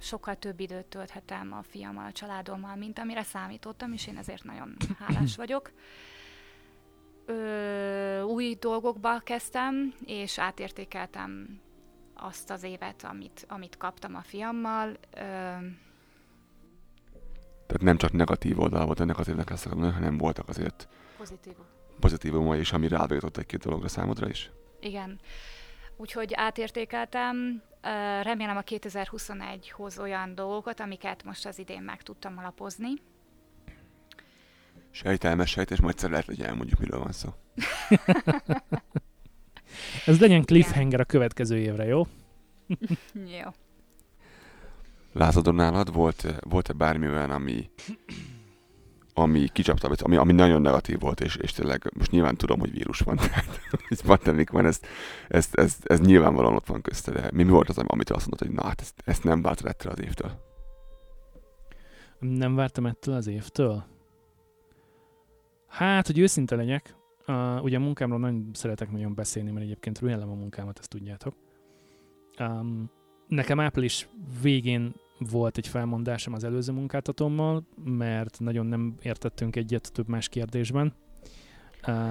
sokkal 0.01 0.35
több 0.35 0.59
időt 0.59 0.85
tölthetem 0.85 1.53
a 1.53 1.63
fiammal, 1.63 2.05
a 2.05 2.11
családommal, 2.11 2.75
mint 2.75 2.99
amire 2.99 3.23
számítottam, 3.23 3.93
és 3.93 4.07
én 4.07 4.17
ezért 4.17 4.43
nagyon 4.43 4.75
hálás 4.99 5.35
vagyok. 5.45 5.71
Ö, 7.25 8.21
új 8.21 8.57
dolgokba 8.59 9.19
kezdtem, 9.19 9.93
és 10.05 10.39
átértékeltem 10.39 11.59
azt 12.13 12.49
az 12.49 12.63
évet, 12.63 13.03
amit, 13.03 13.45
amit 13.49 13.77
kaptam 13.77 14.15
a 14.15 14.21
fiammal. 14.21 14.89
Ö, 14.89 15.19
Tehát 17.67 17.81
nem 17.81 17.97
csak 17.97 18.11
negatív 18.11 18.59
oldal 18.59 18.85
volt 18.85 18.99
ennek 18.99 19.17
az 19.19 19.27
évnek, 19.27 19.49
azt 19.49 19.65
akarom, 19.65 19.93
hanem 19.93 20.17
voltak 20.17 20.49
azért 20.49 20.87
pozitívum. 21.17 21.65
pozitívumai 21.99 22.59
is, 22.59 22.73
ami 22.73 22.87
rábított 22.87 23.37
egy-két 23.37 23.59
dologra 23.63 23.87
számodra 23.87 24.29
is. 24.29 24.51
Igen. 24.79 25.19
Úgyhogy 25.97 26.33
átértékeltem, 26.33 27.61
remélem 28.21 28.57
a 28.57 28.61
2021 28.61 29.69
hoz 29.71 29.99
olyan 29.99 30.35
dolgokat, 30.35 30.79
amiket 30.79 31.23
most 31.23 31.45
az 31.45 31.59
idén 31.59 31.81
meg 31.81 32.01
tudtam 32.01 32.37
alapozni. 32.37 32.93
Sejtelmes 34.95 35.49
sejt, 35.49 35.71
és 35.71 35.79
majd 35.79 36.09
lehet, 36.09 36.25
hogy 36.25 36.41
elmondjuk, 36.41 36.79
miről 36.79 36.99
van 36.99 37.11
szó. 37.11 37.29
Ez 40.05 40.19
legyen 40.19 40.45
cliffhanger 40.45 40.99
a 40.99 41.03
következő 41.03 41.57
évre, 41.57 41.85
jó? 41.85 42.07
jó. 43.41 43.49
Lázadon 45.13 45.55
nálad 45.55 45.93
volt, 45.93 46.35
volt-e 46.39 46.73
bármi 46.73 47.07
olyan, 47.07 47.31
ami 47.31 47.69
ami 49.13 49.47
kicsapta, 49.47 49.89
ami, 50.01 50.15
ami 50.15 50.33
nagyon 50.33 50.61
negatív 50.61 50.99
volt, 50.99 51.21
és, 51.21 51.35
és 51.35 51.51
tényleg 51.51 51.91
most 51.97 52.11
nyilván 52.11 52.35
tudom, 52.35 52.59
hogy 52.59 52.71
vírus 52.71 52.99
van, 52.99 53.15
tehát 53.15 53.59
ez 53.89 54.01
pandemik 54.01 54.49
van, 54.49 54.65
ez, 54.65 54.79
ez, 55.27 55.49
ez, 55.51 55.75
ez, 55.83 55.99
nyilvánvalóan 55.99 56.55
ott 56.55 56.67
van 56.67 56.81
közte, 56.81 57.11
de 57.11 57.29
mi, 57.33 57.43
mi 57.43 57.49
volt 57.49 57.69
az, 57.69 57.77
amit 57.77 58.09
azt 58.09 58.27
mondtad, 58.27 58.47
hogy 58.47 58.57
na 58.57 58.63
hát 58.63 58.81
ezt, 58.81 59.01
ezt 59.05 59.23
nem 59.23 59.41
vártam 59.41 59.67
ettől 59.67 59.91
az 59.91 60.01
évtől? 60.01 60.31
Nem 62.19 62.55
vártam 62.55 62.85
ettől 62.85 63.15
az 63.15 63.27
évtől? 63.27 63.94
Hát, 65.75 66.07
hogy 66.07 66.19
őszinte 66.19 66.55
legyek, 66.55 66.95
uh, 67.27 67.63
ugye 67.63 67.77
a 67.77 67.79
munkámról 67.79 68.19
nagyon 68.19 68.49
szeretek 68.53 68.91
nagyon 68.91 69.15
beszélni, 69.15 69.51
mert 69.51 69.65
egyébként 69.65 69.99
rühellem 69.99 70.29
a 70.29 70.35
munkámat, 70.35 70.79
ezt 70.79 70.89
tudjátok. 70.89 71.35
Um, 72.39 72.89
nekem 73.27 73.59
április 73.59 74.07
végén 74.41 74.93
volt 75.19 75.57
egy 75.57 75.67
felmondásom 75.67 76.33
az 76.33 76.43
előző 76.43 76.73
munkáltatómmal, 76.73 77.67
mert 77.83 78.39
nagyon 78.39 78.65
nem 78.65 78.95
értettünk 79.01 79.55
egyet 79.55 79.91
több 79.93 80.07
más 80.07 80.29
kérdésben. 80.29 80.93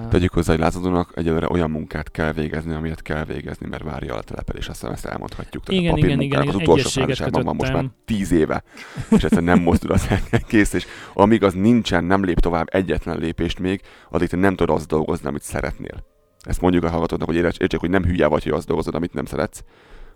Tegyük 0.09 0.33
hozzá, 0.33 0.51
hogy 0.51 0.61
lázadónak 0.61 1.11
egyelőre 1.15 1.47
olyan 1.49 1.71
munkát 1.71 2.11
kell 2.11 2.31
végezni, 2.31 2.73
amilyet 2.73 3.01
kell 3.01 3.25
végezni, 3.25 3.67
mert 3.67 3.83
várja 3.83 4.15
a 4.15 4.21
telepelés, 4.21 4.67
azt 4.67 4.79
hiszem 4.79 4.93
ezt 4.93 5.05
elmondhatjuk. 5.05 5.63
Tehát 5.63 5.81
igen, 5.81 5.93
a 5.93 5.97
igen, 5.97 6.21
igen, 6.21 6.47
az 6.47 6.55
utolsó 6.55 6.89
fázisában 6.89 7.43
van 7.43 7.55
most 7.55 7.73
már 7.73 7.85
tíz 8.05 8.31
éve, 8.31 8.63
és 9.09 9.23
ezt 9.23 9.41
nem 9.41 9.59
mozdul 9.59 9.91
az 9.91 10.07
kész, 10.47 10.73
és 10.73 10.85
amíg 11.13 11.43
az 11.43 11.53
nincsen, 11.53 12.03
nem 12.03 12.23
lép 12.23 12.39
tovább 12.39 12.67
egyetlen 12.71 13.17
lépést 13.17 13.59
még, 13.59 13.81
addig 14.09 14.27
te 14.27 14.37
nem 14.37 14.55
tudod 14.55 14.75
azt 14.75 14.87
dolgozni, 14.87 15.27
amit 15.27 15.41
szeretnél. 15.41 16.03
Ezt 16.39 16.61
mondjuk 16.61 16.83
a 16.83 16.89
hallgatóknak, 16.89 17.27
hogy 17.27 17.37
értsék, 17.37 17.79
hogy 17.79 17.89
nem 17.89 18.03
hülye 18.03 18.27
vagy, 18.27 18.43
hogy 18.43 18.51
azt 18.51 18.67
dolgozod, 18.67 18.95
amit 18.95 19.13
nem 19.13 19.25
szeretsz, 19.25 19.63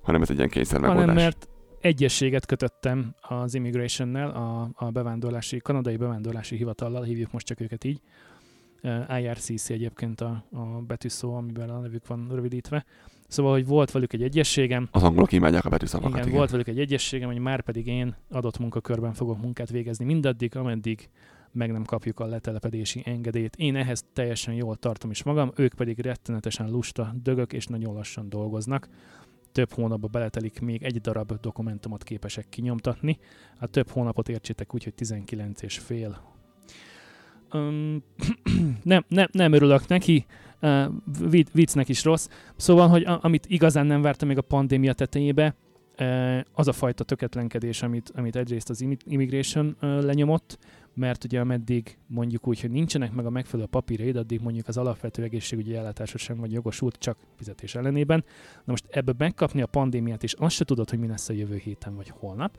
hanem 0.01 0.21
ez 0.21 0.29
egy 0.29 0.37
ilyen 0.37 0.49
kényszer 0.49 0.79
megoldás. 0.79 1.05
Hanem 1.05 1.23
mert 1.23 1.47
egyességet 1.81 2.45
kötöttem 2.45 3.15
az 3.21 3.53
Immigration-nel, 3.53 4.29
a, 4.29 4.69
a 4.73 4.89
bevándorlási, 4.89 5.57
kanadai 5.57 5.97
bevándorlási 5.97 6.55
hivatallal, 6.55 7.03
hívjuk 7.03 7.31
most 7.31 7.45
csak 7.45 7.61
őket 7.61 7.83
így. 7.83 8.01
Uh, 8.83 9.21
IRCC 9.21 9.69
egyébként 9.69 10.21
a, 10.21 10.43
a 10.51 10.61
betűszó, 10.87 11.33
amiben 11.33 11.69
a 11.69 11.79
nevük 11.79 12.07
van 12.07 12.27
rövidítve. 12.31 12.85
Szóval, 13.27 13.51
hogy 13.51 13.65
volt 13.65 13.91
velük 13.91 14.13
egy 14.13 14.23
egyességem. 14.23 14.87
Az 14.91 15.03
angolok 15.03 15.31
imádják 15.31 15.65
a 15.65 15.69
betűszavakat. 15.69 16.11
Igen, 16.11 16.25
igen, 16.25 16.37
volt 16.37 16.49
velük 16.49 16.67
egy 16.67 16.79
egyességem, 16.79 17.29
hogy 17.29 17.39
már 17.39 17.61
pedig 17.61 17.87
én 17.87 18.15
adott 18.29 18.57
munkakörben 18.57 19.13
fogok 19.13 19.41
munkát 19.41 19.69
végezni 19.69 20.05
mindaddig, 20.05 20.55
ameddig 20.55 21.09
meg 21.51 21.71
nem 21.71 21.83
kapjuk 21.83 22.19
a 22.19 22.25
letelepedési 22.25 23.01
engedélyt. 23.05 23.55
Én 23.55 23.75
ehhez 23.75 24.05
teljesen 24.13 24.53
jól 24.53 24.75
tartom 24.75 25.11
is 25.11 25.23
magam, 25.23 25.51
ők 25.55 25.73
pedig 25.73 25.99
rettenetesen 25.99 26.69
lusta 26.69 27.15
dögök 27.23 27.53
és 27.53 27.65
nagyon 27.65 27.93
lassan 27.93 28.29
dolgoznak. 28.29 28.87
Több 29.51 29.71
hónapba 29.71 30.07
beletelik, 30.07 30.59
még 30.59 30.83
egy 30.83 31.01
darab 31.01 31.39
dokumentumot 31.41 32.03
képesek 32.03 32.49
kinyomtatni. 32.49 33.17
A 33.59 33.67
több 33.67 33.89
hónapot 33.89 34.29
értsétek 34.29 34.73
úgy, 34.73 34.83
hogy 34.83 34.93
19 34.93 35.61
és 35.61 35.77
fél. 35.77 36.28
Nem, 38.83 39.05
nem, 39.07 39.27
nem 39.31 39.53
örülök 39.53 39.87
neki, 39.87 40.25
uh, 40.61 40.85
viccnek 41.53 41.89
is 41.89 42.03
rossz. 42.03 42.27
Szóval, 42.55 42.87
hogy 42.87 43.03
a, 43.03 43.19
amit 43.21 43.45
igazán 43.47 43.85
nem 43.85 44.01
vártam 44.01 44.27
még 44.27 44.37
a 44.37 44.41
pandémia 44.41 44.93
tetejébe, 44.93 45.55
uh, 45.99 46.39
az 46.53 46.67
a 46.67 46.71
fajta 46.73 47.03
töketlenkedés, 47.03 47.81
amit, 47.81 48.11
amit 48.15 48.35
egyrészt 48.35 48.69
az 48.69 48.85
immigration 49.05 49.77
uh, 49.81 50.03
lenyomott, 50.03 50.57
mert 50.99 51.23
ugye 51.23 51.39
ameddig 51.39 51.97
mondjuk 52.07 52.47
úgy, 52.47 52.61
hogy 52.61 52.71
nincsenek 52.71 53.11
meg 53.11 53.25
a 53.25 53.29
megfelelő 53.29 53.67
papírjaid, 53.67 54.15
addig 54.15 54.41
mondjuk 54.41 54.67
az 54.67 54.77
alapvető 54.77 55.23
egészségügyi 55.23 55.75
ellátásra 55.75 56.17
sem 56.17 56.37
vagy 56.37 56.51
jogosult, 56.51 56.95
csak 56.95 57.17
fizetés 57.35 57.75
ellenében. 57.75 58.23
Na 58.55 58.71
most 58.71 58.85
ebbe 58.89 59.13
megkapni 59.17 59.61
a 59.61 59.65
pandémiát, 59.65 60.23
és 60.23 60.33
azt 60.33 60.55
se 60.55 60.65
tudod, 60.65 60.89
hogy 60.89 60.99
mi 60.99 61.07
lesz 61.07 61.29
a 61.29 61.33
jövő 61.33 61.55
héten 61.55 61.95
vagy 61.95 62.09
holnap, 62.09 62.57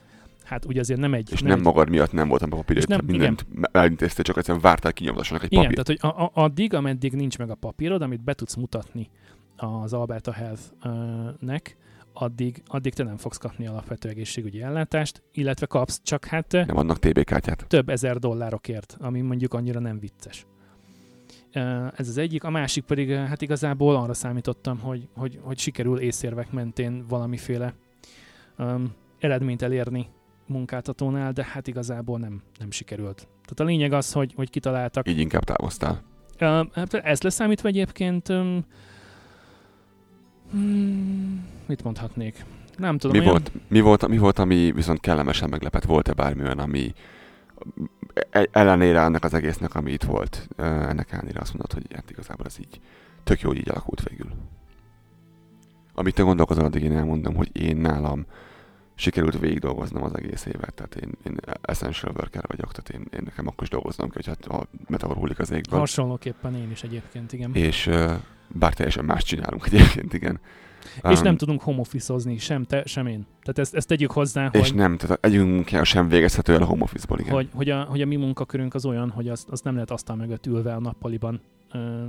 hát 0.50 0.64
ugye 0.64 0.80
azért 0.80 1.00
nem 1.00 1.14
egy... 1.14 1.32
És 1.32 1.40
nem, 1.40 1.50
nem 1.50 1.60
magad 1.60 1.88
miatt 1.88 2.12
nem 2.12 2.28
voltam 2.28 2.52
a 2.52 2.56
papírja, 2.56 2.82
nem, 2.88 3.00
mindent 3.06 3.46
elintéztél, 3.72 4.24
csak 4.24 4.36
egyszerűen 4.36 4.62
vártál 4.62 4.92
kinyomtassanak 4.92 5.42
egy 5.42 5.52
igen, 5.52 5.64
papírt. 5.64 5.84
tehát 5.84 6.00
hogy 6.02 6.10
a, 6.10 6.24
a, 6.24 6.44
addig, 6.44 6.74
ameddig 6.74 7.12
nincs 7.12 7.38
meg 7.38 7.50
a 7.50 7.54
papírod, 7.54 8.02
amit 8.02 8.24
be 8.24 8.34
tudsz 8.34 8.54
mutatni 8.54 9.10
az 9.56 9.92
Alberta 9.92 10.32
Health-nek, 10.32 11.76
addig, 12.12 12.62
addig 12.66 12.94
te 12.94 13.02
nem 13.02 13.16
fogsz 13.16 13.36
kapni 13.36 13.66
alapvető 13.66 14.08
egészségügyi 14.08 14.62
ellátást, 14.62 15.22
illetve 15.32 15.66
kapsz 15.66 16.00
csak 16.02 16.24
hát... 16.24 16.52
Nem 16.52 16.76
adnak 16.76 16.98
TB 16.98 17.24
kártyát. 17.24 17.64
Több 17.68 17.88
ezer 17.88 18.18
dollárokért, 18.18 18.96
ami 19.00 19.20
mondjuk 19.20 19.54
annyira 19.54 19.80
nem 19.80 19.98
vicces. 19.98 20.46
Ez 21.96 22.08
az 22.08 22.18
egyik, 22.18 22.44
a 22.44 22.50
másik 22.50 22.84
pedig 22.84 23.10
hát 23.10 23.42
igazából 23.42 23.96
arra 23.96 24.14
számítottam, 24.14 24.78
hogy, 24.78 25.08
hogy, 25.14 25.38
hogy 25.42 25.58
sikerül 25.58 25.98
észérvek 25.98 26.52
mentén 26.52 27.04
valamiféle 27.08 27.74
um, 28.58 28.92
eredményt 29.18 29.62
elérni 29.62 30.08
munkáltatónál, 30.50 31.32
de 31.32 31.44
hát 31.44 31.66
igazából 31.66 32.18
nem, 32.18 32.42
nem 32.58 32.70
sikerült. 32.70 33.16
Tehát 33.16 33.60
a 33.60 33.64
lényeg 33.64 33.92
az, 33.92 34.12
hogy, 34.12 34.32
hogy 34.36 34.50
kitaláltak. 34.50 35.08
Így 35.08 35.18
inkább 35.18 35.44
távoztál. 35.44 36.02
Hát 36.72 36.94
ez 36.94 37.22
leszámítva 37.22 37.68
egyébként 37.68 38.28
um, 38.28 38.64
mit 41.66 41.82
mondhatnék? 41.82 42.44
Nem 42.76 42.98
tudom. 42.98 43.16
Mi, 43.16 43.22
olyan... 43.22 43.30
volt, 43.30 43.52
mi, 43.68 43.80
volt, 43.80 44.08
mi 44.08 44.18
volt, 44.18 44.38
ami 44.38 44.72
viszont 44.72 45.00
kellemesen 45.00 45.48
meglepett? 45.48 45.84
Volt-e 45.84 46.12
bármi 46.12 46.42
olyan, 46.42 46.58
ami 46.58 46.92
e- 48.30 48.48
ellenére 48.52 49.00
ennek 49.00 49.24
az 49.24 49.34
egésznek, 49.34 49.74
ami 49.74 49.92
itt 49.92 50.02
volt, 50.02 50.48
ennek 50.56 51.12
ellenére 51.12 51.40
azt 51.40 51.52
mondod, 51.52 51.72
hogy 51.72 51.94
hát 51.94 52.10
igazából 52.10 52.46
ez 52.46 52.58
így 52.60 52.80
tök 53.24 53.40
jó, 53.40 53.48
hogy 53.48 53.58
így 53.58 53.70
alakult 53.70 54.08
végül. 54.08 54.30
Amit 55.94 56.14
te 56.14 56.22
gondolkozol, 56.22 56.64
addig 56.64 56.82
én 56.82 56.96
elmondom, 56.96 57.34
hogy 57.34 57.50
én 57.52 57.76
nálam 57.76 58.26
sikerült 59.00 59.38
végig 59.38 59.58
dolgoznom 59.58 60.02
az 60.02 60.16
egész 60.16 60.46
évet, 60.46 60.74
tehát 60.74 60.94
én, 60.94 61.10
én 61.26 61.36
essential 61.60 62.12
worker 62.16 62.44
vagyok, 62.46 62.72
tehát 62.72 62.88
én, 62.90 63.18
én 63.18 63.22
nekem 63.24 63.46
akkor 63.46 63.62
is 63.62 63.68
dolgoznom 63.68 64.10
kell, 64.10 64.22
hogy 64.24 64.48
a 64.48 64.66
meteor 64.88 65.16
hullik 65.16 65.38
az 65.38 65.50
égből. 65.50 65.78
Hasonlóképpen 65.78 66.54
én 66.54 66.70
is 66.70 66.82
egyébként, 66.82 67.32
igen. 67.32 67.54
És 67.54 67.90
bár 68.48 68.74
teljesen 68.74 69.04
más 69.04 69.22
csinálunk 69.22 69.66
egyébként, 69.72 70.12
igen. 70.14 70.40
És 71.10 71.18
um, 71.18 71.24
nem 71.24 71.36
tudunk 71.36 71.62
home 71.62 71.78
office 71.78 72.14
sem 72.38 72.64
te, 72.64 72.82
sem 72.84 73.06
én. 73.06 73.26
Tehát 73.40 73.58
ezt, 73.58 73.74
ezt 73.74 73.88
tegyük 73.88 74.10
hozzá, 74.10 74.48
és 74.52 74.68
hogy... 74.68 74.74
nem, 74.74 74.96
tehát 74.96 75.24
együnk 75.24 75.48
munkája 75.48 75.84
sem 75.84 76.08
végezhető 76.08 76.54
el 76.54 76.62
a 76.62 76.64
home 76.64 76.82
office-ból, 76.82 77.18
igen. 77.18 77.32
Hogy, 77.32 77.48
hogy, 77.54 77.70
a, 77.70 77.82
hogy 77.82 78.02
a 78.02 78.06
mi 78.06 78.16
munkakörünk 78.16 78.74
az 78.74 78.84
olyan, 78.84 79.10
hogy 79.10 79.28
azt, 79.28 79.48
azt 79.48 79.64
nem 79.64 79.74
lehet 79.74 79.90
asztal 79.90 80.16
mögött 80.16 80.46
ülve 80.46 80.74
a 80.74 80.80
nappaliban 80.80 81.40
ö, 81.72 82.04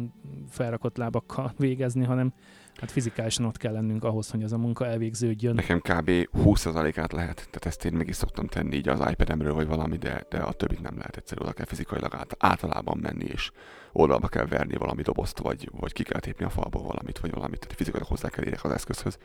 felrakott 0.50 0.98
lábakkal 0.98 1.54
végezni, 1.58 2.04
hanem 2.04 2.34
Hát 2.82 2.92
fizikálisan 2.92 3.46
ott 3.46 3.58
kell 3.58 3.74
lennünk 3.74 4.04
ahhoz, 4.04 4.30
hogy 4.30 4.44
az 4.44 4.54
a 4.54 4.58
munka 4.58 4.86
elvégződjön. 4.86 5.56
Nekem 5.56 5.80
kb. 5.80 6.10
20%-át 6.38 7.12
lehet, 7.12 7.36
tehát 7.36 7.66
ezt 7.66 7.86
én 7.86 7.94
meg 7.94 8.08
is 8.08 8.16
szoktam 8.16 8.48
tenni 8.48 8.76
így 8.76 8.90
az 8.90 9.10
iPad-emről 9.12 9.54
vagy 9.54 9.68
valami, 9.68 9.98
de, 9.98 10.26
de 10.30 10.38
a 10.38 10.52
többit 10.52 10.82
nem 10.82 10.98
lehet 10.98 11.18
egyszerűen 11.18 11.48
oda 11.48 11.56
kell 11.56 11.66
fizikailag 11.66 12.14
át, 12.14 12.36
általában 12.40 12.98
menni, 13.02 13.26
és 13.26 13.52
oldalba 13.92 14.28
kell 14.28 14.46
verni 14.46 14.76
valami 14.76 15.02
dobozt, 15.02 15.40
vagy, 15.40 15.70
vagy 15.80 15.94
ki 15.94 16.04
kell 16.04 16.20
tépni 16.20 16.46
a 16.46 16.50
falból 16.50 16.84
valamit, 16.84 17.20
vagy 17.20 17.32
valamit, 17.32 17.60
tehát 17.60 17.76
fizikailag 17.76 18.10
hozzá 18.10 18.30
kell 18.30 18.46
érek 18.46 18.64
az 18.64 18.72
eszközhöz, 18.72 19.18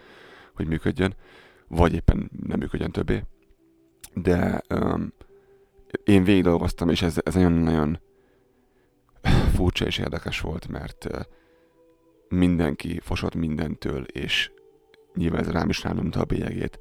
hogy 0.54 0.66
működjön, 0.66 1.14
vagy 1.68 1.94
éppen 1.94 2.30
nem 2.46 2.58
működjön 2.58 2.90
többé. 2.90 3.22
De 4.14 4.62
um, 4.74 5.12
én 6.04 6.24
végig 6.24 6.42
dolgoztam, 6.42 6.88
és 6.88 7.02
ez, 7.02 7.16
ez 7.24 7.34
nagyon-nagyon 7.34 8.00
furcsa 9.54 9.86
és 9.86 9.98
érdekes 9.98 10.40
volt, 10.40 10.68
mert 10.68 11.04
uh, 11.04 11.20
mindenki 12.28 13.00
fosott 13.02 13.34
mindentől, 13.34 14.04
és 14.04 14.50
nyilván 15.14 15.40
ez 15.40 15.50
rám 15.50 15.68
is 15.68 15.82
ránomta 15.82 16.20
a 16.20 16.24
bélyegét. 16.24 16.78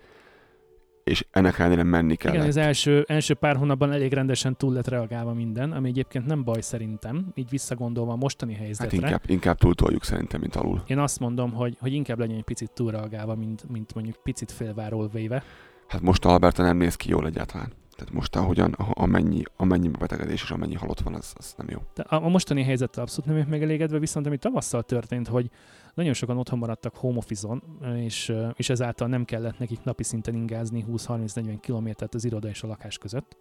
És 1.03 1.25
ennek 1.31 1.59
ellenére 1.59 1.83
menni 1.83 2.15
kell. 2.15 2.33
Igen, 2.33 2.47
az 2.47 2.57
első, 2.57 3.05
első 3.07 3.33
pár 3.33 3.55
hónapban 3.55 3.91
elég 3.91 4.13
rendesen 4.13 4.57
túl 4.57 4.73
lett 4.73 4.87
reagálva 4.87 5.33
minden, 5.33 5.71
ami 5.71 5.89
egyébként 5.89 6.25
nem 6.25 6.43
baj 6.43 6.61
szerintem, 6.61 7.31
így 7.35 7.49
visszagondolva 7.49 8.11
a 8.11 8.15
mostani 8.15 8.53
helyzetre. 8.53 8.85
Hát 8.85 8.93
inkább, 8.93 9.21
inkább 9.27 9.57
túltoljuk 9.57 10.03
szerintem, 10.03 10.39
mint 10.39 10.55
alul. 10.55 10.83
Én 10.87 10.97
azt 10.97 11.19
mondom, 11.19 11.51
hogy, 11.51 11.77
hogy 11.79 11.93
inkább 11.93 12.19
legyen 12.19 12.37
egy 12.37 12.43
picit 12.43 12.71
túlreagálva, 12.71 13.35
mint, 13.35 13.69
mint 13.69 13.93
mondjuk 13.93 14.15
picit 14.23 14.51
félváról 14.51 15.07
véve. 15.07 15.43
Hát 15.87 16.01
most 16.01 16.25
Alberta 16.25 16.63
nem 16.63 16.77
néz 16.77 16.95
ki 16.95 17.09
jól 17.09 17.25
egyáltalán. 17.25 17.73
Tehát 17.95 18.13
most 18.13 18.35
ahogyan, 18.35 18.71
amennyi, 18.77 19.43
amennyi 19.57 19.87
betegedés 19.87 20.41
és 20.43 20.51
amennyi 20.51 20.75
halott 20.75 20.99
van, 20.99 21.13
az, 21.13 21.33
az 21.37 21.53
nem 21.57 21.69
jó. 21.69 21.79
De 21.93 22.01
a, 22.01 22.29
mostani 22.29 22.63
helyzettel 22.63 23.03
abszolút 23.03 23.31
nem 23.31 23.49
megelégedve, 23.49 23.99
viszont 23.99 24.25
ami 24.25 24.37
tavasszal 24.37 24.83
történt, 24.83 25.27
hogy 25.27 25.49
nagyon 25.93 26.13
sokan 26.13 26.37
otthon 26.37 26.59
maradtak 26.59 26.95
home 26.95 27.17
office-on, 27.17 27.63
és, 27.95 28.33
és 28.53 28.69
ezáltal 28.69 29.07
nem 29.07 29.25
kellett 29.25 29.59
nekik 29.59 29.83
napi 29.83 30.03
szinten 30.03 30.35
ingázni 30.35 30.85
20-30-40 30.91 31.57
kilométert 31.61 32.15
az 32.15 32.25
iroda 32.25 32.47
és 32.47 32.63
a 32.63 32.67
lakás 32.67 32.97
között. 32.97 33.37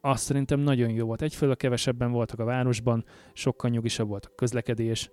Azt 0.00 0.22
szerintem 0.22 0.60
nagyon 0.60 0.90
jó 0.90 1.06
volt. 1.06 1.22
Egyfelől 1.22 1.56
kevesebben 1.56 2.12
voltak 2.12 2.38
a 2.38 2.44
városban, 2.44 3.04
sokkal 3.32 3.70
nyugisabb 3.70 4.08
volt 4.08 4.26
a 4.26 4.34
közlekedés, 4.34 5.10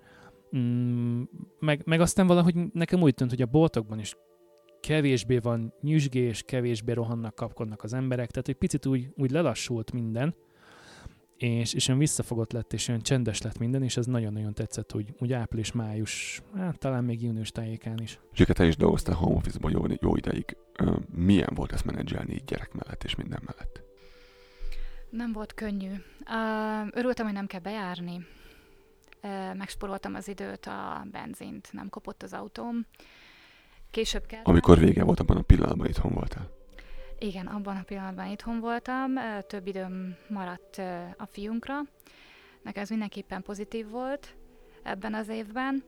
mm, 0.58 1.22
meg, 1.60 1.82
meg 1.86 2.02
aztán 2.02 2.28
valahogy 2.28 2.56
nekem 2.74 3.02
úgy 3.02 3.14
tűnt, 3.14 3.30
hogy 3.30 3.42
a 3.42 3.46
boltokban 3.46 4.00
is 4.00 4.16
kevésbé 4.82 5.38
van 5.38 5.74
nyüzsgés, 5.82 6.44
kevésbé 6.44 6.92
rohannak, 6.92 7.36
kapkodnak 7.36 7.84
az 7.84 7.94
emberek, 7.94 8.32
tehát 8.32 8.48
egy 8.48 8.56
picit 8.56 8.86
úgy, 8.86 9.08
úgy 9.16 9.32
lelassult 9.32 9.92
minden, 9.92 10.36
és, 11.38 11.74
és 11.74 11.88
olyan 11.88 12.00
visszafogott 12.00 12.52
lett, 12.52 12.74
és 12.74 12.88
olyan 12.88 13.02
csendes 13.02 13.42
lett 13.42 13.58
minden, 13.58 13.84
és 13.84 13.98
ez 13.98 14.06
nagyon-nagyon 14.06 14.54
tetszett, 14.54 14.96
úgy, 14.96 15.14
úgy 15.20 15.34
április-május, 15.34 16.42
hát 16.56 16.80
talán 16.80 17.04
még 17.04 17.22
június 17.24 17.52
tájékán 17.52 18.00
is. 18.02 18.20
Zsike, 18.34 18.54
te 18.54 18.66
is 18.66 18.76
dolgoztál 18.76 19.16
home 19.16 19.36
office-ban 19.36 19.72
jó, 19.72 19.84
jó 20.02 20.16
ideig. 20.16 20.58
Milyen 21.16 21.52
volt 21.56 21.72
ezt 21.72 21.86
menedzselni 21.86 22.34
így 22.34 22.44
gyerek 22.44 22.74
mellett 22.74 23.04
és 23.04 23.16
minden 23.16 23.42
mellett? 23.46 23.82
Nem 25.10 25.32
volt 25.32 25.54
könnyű. 25.54 25.92
Örültem, 26.92 27.26
hogy 27.26 27.36
nem 27.36 27.48
kell 27.48 27.60
bejárni. 27.60 28.26
Megsporoltam 29.54 30.16
az 30.16 30.28
időt, 30.28 30.66
a 30.66 31.08
benzint 31.12 31.70
nem 31.72 31.90
kopott 31.90 32.24
az 32.24 32.34
autóm. 32.34 32.86
Később 33.92 34.26
kell. 34.26 34.42
Amikor 34.44 34.80
vége 34.80 35.04
volt, 35.04 35.20
abban 35.20 35.38
a 35.38 35.42
pillanatban 35.42 35.88
itthon 35.88 36.14
voltál. 36.14 36.50
Igen, 37.20 37.48
abban 37.48 37.76
a 37.78 37.84
pillanatban 37.84 38.28
itthon 38.28 38.60
voltam, 38.60 39.14
több 39.48 39.68
időm 39.68 40.16
maradt 40.28 40.78
a 41.18 41.26
fiunkra. 41.26 41.80
Nekem 42.62 42.82
ez 42.82 42.90
mindenképpen 42.90 43.42
pozitív 43.42 43.90
volt 43.90 44.36
ebben 44.84 45.14
az 45.14 45.28
évben. 45.28 45.84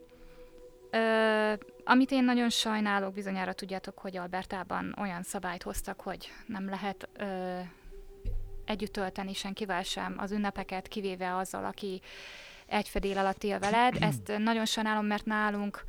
Ö, 0.92 1.54
amit 1.84 2.12
én 2.12 2.24
nagyon 2.24 2.50
sajnálok, 2.50 3.14
bizonyára 3.14 3.54
tudjátok, 3.54 4.00
hogy 4.00 4.18
Albertában 4.18 4.96
olyan 5.00 5.24
szabályt 5.24 5.64
hoztak, 5.64 6.02
hogy 6.02 6.32
nem 6.46 6.70
lehet 6.70 7.10
ö, 7.18 7.60
együtt 8.66 8.94
tölteni 8.94 9.34
senkivel 9.34 9.84
sem 9.84 10.16
az 10.18 10.32
ünnepeket, 10.32 10.88
kivéve 10.88 11.36
azzal, 11.36 11.66
aki 11.66 12.02
egy 12.66 12.90
fedél 12.90 13.18
alatt 13.18 13.44
él 13.44 13.60
veled. 13.60 13.96
Ezt 14.00 14.38
nagyon 14.38 14.66
sajnálom, 14.66 15.06
mert 15.06 15.26
nálunk 15.26 15.84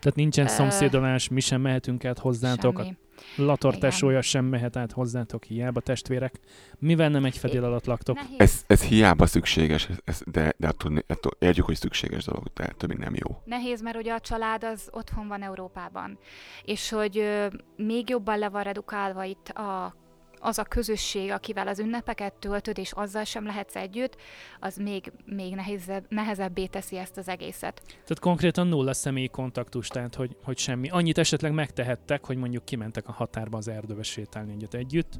Tehát 0.00 0.16
nincsen 0.16 0.44
Ö, 0.44 0.48
szomszédolás, 0.48 1.28
mi 1.28 1.40
sem 1.40 1.60
mehetünk 1.60 2.04
át 2.04 2.18
hozzátok, 2.18 2.76
Semmi. 2.78 2.96
a 3.36 3.42
Lator 3.42 3.78
tesója 3.78 4.22
sem 4.22 4.44
mehet 4.44 4.76
át 4.76 4.92
hozzátok, 4.92 5.44
hiába 5.44 5.80
testvérek. 5.80 6.40
Mivel 6.78 7.08
nem 7.08 7.24
egy 7.24 7.36
fedél 7.38 7.64
alatt 7.64 7.84
laktok? 7.86 8.18
Ez, 8.36 8.64
ez 8.66 8.82
hiába 8.82 9.26
szükséges, 9.26 9.88
ez, 9.88 9.96
ez, 10.04 10.22
de, 10.26 10.54
de 10.56 10.68
attól, 10.68 11.04
attól 11.06 11.32
értjük, 11.38 11.64
hogy 11.66 11.76
szükséges 11.76 12.24
dolog, 12.24 12.46
de 12.54 12.64
ettől 12.64 12.88
még 12.88 12.98
nem 12.98 13.14
jó. 13.14 13.42
Nehéz, 13.44 13.82
mert 13.82 13.96
ugye 13.96 14.12
a 14.12 14.20
család 14.20 14.64
az 14.64 14.88
otthon 14.90 15.28
van 15.28 15.42
Európában, 15.42 16.18
és 16.64 16.90
hogy 16.90 17.18
ö, 17.18 17.46
még 17.76 18.08
jobban 18.08 18.38
le 18.38 18.48
van 18.48 18.62
redukálva 18.62 19.24
itt 19.24 19.48
a, 19.48 19.94
az 20.40 20.58
a 20.58 20.64
közösség, 20.64 21.30
akivel 21.30 21.68
az 21.68 21.78
ünnepeket 21.78 22.32
töltöd, 22.32 22.78
és 22.78 22.92
azzal 22.92 23.24
sem 23.24 23.46
lehetsz 23.46 23.76
együtt, 23.76 24.16
az 24.60 24.76
még, 24.76 25.12
még 25.24 25.54
nehézebb, 25.54 26.04
nehezebbé 26.08 26.66
teszi 26.66 26.96
ezt 26.96 27.16
az 27.16 27.28
egészet. 27.28 27.82
Tehát 27.86 28.18
konkrétan 28.20 28.66
nulla 28.66 28.92
személyi 28.92 29.28
kontaktus, 29.28 29.88
tehát 29.88 30.14
hogy, 30.14 30.36
hogy 30.44 30.58
semmi. 30.58 30.88
Annyit 30.88 31.18
esetleg 31.18 31.52
megtehettek, 31.52 32.26
hogy 32.26 32.36
mondjuk 32.36 32.64
kimentek 32.64 33.08
a 33.08 33.12
határba 33.12 33.56
az 33.56 33.68
erdőbe 33.68 34.02
sétálni 34.02 34.52
együtt 34.52 34.74
együtt. 34.74 35.12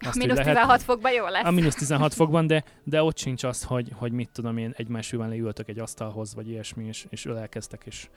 A 0.00 0.06
hogy 0.06 0.16
mínusz 0.16 0.38
16 0.38 0.82
fokban 0.82 1.12
jó 1.12 1.26
lesz. 1.26 1.44
A 1.44 1.50
mínusz 1.50 1.74
16 1.74 2.14
fokban, 2.14 2.46
de, 2.46 2.64
de 2.84 3.02
ott 3.02 3.18
sincs 3.18 3.44
az, 3.44 3.62
hogy, 3.62 3.92
hogy 3.94 4.12
mit 4.12 4.30
tudom 4.32 4.56
én, 4.56 4.72
egymás 4.76 5.12
után 5.12 5.28
leültök 5.28 5.68
egy 5.68 5.78
asztalhoz, 5.78 6.34
vagy 6.34 6.48
ilyesmi, 6.48 6.86
és, 6.86 7.06
és 7.08 7.24
ölelkeztek, 7.24 7.82
és 7.86 8.08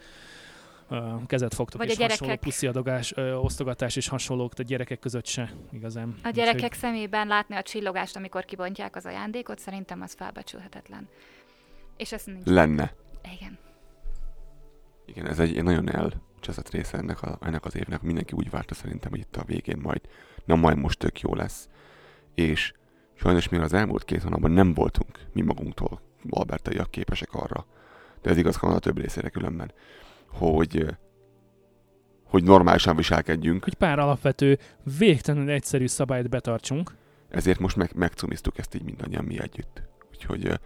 kezet 1.27 1.53
fogtok, 1.53 1.79
Vagy 1.79 1.89
és 1.89 1.97
a 1.97 2.01
hasonló 2.01 2.25
gyerekek. 2.25 2.43
pusziadogás, 2.49 3.13
ö, 3.15 3.33
osztogatás 3.33 3.95
és 3.95 4.07
hasonlók, 4.07 4.53
tehát 4.53 4.71
gyerekek 4.71 4.99
között 4.99 5.25
se 5.25 5.51
igazán. 5.71 6.15
A 6.23 6.29
gyerekek 6.29 6.73
szemében 6.73 7.27
látni 7.27 7.55
a 7.55 7.61
csillogást, 7.61 8.15
amikor 8.15 8.45
kibontják 8.45 8.95
az 8.95 9.05
ajándékot, 9.05 9.59
szerintem 9.59 10.01
az 10.01 10.13
felbecsülhetetlen. 10.13 11.07
És 11.97 12.11
ez 12.11 12.23
nincs. 12.25 12.45
Lenne. 12.45 12.93
Igen. 13.35 13.57
Igen, 15.05 15.27
ez 15.27 15.39
egy 15.39 15.63
nagyon 15.63 15.89
elcseszett 15.95 16.69
része 16.69 16.97
ennek, 16.97 17.21
a, 17.21 17.37
ennek 17.41 17.65
az 17.65 17.75
évnek. 17.75 18.01
Mindenki 18.01 18.33
úgy 18.33 18.49
várta 18.49 18.73
szerintem, 18.73 19.09
hogy 19.09 19.19
itt 19.19 19.35
a 19.35 19.43
végén 19.43 19.77
majd, 19.77 20.01
na 20.45 20.55
majd 20.55 20.77
most 20.77 20.99
tök 20.99 21.19
jó 21.19 21.35
lesz. 21.35 21.69
És 22.35 22.73
sajnos 23.15 23.49
még 23.49 23.59
az 23.61 23.73
elmúlt 23.73 24.03
két 24.03 24.23
hónapban 24.23 24.51
nem 24.51 24.73
voltunk 24.73 25.19
mi 25.33 25.41
magunktól 25.41 26.01
albertaiak 26.29 26.91
képesek 26.91 27.33
arra, 27.33 27.65
de 28.21 28.29
ez 28.29 28.37
igaz 28.37 28.55
Kanada 28.55 28.79
több 28.79 28.97
részére 28.97 29.29
különben, 29.29 29.71
hogy, 30.33 30.85
hogy 32.23 32.43
normálisan 32.43 32.95
viselkedjünk, 32.95 33.63
Hogy 33.63 33.73
pár 33.73 33.99
alapvető, 33.99 34.59
végtelenül 34.97 35.49
egyszerű 35.49 35.87
szabályt 35.87 36.29
betartsunk. 36.29 36.91
ezért 37.29 37.59
most 37.59 37.75
meg, 37.75 37.91
megcumiztuk 37.95 38.57
ezt 38.57 38.75
így 38.75 38.83
mindannyian 38.83 39.23
mi 39.23 39.39
együtt. 39.39 39.81
Úgyhogy 40.09 40.59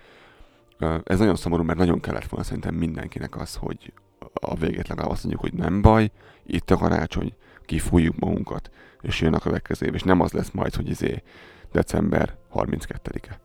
ez 1.04 1.20
nagyon 1.20 1.36
szomorú, 1.36 1.64
mert 1.64 1.80
nagyon 1.80 2.00
kellett 2.00 2.28
volna 2.28 2.46
szerintem 2.46 2.76
mindenkinek 2.76 3.36
az, 3.36 3.56
hogy 3.56 3.94
a 4.34 4.56
végét 4.56 4.88
legalább 4.88 5.12
azt 5.12 5.24
mondjuk, 5.24 5.44
hogy 5.44 5.54
nem 5.54 5.82
baj, 5.82 6.12
itt 6.46 6.72
a 6.72 6.78
karácsony, 6.78 7.34
kifújjuk 7.66 8.20
magunkat, 8.20 8.70
és 9.02 9.22
jön 9.22 9.34
a 9.34 9.40
következő 9.40 9.86
év, 9.86 9.94
és 9.94 10.04
nem 10.04 10.22
az 10.22 10.32
lesz 10.32 10.52
majd, 10.52 10.76
hogy 10.76 10.90
izé 10.90 11.24
december 11.72 12.36
32-e. 12.54 13.40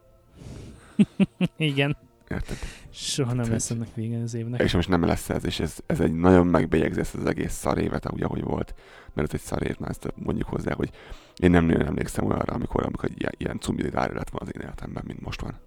Igen, 1.56 1.96
Érted? 2.30 2.56
soha 2.90 3.32
nem 3.32 3.50
lesz 3.50 3.70
ennek 3.70 3.94
vége 3.94 4.22
az 4.22 4.34
évnek. 4.34 4.60
És 4.60 4.74
most 4.74 4.88
nem 4.88 5.04
lesz 5.04 5.30
ez, 5.30 5.44
és 5.44 5.60
ez, 5.60 5.78
ez 5.86 6.00
egy 6.00 6.12
nagyon 6.12 6.46
megbélyegzi 6.46 7.00
ezt 7.00 7.14
az 7.14 7.26
egész 7.26 7.52
szar 7.52 7.78
évet, 7.78 8.12
úgy, 8.12 8.22
ahogy 8.22 8.42
volt. 8.42 8.74
Mert 9.14 9.32
ez 9.32 9.40
egy 9.40 9.46
szar 9.46 9.62
év, 9.62 9.78
mert 9.78 9.90
ezt 9.90 10.12
mondjuk 10.16 10.48
hozzá, 10.48 10.74
hogy 10.74 10.90
én 11.36 11.50
nem 11.50 11.64
nagyon 11.64 11.86
emlékszem 11.86 12.26
olyanra, 12.26 12.54
amikor, 12.54 12.84
amikor 12.84 13.10
ilyen, 13.14 13.32
ilyen 13.36 13.58
cumidi 13.58 13.90
lett 13.90 14.30
van 14.30 14.40
az 14.40 14.50
én 14.54 14.60
életemben, 14.60 15.04
mint 15.06 15.20
most 15.20 15.40
van. 15.40 15.60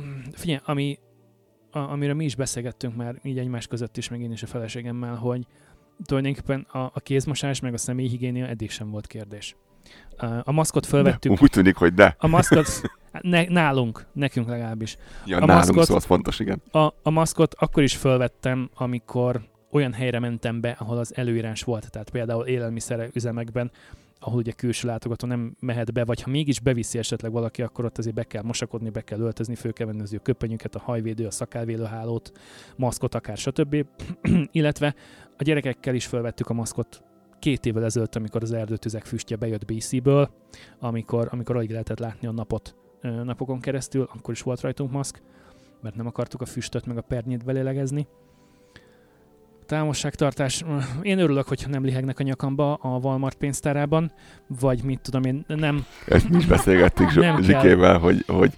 Mm, 0.00 0.20
Figyelj, 0.32 0.60
ami, 0.64 0.98
a, 1.70 1.78
amire 1.78 2.14
mi 2.14 2.24
is 2.24 2.36
beszélgettünk 2.36 2.96
már 2.96 3.20
így 3.22 3.38
egymás 3.38 3.66
között 3.66 3.96
is, 3.96 4.08
meg 4.08 4.20
én 4.20 4.32
is 4.32 4.42
a 4.42 4.46
feleségemmel, 4.46 5.14
hogy 5.14 5.46
tulajdonképpen 6.04 6.60
a, 6.60 6.78
a 6.78 7.00
kézmosás 7.02 7.60
meg 7.60 7.72
a 7.72 7.78
személyhigiénia 7.78 8.46
eddig 8.46 8.70
sem 8.70 8.90
volt 8.90 9.06
kérdés. 9.06 9.56
A, 10.44 10.52
maszkot 10.52 10.86
fölvettük, 10.86 11.42
úgy 11.42 11.50
tűnik, 11.50 11.76
hogy 11.76 11.94
de. 11.94 12.16
a 12.18 12.26
maszkot 12.26 12.80
ne, 13.20 13.44
nálunk, 13.44 14.06
nekünk 14.12 14.48
legalábbis. 14.48 14.96
Ja, 15.26 15.36
A 15.36 15.44
nálunk 15.44 15.66
maszkot- 15.66 15.86
szó 15.86 15.94
az 15.94 16.04
fontos, 16.04 16.38
igen. 16.38 16.62
A, 16.70 16.78
a 17.02 17.10
maszkot 17.10 17.54
akkor 17.54 17.82
is 17.82 17.96
fölvettem, 17.96 18.70
amikor 18.74 19.40
olyan 19.70 19.92
helyre 19.92 20.18
mentem 20.18 20.60
be, 20.60 20.76
ahol 20.78 20.98
az 20.98 21.16
előírás 21.16 21.62
volt, 21.62 21.90
tehát 21.90 22.10
például 22.10 22.46
élelmiszer 22.46 23.10
üzemekben, 23.12 23.70
ahol 24.20 24.38
ugye 24.38 24.52
külső 24.52 24.86
látogató 24.88 25.26
nem 25.26 25.56
mehet 25.60 25.92
be, 25.92 26.04
vagy 26.04 26.22
ha 26.22 26.30
mégis 26.30 26.60
beviszi 26.60 26.98
esetleg 26.98 27.32
valaki, 27.32 27.62
akkor 27.62 27.84
ott 27.84 27.98
azért 27.98 28.14
be 28.14 28.24
kell 28.24 28.42
mosakodni, 28.42 28.90
be 28.90 29.00
kell 29.00 29.20
öltözni, 29.20 29.54
fő 29.54 29.70
kell 29.70 29.86
venni 29.86 30.00
az 30.00 30.12
ő 30.12 30.18
köpenyüket, 30.18 30.74
a 30.74 30.78
hajvédő, 30.78 31.26
a 31.26 31.30
szakálvédőhálót, 31.30 32.32
maszkot 32.76 33.14
akár, 33.14 33.36
stb. 33.36 33.86
Illetve 34.50 34.94
a 35.36 35.42
gyerekekkel 35.42 35.94
is 35.94 36.06
felvettük 36.06 36.48
a 36.48 36.54
maszkot 36.54 37.02
két 37.38 37.66
évvel 37.66 37.84
ezelőtt, 37.84 38.14
amikor 38.14 38.42
az 38.42 38.52
erdőtüzek 38.52 39.04
füstje 39.04 39.36
bejött 39.36 39.64
BC-ből, 39.64 40.30
amikor, 40.78 41.28
amikor 41.30 41.56
alig 41.56 41.70
lehetett 41.70 41.98
látni 41.98 42.26
a 42.26 42.32
napot 42.32 42.74
napokon 43.00 43.60
keresztül, 43.60 44.08
akkor 44.14 44.34
is 44.34 44.42
volt 44.42 44.60
rajtunk 44.60 44.90
maszk, 44.90 45.22
mert 45.82 45.96
nem 45.96 46.06
akartuk 46.06 46.40
a 46.40 46.46
füstöt 46.46 46.86
meg 46.86 46.96
a 46.96 47.00
pernyét 47.00 47.44
belélegezni. 47.44 48.06
Távolságtartás. 49.66 50.64
Én 51.02 51.18
örülök, 51.18 51.48
hogyha 51.48 51.70
nem 51.70 51.84
lihegnek 51.84 52.18
a 52.18 52.22
nyakamba 52.22 52.74
a 52.74 52.98
Walmart 52.98 53.36
pénztárában, 53.36 54.12
vagy 54.46 54.82
mit 54.82 55.00
tudom 55.00 55.22
én, 55.22 55.44
nem, 55.46 55.86
Ezt 56.06 56.28
mi 56.28 56.36
is 56.36 56.46
beszélgettünk 56.46 57.14
Nem 57.14 57.34
kell. 57.34 57.42
Zsikével, 57.42 57.98
hogy, 57.98 58.24
hogy 58.26 58.52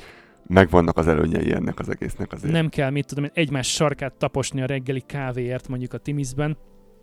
megvannak 0.46 0.96
az 0.96 1.08
előnyei 1.08 1.52
ennek 1.52 1.78
az 1.78 1.88
egésznek 1.88 2.32
azért. 2.32 2.52
nem 2.52 2.68
kell, 2.68 2.90
mit 2.90 3.06
tudom 3.06 3.24
én, 3.24 3.30
egymás 3.34 3.72
sarkát 3.72 4.12
taposni 4.12 4.62
a 4.62 4.66
reggeli 4.66 5.02
kávéért 5.06 5.68
mondjuk 5.68 5.92
a 5.92 5.98
Timisben. 5.98 6.56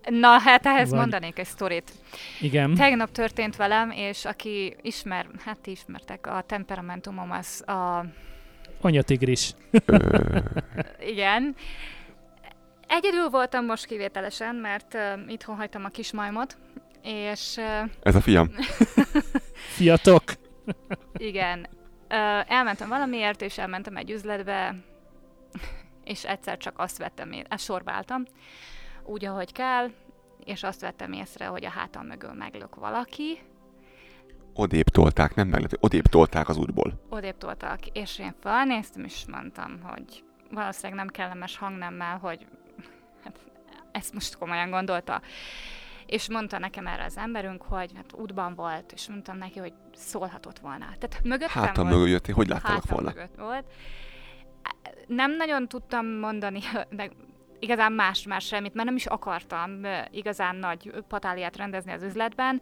Na, 0.09 0.39
hát 0.39 0.65
ehhez 0.65 0.89
Vagy- 0.89 0.99
mondanék 0.99 1.39
egy 1.39 1.45
sztorit. 1.45 1.91
Igen. 2.41 2.73
Tegnap 2.73 3.11
történt 3.11 3.55
velem, 3.55 3.91
és 3.91 4.25
aki 4.25 4.75
ismer, 4.81 5.27
hát 5.45 5.59
ti 5.59 5.71
ismertek, 5.71 6.27
a 6.27 6.43
temperamentumom 6.45 7.31
az 7.31 7.63
a... 7.67 8.05
Anyatigris. 8.81 9.53
Igen. 11.11 11.55
Egyedül 12.87 13.29
voltam 13.29 13.65
most 13.65 13.85
kivételesen, 13.85 14.55
mert 14.55 14.93
uh, 14.93 15.31
itthon 15.31 15.55
hagytam 15.55 15.85
a 15.85 15.89
kismajmot, 15.89 16.57
és 17.03 17.55
uh, 17.57 17.89
ez 18.03 18.15
a 18.15 18.21
fiam. 18.21 18.49
Fiatok. 19.75 20.23
igen, 21.17 21.59
uh, 22.09 22.51
elmentem 22.51 22.89
valamiért, 22.89 23.41
és 23.41 23.57
elmentem 23.57 23.95
egy 23.97 24.11
üzletbe, 24.11 24.75
és 26.03 26.23
egyszer 26.25 26.57
csak 26.57 26.79
azt 26.79 26.97
vettem 26.97 27.31
én, 27.31 27.45
ezt 27.49 27.63
sorba 27.63 27.91
álltam, 27.91 28.25
úgy, 29.07 29.25
ahogy 29.25 29.51
kell, 29.51 29.89
és 30.45 30.63
azt 30.63 30.81
vettem 30.81 31.11
észre, 31.11 31.45
hogy 31.45 31.65
a 31.65 31.69
hátam 31.69 32.05
mögül 32.05 32.33
meglök 32.33 32.75
valaki, 32.75 33.39
Odébb 34.59 34.87
tolták, 34.87 35.35
nem 35.35 35.47
meglepő. 35.47 35.77
Odébb 35.79 36.05
tolták 36.05 36.49
az 36.49 36.57
útból. 36.57 36.93
odébb 37.09 37.37
toltak, 37.37 37.85
és 37.87 38.19
én 38.19 38.33
felnéztem, 38.39 39.03
és 39.03 39.25
mondtam, 39.31 39.81
hogy 39.81 40.23
valószínűleg 40.51 40.97
nem 40.97 41.07
kellemes 41.07 41.57
hangnemmel, 41.57 42.17
hogy 42.17 42.45
hát 43.23 43.39
ezt 43.91 44.13
most 44.13 44.37
komolyan 44.37 44.69
gondolta. 44.69 45.21
És 46.05 46.29
mondta 46.29 46.57
nekem 46.57 46.87
erre 46.87 47.03
az 47.03 47.17
emberünk, 47.17 47.61
hogy 47.61 47.91
hát 47.95 48.13
útban 48.13 48.55
volt, 48.55 48.91
és 48.91 49.07
mondtam 49.07 49.37
neki, 49.37 49.59
hogy 49.59 49.73
szólhatott 49.95 50.59
volna. 50.59 50.85
Tehát 50.85 51.19
mögöttem 51.23 51.63
Hátam 51.63 51.83
volt, 51.83 51.95
mögül 51.95 52.11
jöttél, 52.11 52.35
hogy 52.35 52.47
láttalak 52.47 52.89
volna? 52.89 53.07
mögött 53.07 53.35
volt. 53.35 53.65
Nem 55.07 55.35
nagyon 55.35 55.67
tudtam 55.67 56.05
mondani, 56.05 56.59
meg 56.89 57.11
igazán 57.59 57.91
más, 57.91 58.23
más 58.23 58.45
semmit, 58.45 58.73
mert 58.73 58.87
nem 58.87 58.95
is 58.95 59.05
akartam 59.05 59.81
igazán 60.11 60.55
nagy 60.55 60.91
patáliát 61.07 61.57
rendezni 61.57 61.91
az 61.91 62.03
üzletben, 62.03 62.61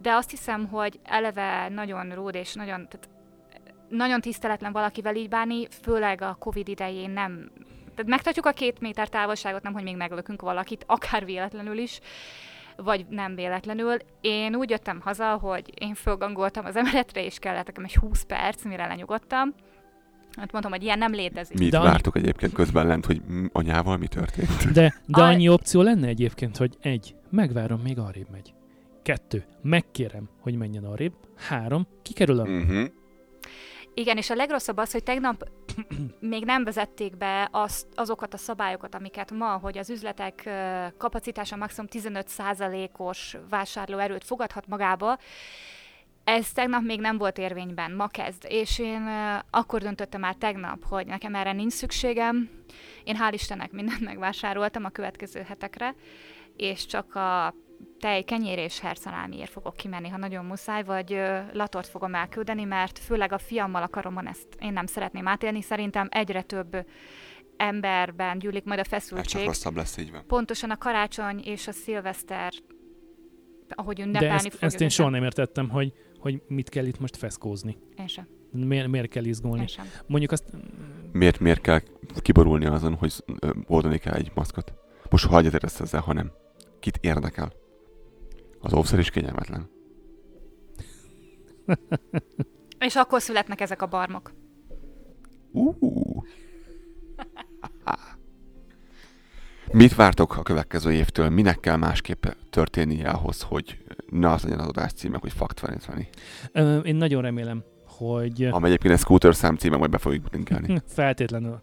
de 0.00 0.12
azt 0.12 0.30
hiszem, 0.30 0.66
hogy 0.68 1.00
eleve 1.04 1.68
nagyon 1.68 2.10
ród 2.10 2.34
és 2.34 2.54
nagyon, 2.54 2.88
tehát 2.88 3.08
nagyon 3.88 4.20
tiszteletlen 4.20 4.72
valakivel 4.72 5.16
így 5.16 5.28
bánni, 5.28 5.66
főleg 5.82 6.22
a 6.22 6.36
Covid 6.38 6.68
idején 6.68 7.10
nem 7.10 7.50
tehát 7.96 8.10
megtartjuk 8.10 8.46
a 8.46 8.52
két 8.52 8.80
méter 8.80 9.08
távolságot, 9.08 9.62
nem, 9.62 9.72
hogy 9.72 9.82
még 9.82 9.96
meglökünk 9.96 10.42
valakit, 10.42 10.84
akár 10.86 11.24
véletlenül 11.24 11.78
is, 11.78 12.00
vagy 12.76 13.06
nem 13.08 13.34
véletlenül. 13.34 13.96
Én 14.20 14.54
úgy 14.54 14.70
jöttem 14.70 15.00
haza, 15.00 15.36
hogy 15.36 15.72
én 15.82 15.94
fölgangoltam 15.94 16.64
az 16.64 16.76
emeletre, 16.76 17.24
és 17.24 17.38
kellett 17.38 17.66
nekem 17.66 17.84
egy 17.84 17.94
20 17.94 18.22
perc, 18.22 18.64
mire 18.64 18.86
lenyugodtam. 18.86 19.54
Hát 20.36 20.52
mondtam, 20.52 20.72
hogy 20.72 20.82
ilyen 20.82 20.98
nem 20.98 21.12
létezik. 21.12 21.58
Mi 21.58 21.68
De 21.68 21.78
annyi- 21.78 21.88
vártuk 21.88 22.16
egyébként 22.16 22.52
közben 22.52 22.86
lent, 22.86 23.06
hogy 23.06 23.22
anyával 23.52 23.96
mi 23.96 24.06
történt. 24.06 24.72
De, 24.72 24.94
de 25.06 25.22
A- 25.22 25.26
annyi 25.26 25.48
opció 25.48 25.82
lenne 25.82 26.06
egyébként, 26.06 26.56
hogy 26.56 26.76
egy, 26.80 27.14
megvárom, 27.30 27.80
még 27.80 27.98
arrébb 27.98 28.28
megy. 28.30 28.54
Kettő, 29.02 29.44
megkérem, 29.62 30.28
hogy 30.40 30.56
menjen 30.56 30.84
arrébb. 30.84 31.12
Három, 31.36 31.86
kikerülöm. 32.02 32.56
Uh-huh. 32.62 32.84
Igen, 33.94 34.16
és 34.16 34.30
a 34.30 34.34
legrosszabb 34.34 34.76
az, 34.76 34.92
hogy 34.92 35.02
tegnap 35.02 35.48
még 36.20 36.44
nem 36.44 36.64
vezették 36.64 37.16
be 37.16 37.48
azt, 37.52 37.86
azokat 37.94 38.34
a 38.34 38.36
szabályokat, 38.36 38.94
amiket 38.94 39.30
ma, 39.30 39.46
hogy 39.46 39.78
az 39.78 39.90
üzletek 39.90 40.48
kapacitása 40.98 41.56
maximum 41.56 41.88
15%-os 41.92 43.36
vásárlóerőt 43.50 44.24
fogadhat 44.24 44.66
magába. 44.66 45.18
Ez 46.26 46.52
tegnap 46.52 46.82
még 46.82 47.00
nem 47.00 47.18
volt 47.18 47.38
érvényben, 47.38 47.92
ma 47.92 48.06
kezd. 48.06 48.44
És 48.48 48.78
én 48.78 49.08
akkor 49.50 49.80
döntöttem 49.80 50.20
már 50.20 50.34
tegnap, 50.34 50.84
hogy 50.88 51.06
nekem 51.06 51.34
erre 51.34 51.52
nincs 51.52 51.72
szükségem. 51.72 52.50
Én 53.04 53.16
hál' 53.20 53.32
Istennek 53.32 53.70
mindent 53.72 54.00
megvásároltam 54.10 54.84
a 54.84 54.88
következő 54.88 55.40
hetekre, 55.40 55.94
és 56.56 56.86
csak 56.86 57.14
a 57.14 57.54
tej, 58.00 58.22
kenyér 58.22 58.58
és 58.58 58.80
hercalámiért 58.80 59.50
fogok 59.50 59.76
kimenni, 59.76 60.08
ha 60.08 60.16
nagyon 60.16 60.44
muszáj, 60.44 60.82
vagy 60.82 61.12
ö, 61.12 61.38
latort 61.52 61.86
fogom 61.86 62.14
elküldeni, 62.14 62.64
mert 62.64 62.98
főleg 62.98 63.32
a 63.32 63.38
fiammal 63.38 63.82
a 63.82 63.88
karomon 63.88 64.28
ezt 64.28 64.46
én 64.60 64.72
nem 64.72 64.86
szeretném 64.86 65.28
átélni. 65.28 65.62
Szerintem 65.62 66.08
egyre 66.10 66.42
több 66.42 66.76
emberben 67.56 68.38
gyűlik 68.38 68.64
majd 68.64 68.78
a 68.78 68.82
Ez 68.82 68.88
csak 68.88 68.98
feszültség. 69.00 69.46
rosszabb 69.46 69.76
lesz 69.76 69.96
így 69.96 70.10
van. 70.10 70.24
Pontosan 70.26 70.70
a 70.70 70.76
karácsony 70.76 71.40
és 71.44 71.66
a 71.68 71.72
szilveszter, 71.72 72.52
ahogy 73.68 73.96
De 73.96 74.02
ünnepelni 74.02 74.34
ezt, 74.34 74.42
fogjuk. 74.44 74.62
ezt 74.62 74.80
én 74.80 74.88
soha 74.88 75.08
nem 75.08 75.22
értettem, 75.22 75.68
hogy, 75.68 75.92
hogy 76.26 76.42
mit 76.48 76.68
kell 76.68 76.84
itt 76.84 77.00
most 77.00 77.16
feszkózni. 77.16 77.76
Én 77.98 78.06
sem. 78.06 78.26
Miért, 78.50 78.88
miért 78.88 79.08
kell 79.08 79.24
izgulni? 79.24 79.60
Én 79.60 79.66
sem. 79.66 79.86
Mondjuk 80.06 80.32
azt 80.32 80.44
Miért, 81.12 81.40
miért 81.40 81.60
kell 81.60 81.80
kiborulni 82.16 82.66
azon, 82.66 82.94
hogy 82.94 83.24
oldani 83.66 83.98
kell 83.98 84.14
egy 84.14 84.30
maszkot? 84.34 84.72
Most 85.10 85.26
hagyj 85.26 85.48
ezt 85.60 85.80
ezzel, 85.80 86.00
ha 86.00 86.12
nem. 86.12 86.32
Kit 86.80 86.98
érdekel? 87.00 87.52
Az 88.60 88.72
óvszer 88.72 88.98
is 88.98 89.10
kényelmetlen. 89.10 89.68
És 92.78 92.94
akkor 92.94 93.20
születnek 93.20 93.60
ezek 93.60 93.82
a 93.82 93.86
barmok. 93.86 94.32
Uh. 95.52 96.24
Mit 99.72 99.94
vártok 99.94 100.36
a 100.36 100.42
következő 100.42 100.92
évtől? 100.92 101.28
Minek 101.28 101.60
kell 101.60 101.76
másképp 101.76 102.26
történnie 102.50 103.08
ahhoz, 103.08 103.42
hogy 103.42 103.78
ne 104.10 104.30
az 104.30 104.42
legyen 104.42 104.58
az 104.58 104.66
adás 104.68 104.92
címe, 104.92 105.18
hogy 105.20 105.32
Fact 105.32 105.60
2020? 105.60 106.04
Ö, 106.52 106.78
Én 106.78 106.96
nagyon 106.96 107.22
remélem, 107.22 107.64
hogy 107.86 108.44
Amely 108.44 108.68
egyébként 108.70 108.94
egy 108.94 109.00
scooter 109.00 109.34
szám 109.34 109.56
címe, 109.56 109.76
majd 109.76 109.90
be 109.90 109.98
fogjuk 109.98 110.32
linkelni. 110.32 110.82
feltétlenül 110.86 111.62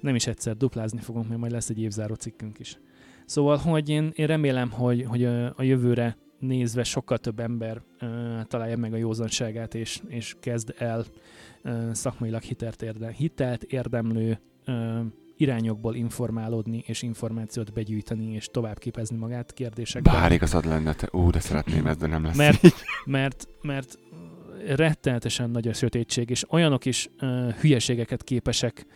nem 0.00 0.14
is 0.14 0.26
egyszer 0.26 0.56
duplázni 0.56 1.00
fogunk, 1.00 1.28
mert 1.28 1.40
majd 1.40 1.52
lesz 1.52 1.68
egy 1.68 1.80
évzáró 1.80 2.14
cikkünk 2.14 2.58
is. 2.58 2.78
Szóval, 3.26 3.56
hogy 3.56 3.88
én, 3.88 4.12
én 4.14 4.26
remélem, 4.26 4.70
hogy, 4.70 5.04
hogy 5.08 5.24
a, 5.24 5.62
jövőre 5.62 6.16
nézve 6.38 6.84
sokkal 6.84 7.18
több 7.18 7.40
ember 7.40 7.82
ö, 7.98 8.06
találja 8.48 8.76
meg 8.76 8.92
a 8.92 8.96
józanságát, 8.96 9.74
és, 9.74 10.00
és 10.08 10.36
kezd 10.40 10.74
el 10.78 11.04
ö, 11.62 11.88
szakmailag 11.92 12.42
hitelt, 12.42 12.82
érde, 12.82 13.10
hitelt 13.10 13.62
érdemlő 13.62 14.38
ö, 14.64 15.00
irányokból 15.42 15.94
informálódni, 15.94 16.84
és 16.86 17.02
információt 17.02 17.72
begyűjteni, 17.72 18.34
és 18.34 18.48
tovább 18.50 18.78
képezni 18.78 19.16
magát 19.16 19.52
kérdésekben. 19.52 20.14
Bár 20.14 20.32
igazad 20.32 20.64
lenne, 20.66 20.94
te, 20.94 21.08
ú, 21.12 21.30
de 21.30 21.40
szeretném 21.40 21.86
ezt, 21.86 21.98
de 21.98 22.06
nem 22.06 22.24
lesz 22.24 22.36
Mert- 22.36 22.64
így. 22.64 22.74
mert, 23.04 23.48
mert 23.62 23.98
rettenetesen 24.66 25.50
nagy 25.50 25.68
a 25.68 25.72
sötétség, 25.72 26.30
és 26.30 26.44
olyanok 26.50 26.84
is 26.84 27.08
uh, 27.20 27.52
hülyeségeket 27.54 28.24
képesek 28.24 28.86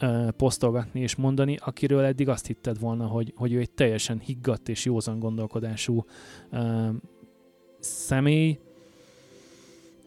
uh, 0.00 0.28
posztolgatni 0.28 1.00
és 1.00 1.16
mondani, 1.16 1.56
akiről 1.60 2.04
eddig 2.04 2.28
azt 2.28 2.46
hitted 2.46 2.78
volna, 2.78 3.06
hogy, 3.06 3.32
hogy 3.36 3.52
ő 3.52 3.58
egy 3.58 3.70
teljesen 3.70 4.18
higgadt 4.18 4.68
és 4.68 4.84
józan 4.84 5.18
gondolkodású 5.18 6.04
uh, 6.50 6.88
személy. 7.78 8.58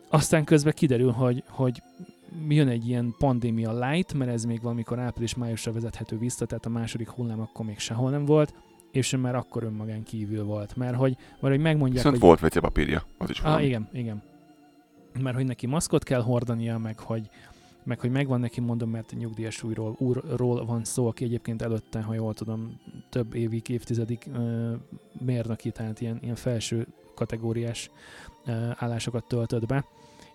Aztán 0.10 0.44
közben 0.44 0.74
kiderül, 0.76 1.12
hogy, 1.12 1.44
hogy 1.48 1.82
jön 2.48 2.68
egy 2.68 2.88
ilyen 2.88 3.16
pandémia 3.18 3.88
light, 3.88 4.14
mert 4.14 4.32
ez 4.32 4.46
még 4.46 4.62
valamikor 4.62 5.00
április-májusra 5.00 5.72
vezethető 5.72 6.18
vissza, 6.18 6.46
tehát 6.46 6.66
a 6.66 6.70
második 6.70 7.10
hullám 7.10 7.40
akkor 7.40 7.66
még 7.66 7.80
sehol 7.80 8.10
nem 8.10 8.26
volt, 8.26 8.54
és 8.92 9.14
ő 9.14 9.18
már 9.18 9.36
akkor 9.36 9.64
önmagán 9.64 10.04
kívül 10.04 10.44
volt. 10.44 10.76
Mert 10.76 10.96
hogy, 10.96 11.18
mert 11.40 11.54
hogy 11.54 11.64
megmondják, 11.64 12.04
Viszont 12.04 12.18
hogy... 12.18 12.26
volt 12.28 12.42
WC 12.42 12.60
papírja, 12.60 13.04
az 13.18 13.30
is 13.30 13.38
Ah, 13.40 13.44
valami. 13.46 13.66
igen, 13.66 13.90
igen. 13.94 14.22
Mert 15.22 15.36
hogy 15.36 15.46
neki 15.46 15.68
maszkot 15.68 16.04
kell 16.04 16.22
hordania, 16.22 16.78
meg 16.78 17.00
hogy, 17.00 17.30
meg 17.84 18.00
hogy 18.00 18.12
megvan 18.12 18.40
neki, 18.40 18.62
mondom, 18.62 18.90
mert 18.90 19.14
nyugdíjas 19.18 19.64
újról, 19.64 19.96
úrról 19.98 20.66
van 20.66 20.84
szó, 20.84 21.08
aki 21.08 21.24
egyébként 21.24 21.62
előtte, 21.62 22.02
ha 22.02 22.14
jól 22.14 22.34
tudom, 22.34 22.80
több 23.10 23.36
évig, 23.36 23.70
évtizedig 23.70 24.20
uh, 24.28 24.72
mérnöki, 25.26 25.72
tehát 25.72 26.02
ilyen, 26.02 26.20
ilyen 26.22 26.36
felső 26.36 26.88
kategóriás 27.16 27.90
uh, 28.46 28.72
állásokat 28.76 29.28
töltött 29.28 29.66
be, 29.66 29.86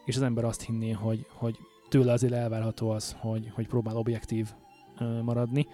és 0.04 0.16
az 0.16 0.22
ember 0.22 0.44
azt 0.44 0.62
hinné, 0.62 0.90
hogy, 0.90 1.26
hogy 1.32 1.58
tőle 1.88 2.12
azért 2.12 2.32
elvárható 2.32 2.90
az, 2.90 3.16
hogy, 3.18 3.50
hogy 3.54 3.66
próbál 3.66 3.96
objektív 3.96 4.48
maradni, 5.22 5.66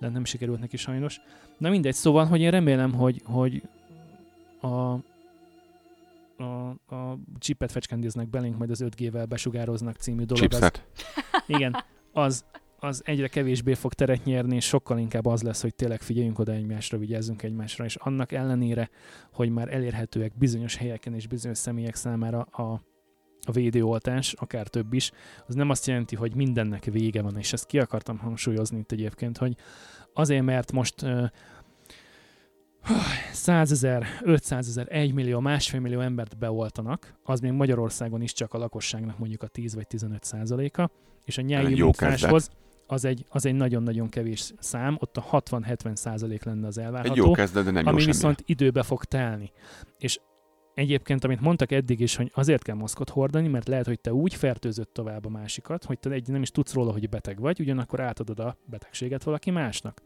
de 0.00 0.08
nem 0.08 0.24
sikerült 0.24 0.60
neki 0.60 0.76
sajnos. 0.76 1.20
Na 1.58 1.70
mindegy, 1.70 1.94
szóval, 1.94 2.26
hogy 2.26 2.40
én 2.40 2.50
remélem, 2.50 2.92
hogy, 2.92 3.22
hogy 3.24 3.62
a, 4.60 4.92
a, 6.42 6.68
a 6.86 7.18
chipet 7.38 7.70
fecskendeznek 7.70 8.28
belénk, 8.28 8.58
majd 8.58 8.70
az 8.70 8.84
5G-vel 8.84 9.26
besugároznak 9.28 9.96
című 9.96 10.24
dolog. 10.24 10.52
Az, 10.52 10.70
igen, 11.46 11.84
az, 12.12 12.44
az 12.78 13.02
egyre 13.04 13.28
kevésbé 13.28 13.74
fog 13.74 13.94
teret 13.94 14.24
nyerni, 14.24 14.56
és 14.56 14.64
sokkal 14.64 14.98
inkább 14.98 15.26
az 15.26 15.42
lesz, 15.42 15.62
hogy 15.62 15.74
tényleg 15.74 16.00
figyeljünk 16.00 16.38
oda 16.38 16.52
egymásra, 16.52 16.98
vigyázzunk 16.98 17.42
egymásra, 17.42 17.84
és 17.84 17.96
annak 17.96 18.32
ellenére, 18.32 18.90
hogy 19.32 19.50
már 19.50 19.74
elérhetőek 19.74 20.32
bizonyos 20.38 20.76
helyeken 20.76 21.14
és 21.14 21.26
bizonyos 21.26 21.58
személyek 21.58 21.94
számára 21.94 22.40
a, 22.40 22.82
a 23.46 23.52
védőoltás, 23.52 24.32
akár 24.32 24.66
több 24.66 24.92
is, 24.92 25.10
az 25.46 25.54
nem 25.54 25.70
azt 25.70 25.86
jelenti, 25.86 26.16
hogy 26.16 26.34
mindennek 26.34 26.84
vége 26.84 27.22
van, 27.22 27.38
és 27.38 27.52
ezt 27.52 27.66
ki 27.66 27.78
akartam 27.78 28.18
hangsúlyozni 28.18 28.78
itt 28.78 28.92
egyébként, 28.92 29.38
hogy 29.38 29.56
azért, 30.12 30.44
mert 30.44 30.72
most 30.72 31.02
uh, 31.02 31.24
100 33.32 33.72
ezer, 33.72 34.06
500 34.22 34.68
ezer, 34.68 34.86
1 34.90 35.12
millió, 35.12 35.40
másfél 35.40 35.80
millió 35.80 36.00
embert 36.00 36.38
beoltanak, 36.38 37.14
az 37.22 37.40
még 37.40 37.52
Magyarországon 37.52 38.22
is 38.22 38.32
csak 38.32 38.54
a 38.54 38.58
lakosságnak 38.58 39.18
mondjuk 39.18 39.42
a 39.42 39.46
10 39.46 39.74
vagy 39.74 39.86
15 39.86 40.24
százaléka, 40.24 40.90
és 41.24 41.38
a 41.38 41.42
Jó 41.46 41.58
immunitáshoz 41.58 42.50
az 42.86 43.04
egy, 43.04 43.24
az 43.28 43.46
egy 43.46 43.54
nagyon-nagyon 43.54 44.08
kevés 44.08 44.52
szám, 44.58 44.96
ott 45.00 45.16
a 45.16 45.24
60-70 45.30 45.94
százalék 45.94 46.44
lenne 46.44 46.66
az 46.66 46.78
Egy 46.78 46.84
elvárható 46.84 47.24
jó 47.24 47.32
kezdet, 47.32 47.64
de 47.64 47.70
nem 47.70 47.82
jó 47.82 47.88
ami 47.90 48.00
semmi. 48.00 48.12
viszont 48.12 48.42
időbe 48.46 48.82
fog 48.82 49.04
telni. 49.04 49.52
És 49.98 50.18
egyébként, 50.74 51.24
amit 51.24 51.40
mondtak 51.40 51.72
eddig 51.72 52.00
is, 52.00 52.16
hogy 52.16 52.30
azért 52.34 52.62
kell 52.62 52.76
maszkot 52.76 53.10
hordani, 53.10 53.48
mert 53.48 53.68
lehet, 53.68 53.86
hogy 53.86 54.00
te 54.00 54.12
úgy 54.12 54.34
fertőzött 54.34 54.94
tovább 54.94 55.24
a 55.24 55.28
másikat, 55.28 55.84
hogy 55.84 55.98
te 55.98 56.10
egy 56.10 56.28
nem 56.28 56.42
is 56.42 56.50
tudsz 56.50 56.72
róla, 56.72 56.92
hogy 56.92 57.08
beteg 57.08 57.40
vagy, 57.40 57.60
ugyanakkor 57.60 58.00
átadod 58.00 58.40
a 58.40 58.56
betegséget 58.64 59.22
valaki 59.22 59.50
másnak. 59.50 60.02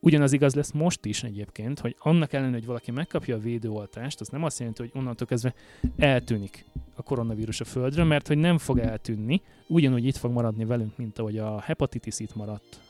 Ugyanaz 0.00 0.32
igaz 0.32 0.54
lesz 0.54 0.70
most 0.70 1.04
is 1.04 1.22
egyébként, 1.22 1.80
hogy 1.80 1.96
annak 1.98 2.32
ellenére, 2.32 2.56
hogy 2.56 2.66
valaki 2.66 2.90
megkapja 2.90 3.36
a 3.36 3.38
védőoltást, 3.38 4.20
az 4.20 4.28
nem 4.28 4.44
azt 4.44 4.58
jelenti, 4.58 4.82
hogy 4.82 4.90
onnantól 4.94 5.26
kezdve 5.26 5.54
eltűnik 5.96 6.64
a 6.94 7.02
koronavírus 7.02 7.60
a 7.60 7.64
földről, 7.64 8.04
mert 8.04 8.26
hogy 8.26 8.38
nem 8.38 8.58
fog 8.58 8.78
eltűnni, 8.78 9.42
ugyanúgy 9.66 10.06
itt 10.06 10.16
fog 10.16 10.32
maradni 10.32 10.64
velünk, 10.64 10.96
mint 10.96 11.18
ahogy 11.18 11.38
a 11.38 11.60
hepatitis 11.60 12.20
itt 12.20 12.34
maradt, 12.34 12.80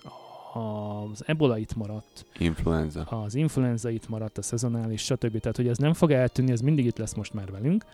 az 0.53 1.22
ebola 1.26 1.59
itt 1.59 1.74
maradt, 1.74 2.26
Influenza. 2.38 3.03
az 3.03 3.34
influenza 3.34 3.90
itt 3.90 4.09
maradt, 4.09 4.38
a 4.38 4.42
szezonális, 4.42 5.03
stb. 5.03 5.40
Tehát, 5.40 5.57
hogy 5.57 5.68
ez 5.68 5.78
nem 5.78 5.92
fog 5.92 6.11
eltűnni, 6.11 6.53
ez 6.53 6.61
mindig 6.61 6.84
itt 6.86 6.98
lesz 6.98 7.14
most 7.14 7.34
már 7.34 7.50
velünk. 7.50 7.84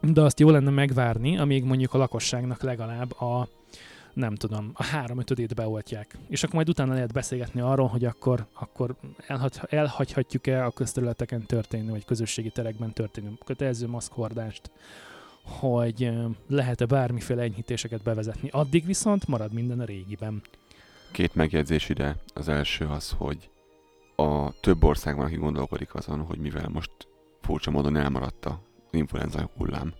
De 0.00 0.20
azt 0.20 0.40
jó 0.40 0.50
lenne 0.50 0.70
megvárni, 0.70 1.38
amíg 1.38 1.64
mondjuk 1.64 1.94
a 1.94 1.98
lakosságnak 1.98 2.62
legalább 2.62 3.20
a 3.20 3.48
nem 4.12 4.34
tudom, 4.34 4.70
a 4.74 4.84
három 4.84 5.18
ötödét 5.18 5.54
beoltják. 5.54 6.18
És 6.28 6.42
akkor 6.42 6.54
majd 6.54 6.68
utána 6.68 6.92
lehet 6.92 7.12
beszélgetni 7.12 7.60
arról, 7.60 7.86
hogy 7.86 8.04
akkor, 8.04 8.46
akkor 8.52 8.94
elhagy, 9.26 9.60
elhagyhatjuk-e 9.68 10.64
a 10.64 10.70
közterületeken 10.70 11.46
történő, 11.46 11.90
vagy 11.90 12.04
közösségi 12.04 12.50
terekben 12.50 12.92
történő 12.92 13.32
kötelező 13.44 13.86
maszkhordást, 13.86 14.70
hogy 15.42 16.12
lehet-e 16.46 16.86
bármiféle 16.86 17.42
enyhítéseket 17.42 18.02
bevezetni. 18.02 18.48
Addig 18.52 18.86
viszont 18.86 19.26
marad 19.26 19.52
minden 19.52 19.80
a 19.80 19.84
régiben. 19.84 20.42
Két 21.12 21.34
megjegyzés 21.34 21.88
ide. 21.88 22.16
Az 22.34 22.48
első 22.48 22.86
az, 22.86 23.14
hogy 23.16 23.50
a 24.16 24.60
több 24.60 24.84
országban, 24.84 25.24
aki 25.24 25.36
gondolkodik 25.36 25.94
azon, 25.94 26.20
hogy 26.20 26.38
mivel 26.38 26.68
most 26.68 26.90
furcsa 27.40 27.70
módon 27.70 27.96
elmaradt 27.96 28.44
az 28.44 28.54
influenza 28.90 29.50
hullám, 29.56 29.94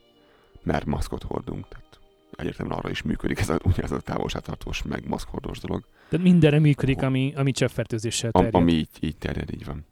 mert 0.62 0.84
maszkot 0.84 1.22
hordunk, 1.22 1.68
tehát 1.68 2.00
egyértelműen 2.36 2.78
arra 2.78 2.90
is 2.90 3.02
működik 3.02 3.38
ez 3.38 3.48
a, 3.48 3.58
ugye 3.64 3.82
ez 3.82 3.90
a 3.90 4.00
távolságtartós 4.00 4.82
meg 4.82 5.08
maszkhordós 5.08 5.58
dolog, 5.58 5.84
Tehát 6.08 6.24
mindenre 6.26 6.58
működik, 6.58 7.02
ami, 7.02 7.32
ami 7.36 7.52
cseppfertőzéssel 7.52 8.30
am, 8.32 8.42
terjed. 8.42 8.60
ami 8.60 8.72
így, 8.72 8.88
így 9.00 9.16
terjed, 9.16 9.52
így 9.52 9.64
van. 9.64 9.86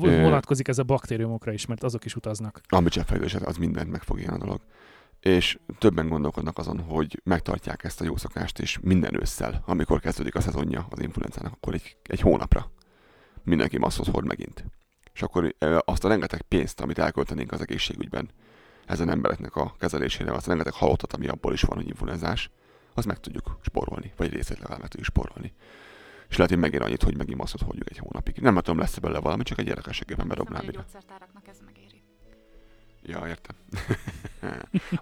Vonatkozik 0.00 0.68
ez 0.68 0.78
a 0.78 0.82
baktériumokra 0.82 1.52
is, 1.52 1.66
mert 1.66 1.82
azok 1.82 2.04
is 2.04 2.14
utaznak. 2.14 2.60
Ami 2.68 2.88
cseppfejlődés, 2.88 3.34
az 3.34 3.56
mindent 3.56 3.90
meg 3.90 4.02
fog 4.02 4.18
ilyen 4.18 4.32
a 4.32 4.38
dolog. 4.38 4.60
És 5.22 5.58
többen 5.78 6.08
gondolkodnak 6.08 6.58
azon, 6.58 6.80
hogy 6.80 7.20
megtartják 7.24 7.84
ezt 7.84 8.00
a 8.00 8.04
jó 8.04 8.16
szokást, 8.16 8.58
és 8.58 8.78
minden 8.80 9.20
ősszel, 9.20 9.62
amikor 9.66 10.00
kezdődik 10.00 10.34
a 10.34 10.40
szezonja 10.40 10.86
az 10.90 11.00
influenzának, 11.00 11.52
akkor 11.52 11.74
egy, 11.74 11.96
egy 12.02 12.20
hónapra 12.20 12.70
mindenki 13.44 13.78
maszkot 13.78 14.06
hord 14.06 14.26
megint. 14.26 14.64
És 15.12 15.22
akkor 15.22 15.54
azt 15.84 16.04
a 16.04 16.08
rengeteg 16.08 16.42
pénzt, 16.42 16.80
amit 16.80 16.98
elköltenénk 16.98 17.52
az 17.52 17.60
egészségügyben 17.60 18.30
ezen 18.86 19.10
embereknek 19.10 19.56
a 19.56 19.74
kezelésére, 19.78 20.32
azt 20.32 20.46
a 20.46 20.48
rengeteg 20.48 20.72
halottat, 20.72 21.12
ami 21.12 21.28
abból 21.28 21.52
is 21.52 21.62
van, 21.62 21.76
hogy 21.76 21.88
influenzás, 21.88 22.50
az 22.94 23.04
meg 23.04 23.20
tudjuk 23.20 23.58
sporolni, 23.60 24.12
vagy 24.16 24.32
részét 24.32 24.58
legalább 24.58 24.80
meg 24.80 24.88
tudjuk 24.88 25.08
sporolni. 25.08 25.52
És 26.28 26.36
lehet, 26.36 26.52
hogy 26.52 26.62
megér 26.62 26.82
annyit, 26.82 27.02
hogy 27.02 27.16
megint 27.16 27.38
maszkot 27.38 27.62
hordjuk 27.62 27.90
egy 27.90 27.98
hónapig. 27.98 28.36
Nem 28.36 28.54
tudom, 28.54 28.78
lesz 28.78 28.98
belőle 28.98 29.20
valami, 29.20 29.42
csak 29.42 29.58
egy 29.58 29.66
érdekességében 29.66 30.28
bedobnám 30.28 30.62
ide. 30.68 30.84
Ja, 33.02 33.26
értem. 33.26 33.56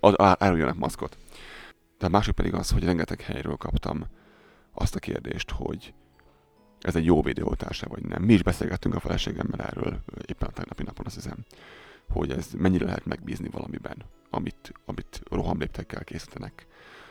Áruljanak 0.38 0.76
maszkot. 0.76 1.16
De 1.98 2.06
a 2.06 2.08
másik 2.08 2.34
pedig 2.34 2.54
az, 2.54 2.70
hogy 2.70 2.84
rengeteg 2.84 3.20
helyről 3.20 3.56
kaptam 3.56 4.06
azt 4.72 4.94
a 4.94 4.98
kérdést, 4.98 5.50
hogy 5.50 5.94
ez 6.80 6.96
egy 6.96 7.04
jó 7.04 7.22
védőoltás 7.22 7.80
vagy 7.80 8.04
nem. 8.04 8.22
Mi 8.22 8.32
is 8.32 8.42
beszélgettünk 8.42 8.94
a 8.94 9.00
feleségemmel 9.00 9.60
erről 9.60 10.00
éppen 10.26 10.48
a 10.48 10.52
tegnapi 10.52 10.82
napon, 10.82 11.06
azt 11.06 11.14
hiszem, 11.14 11.36
hogy 12.08 12.30
ez 12.30 12.48
mennyire 12.56 12.84
lehet 12.84 13.04
megbízni 13.04 13.48
valamiben, 13.48 13.96
amit, 14.30 14.72
amit 14.84 15.20
rohamléptekkel 15.30 16.04
készítenek. 16.04 16.66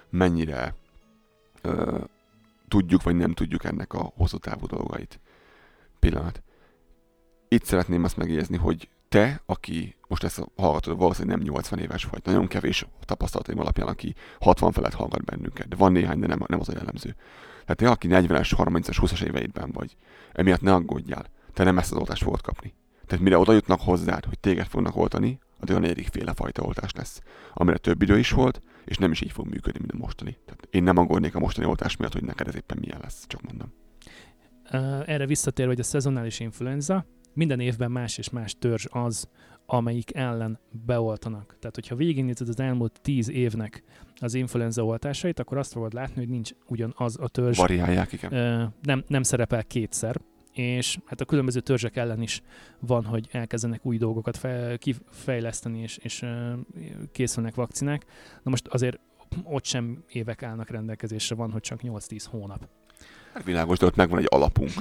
Mennyire 0.10 0.76
ö, 1.62 1.98
tudjuk 2.68 3.04
vagy 3.04 3.16
nem 3.16 3.34
tudjuk 3.34 3.64
ennek 3.64 3.94
a 3.94 4.12
hosszú 4.16 4.38
távú 4.38 4.68
dolgait. 4.68 5.20
Pillanat. 6.00 6.42
Itt 7.48 7.64
szeretném 7.64 8.04
azt 8.04 8.18
megjegyezni, 8.18 8.58
hogy 8.58 8.90
te, 9.10 9.41
aki 9.45 9.95
most 10.07 10.24
ezt 10.24 10.43
hallgatod, 10.55 10.97
valószínűleg 10.97 11.38
nem 11.38 11.47
80 11.47 11.80
éves 11.80 12.03
vagy, 12.03 12.22
nagyon 12.24 12.47
kevés 12.47 12.86
tapasztalataim 13.05 13.60
alapján, 13.60 13.88
aki 13.88 14.16
60 14.39 14.72
felett 14.72 14.93
hallgat 14.93 15.26
bennünket, 15.26 15.68
de 15.68 15.76
van 15.76 15.91
néhány, 15.91 16.20
de 16.20 16.28
nem, 16.28 16.39
nem 16.47 16.60
az 16.60 16.70
a 16.70 16.74
jellemző. 16.76 17.16
Tehát 17.66 17.76
te, 17.78 17.89
aki 17.89 18.07
40-es, 18.12 18.51
30-as, 18.57 18.97
20-as 19.01 19.22
éveidben 19.22 19.72
vagy, 19.72 19.95
emiatt 20.32 20.62
ne 20.62 20.74
aggódjál, 20.74 21.26
te 21.53 21.64
nem 21.64 21.78
ezt 21.78 21.91
az 21.91 21.97
oltást 21.97 22.24
fogod 22.24 22.41
kapni. 22.41 22.74
Tehát 23.05 23.24
mire 23.24 23.38
oda 23.38 23.53
jutnak 23.53 23.82
hozzád, 23.82 24.26
hogy 24.26 24.39
téged 24.39 24.66
fognak 24.66 24.95
oltani, 24.95 25.39
az 25.60 25.70
a 25.70 25.80
negyedik 25.80 26.07
féle 26.07 26.34
fajta 26.34 26.62
oltás 26.62 26.91
lesz, 26.91 27.22
amire 27.53 27.78
több 27.78 28.01
idő 28.01 28.18
is 28.18 28.32
volt, 28.32 28.62
és 28.86 28.97
nem 28.97 29.12
is 29.12 29.22
így 29.22 29.32
fog 29.32 29.47
működni, 29.47 29.80
mint 29.80 29.91
a 29.91 29.97
mostani. 29.97 30.38
Tehát 30.45 30.68
én 30.70 30.84
nem 30.84 30.97
aggódnék 30.97 31.36
a 31.36 31.39
mostani 31.39 31.68
oltás 31.68 31.97
miatt, 31.97 32.14
hogy 32.14 32.24
neked 32.24 32.47
ez 32.47 32.55
éppen 32.55 32.78
milyen 32.82 32.99
lesz, 33.01 33.26
csak 33.28 33.41
mondom. 33.41 33.74
Erre 35.05 35.26
visszatér, 35.26 35.68
hogy 35.68 35.80
a 35.80 35.84
szezonális 35.84 36.39
influenza, 36.39 37.05
minden 37.34 37.59
évben 37.59 37.91
más 37.91 38.17
és 38.17 38.30
más 38.30 38.55
törzs 38.59 38.86
az, 38.89 39.30
amelyik 39.65 40.15
ellen 40.15 40.59
beoltanak. 40.86 41.55
Tehát, 41.59 41.75
hogyha 41.75 41.95
végignézed 41.95 42.47
az 42.47 42.59
elmúlt 42.59 42.99
tíz 43.01 43.30
évnek 43.30 43.84
az 44.15 44.34
influenza 44.34 44.86
oltásait, 44.86 45.39
akkor 45.39 45.57
azt 45.57 45.71
fogod 45.71 45.93
látni, 45.93 46.15
hogy 46.15 46.30
nincs 46.30 46.51
ugyanaz 46.67 47.17
a 47.19 47.27
törzs. 47.27 47.57
Variálják, 47.57 48.11
igen. 48.11 48.34
Ö, 48.34 48.63
nem, 48.82 49.03
nem 49.07 49.23
szerepel 49.23 49.63
kétszer, 49.63 50.21
és 50.53 50.97
hát 51.05 51.21
a 51.21 51.25
különböző 51.25 51.59
törzsek 51.59 51.95
ellen 51.95 52.21
is 52.21 52.41
van, 52.80 53.05
hogy 53.05 53.27
elkezdenek 53.32 53.86
új 53.86 53.97
dolgokat 53.97 54.38
fe, 54.38 54.77
kifejleszteni, 54.77 55.82
és, 55.82 55.97
és 55.97 56.25
készülnek 57.11 57.55
vakcinák. 57.55 58.05
Na 58.43 58.49
most 58.49 58.67
azért 58.67 58.99
ott 59.43 59.65
sem 59.65 60.03
évek 60.07 60.43
állnak 60.43 60.69
rendelkezésre, 60.69 61.36
van, 61.36 61.51
hogy 61.51 61.61
csak 61.61 61.80
8-10 61.84 62.25
hónap. 62.30 62.67
Világos, 63.45 63.77
de 63.77 63.86
ott 63.86 63.95
megvan 63.95 64.19
egy 64.19 64.27
alapunk. 64.30 64.71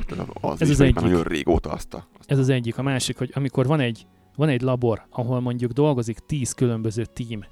Az 0.41 0.61
Ez 0.61 0.71
az 0.71 0.81
egyik. 0.81 1.01
nagyon 1.01 1.23
régóta 1.23 1.71
azt 1.71 1.95
a... 1.95 2.07
Azt 2.19 2.31
Ez 2.31 2.39
az 2.39 2.49
egyik. 2.49 2.79
A 2.79 2.83
másik, 2.83 3.19
hogy 3.19 3.31
amikor 3.35 3.67
van 3.67 3.81
egy, 3.81 4.07
van 4.37 4.49
egy 4.49 4.61
labor, 4.61 5.03
ahol 5.11 5.41
mondjuk 5.41 5.73
dolgozik 5.73 6.19
10 6.19 6.53
különböző 6.53 7.05
tím, 7.05 7.45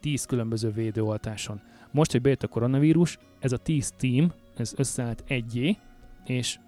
10 0.00 0.24
különböző 0.24 0.70
védőoltáson. 0.70 1.60
Most, 1.90 2.12
hogy 2.12 2.20
bejött 2.20 2.42
a 2.42 2.48
koronavírus, 2.48 3.18
ez 3.38 3.52
a 3.52 3.56
10 3.56 3.92
tím, 3.98 4.32
ez 4.56 4.72
összeállt 4.76 5.24
egyé, 5.26 5.76
és 6.24 6.58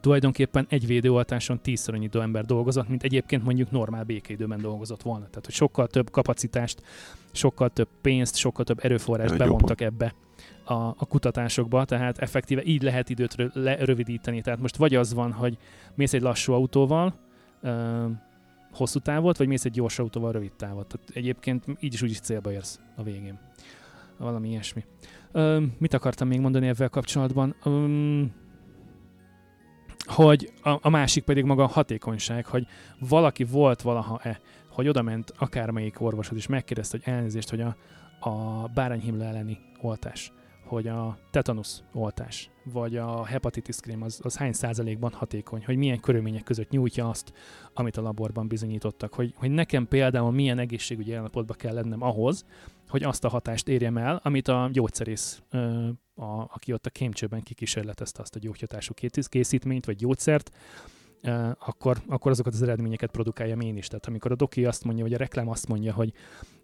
tulajdonképpen 0.00 0.66
egy 0.68 0.86
védőoltáson 0.86 1.60
tízszer 1.62 1.94
annyi 1.94 2.08
ember 2.12 2.44
dolgozott, 2.44 2.88
mint 2.88 3.02
egyébként 3.02 3.44
mondjuk 3.44 3.70
normál 3.70 4.04
békeidőben 4.04 4.60
dolgozott 4.60 5.02
volna. 5.02 5.26
Tehát, 5.26 5.44
hogy 5.44 5.54
sokkal 5.54 5.86
több 5.86 6.10
kapacitást, 6.10 6.82
sokkal 7.32 7.68
több 7.68 7.88
pénzt, 8.00 8.36
sokkal 8.36 8.64
több 8.64 8.84
erőforrást 8.84 9.36
bevontak 9.36 9.80
ebbe 9.80 10.14
a, 10.70 10.94
a 10.98 11.06
kutatásokba, 11.06 11.84
tehát 11.84 12.18
effektíve 12.18 12.62
így 12.64 12.82
lehet 12.82 13.08
időt 13.08 13.50
lerövidíteni. 13.52 14.40
Tehát 14.40 14.60
most 14.60 14.76
vagy 14.76 14.94
az 14.94 15.14
van, 15.14 15.32
hogy 15.32 15.58
mész 15.94 16.12
egy 16.12 16.22
lassú 16.22 16.52
autóval, 16.52 17.14
ö, 17.60 18.06
hosszú 18.72 18.98
távot, 18.98 19.36
vagy 19.36 19.46
mész 19.46 19.64
egy 19.64 19.72
gyors 19.72 19.98
autóval 19.98 20.32
rövid 20.32 20.52
távot. 20.52 20.86
Tehát 20.86 21.10
egyébként 21.14 21.64
így 21.80 21.94
is 21.94 22.02
úgy 22.02 22.10
is 22.10 22.20
célba 22.20 22.52
érsz 22.52 22.80
a 22.96 23.02
végén. 23.02 23.38
Valami 24.16 24.48
ilyesmi. 24.48 24.84
Ö, 25.32 25.64
mit 25.78 25.94
akartam 25.94 26.28
még 26.28 26.40
mondani 26.40 26.68
ezzel 26.68 26.88
kapcsolatban? 26.88 27.54
Ö, 27.64 28.22
hogy 30.04 30.52
a, 30.62 30.78
a 30.80 30.88
másik 30.88 31.24
pedig 31.24 31.44
maga 31.44 31.62
a 31.62 31.66
hatékonyság, 31.66 32.46
hogy 32.46 32.66
valaki 33.08 33.44
volt 33.44 33.82
valaha-e, 33.82 34.40
hogy 34.70 34.88
odament 34.88 35.32
akármelyik 35.38 36.00
orvoshoz, 36.00 36.38
és 36.38 36.46
megkérdezte, 36.46 36.98
hogy 37.02 37.14
elnézést, 37.14 37.50
hogy 37.50 37.60
a, 37.60 37.76
a 38.20 38.66
bárányhimle 38.74 39.24
elleni 39.24 39.58
oltás, 39.80 40.32
hogy 40.70 40.86
a 40.86 41.18
tetanus 41.30 41.82
oltás, 41.92 42.50
vagy 42.64 42.96
a 42.96 43.24
hepatitis 43.24 43.76
krém 43.76 44.02
az, 44.02 44.20
az 44.22 44.36
hány 44.36 44.52
százalékban 44.52 45.12
hatékony, 45.12 45.64
hogy 45.64 45.76
milyen 45.76 46.00
körülmények 46.00 46.42
között 46.42 46.70
nyújtja 46.70 47.08
azt, 47.08 47.32
amit 47.74 47.96
a 47.96 48.02
laborban 48.02 48.48
bizonyítottak, 48.48 49.14
hogy, 49.14 49.34
hogy 49.36 49.50
nekem 49.50 49.88
például 49.88 50.30
milyen 50.30 50.58
egészségügyi 50.58 51.12
állapotba 51.12 51.54
kell 51.54 51.74
lennem 51.74 52.02
ahhoz, 52.02 52.44
hogy 52.88 53.02
azt 53.02 53.24
a 53.24 53.28
hatást 53.28 53.68
érjem 53.68 53.96
el, 53.96 54.20
amit 54.24 54.48
a 54.48 54.68
gyógyszerész, 54.72 55.42
a, 56.14 56.24
aki 56.24 56.72
ott 56.72 56.86
a 56.86 56.90
kémcsőben 56.90 57.42
kikísérletezte 57.42 58.22
azt 58.22 58.36
a 58.36 58.38
gyógyhatású 58.38 58.94
készítményt, 59.28 59.86
vagy 59.86 59.96
gyógyszert, 59.96 60.50
akkor, 61.58 61.96
akkor 62.08 62.30
azokat 62.30 62.54
az 62.54 62.62
eredményeket 62.62 63.10
produkáljam 63.10 63.60
én 63.60 63.76
is. 63.76 63.86
Tehát 63.86 64.06
amikor 64.06 64.32
a 64.32 64.34
doki 64.34 64.64
azt 64.64 64.84
mondja, 64.84 65.04
vagy 65.04 65.14
a 65.14 65.18
reklám 65.18 65.48
azt 65.48 65.68
mondja, 65.68 65.92
hogy 65.92 66.12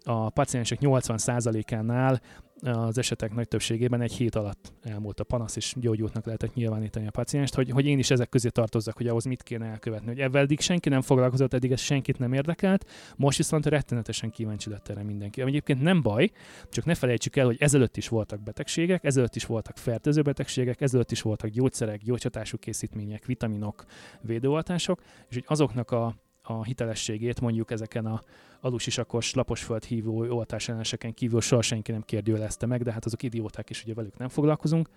a 0.07 0.29
paciensek 0.29 0.79
80%-ánál 0.81 2.21
az 2.61 2.97
esetek 2.97 3.33
nagy 3.33 3.47
többségében 3.47 4.01
egy 4.01 4.13
hét 4.13 4.35
alatt 4.35 4.73
elmúlt 4.83 5.19
a 5.19 5.23
panasz, 5.23 5.55
és 5.55 5.73
gyógyultnak 5.77 6.25
lehetett 6.25 6.53
nyilvánítani 6.53 7.07
a 7.07 7.11
pacienst, 7.11 7.55
hogy, 7.55 7.69
hogy 7.69 7.85
én 7.85 7.99
is 7.99 8.11
ezek 8.11 8.29
közé 8.29 8.49
tartozzak, 8.49 8.97
hogy 8.97 9.07
ahhoz 9.07 9.25
mit 9.25 9.43
kéne 9.43 9.65
elkövetni. 9.65 10.07
Hogy 10.07 10.19
ebben 10.19 10.41
eddig 10.41 10.59
senki 10.59 10.89
nem 10.89 11.01
foglalkozott, 11.01 11.53
eddig 11.53 11.71
ez 11.71 11.79
senkit 11.79 12.19
nem 12.19 12.33
érdekelt, 12.33 12.85
most 13.15 13.37
viszont 13.37 13.65
rettenetesen 13.65 14.29
kíváncsi 14.29 14.69
lett 14.69 14.87
erre 14.87 15.03
mindenki. 15.03 15.41
Ami 15.41 15.49
egyébként 15.49 15.81
nem 15.81 16.01
baj, 16.01 16.31
csak 16.69 16.85
ne 16.85 16.95
felejtsük 16.95 17.35
el, 17.35 17.45
hogy 17.45 17.57
ezelőtt 17.59 17.97
is 17.97 18.07
voltak 18.07 18.43
betegségek, 18.43 19.03
ezelőtt 19.03 19.35
is 19.35 19.45
voltak 19.45 19.77
fertőző 19.77 20.21
betegségek, 20.21 20.81
ezelőtt 20.81 21.11
is 21.11 21.21
voltak 21.21 21.49
gyógyszerek, 21.49 22.01
gyógyhatású 22.01 22.57
készítmények, 22.57 23.25
vitaminok, 23.25 23.85
védőoltások, 24.21 25.01
és 25.29 25.35
hogy 25.35 25.45
azoknak 25.47 25.91
a 25.91 26.15
a 26.49 26.63
hitelességét 26.63 27.41
mondjuk 27.41 27.71
ezeken 27.71 28.05
a 28.05 28.21
alusisakos, 28.61 29.33
laposföld 29.33 29.83
hívó 29.83 30.35
oltáselleneseken 30.35 31.13
kívül 31.13 31.41
soha 31.41 31.61
senki 31.61 31.91
nem 31.91 32.01
kérdőjelezte 32.01 32.65
meg, 32.65 32.83
de 32.83 32.91
hát 32.91 33.05
azok 33.05 33.23
idióták 33.23 33.69
is, 33.69 33.83
ugye 33.83 33.93
velük 33.93 34.17
nem 34.17 34.29
foglalkozunk. 34.29 34.87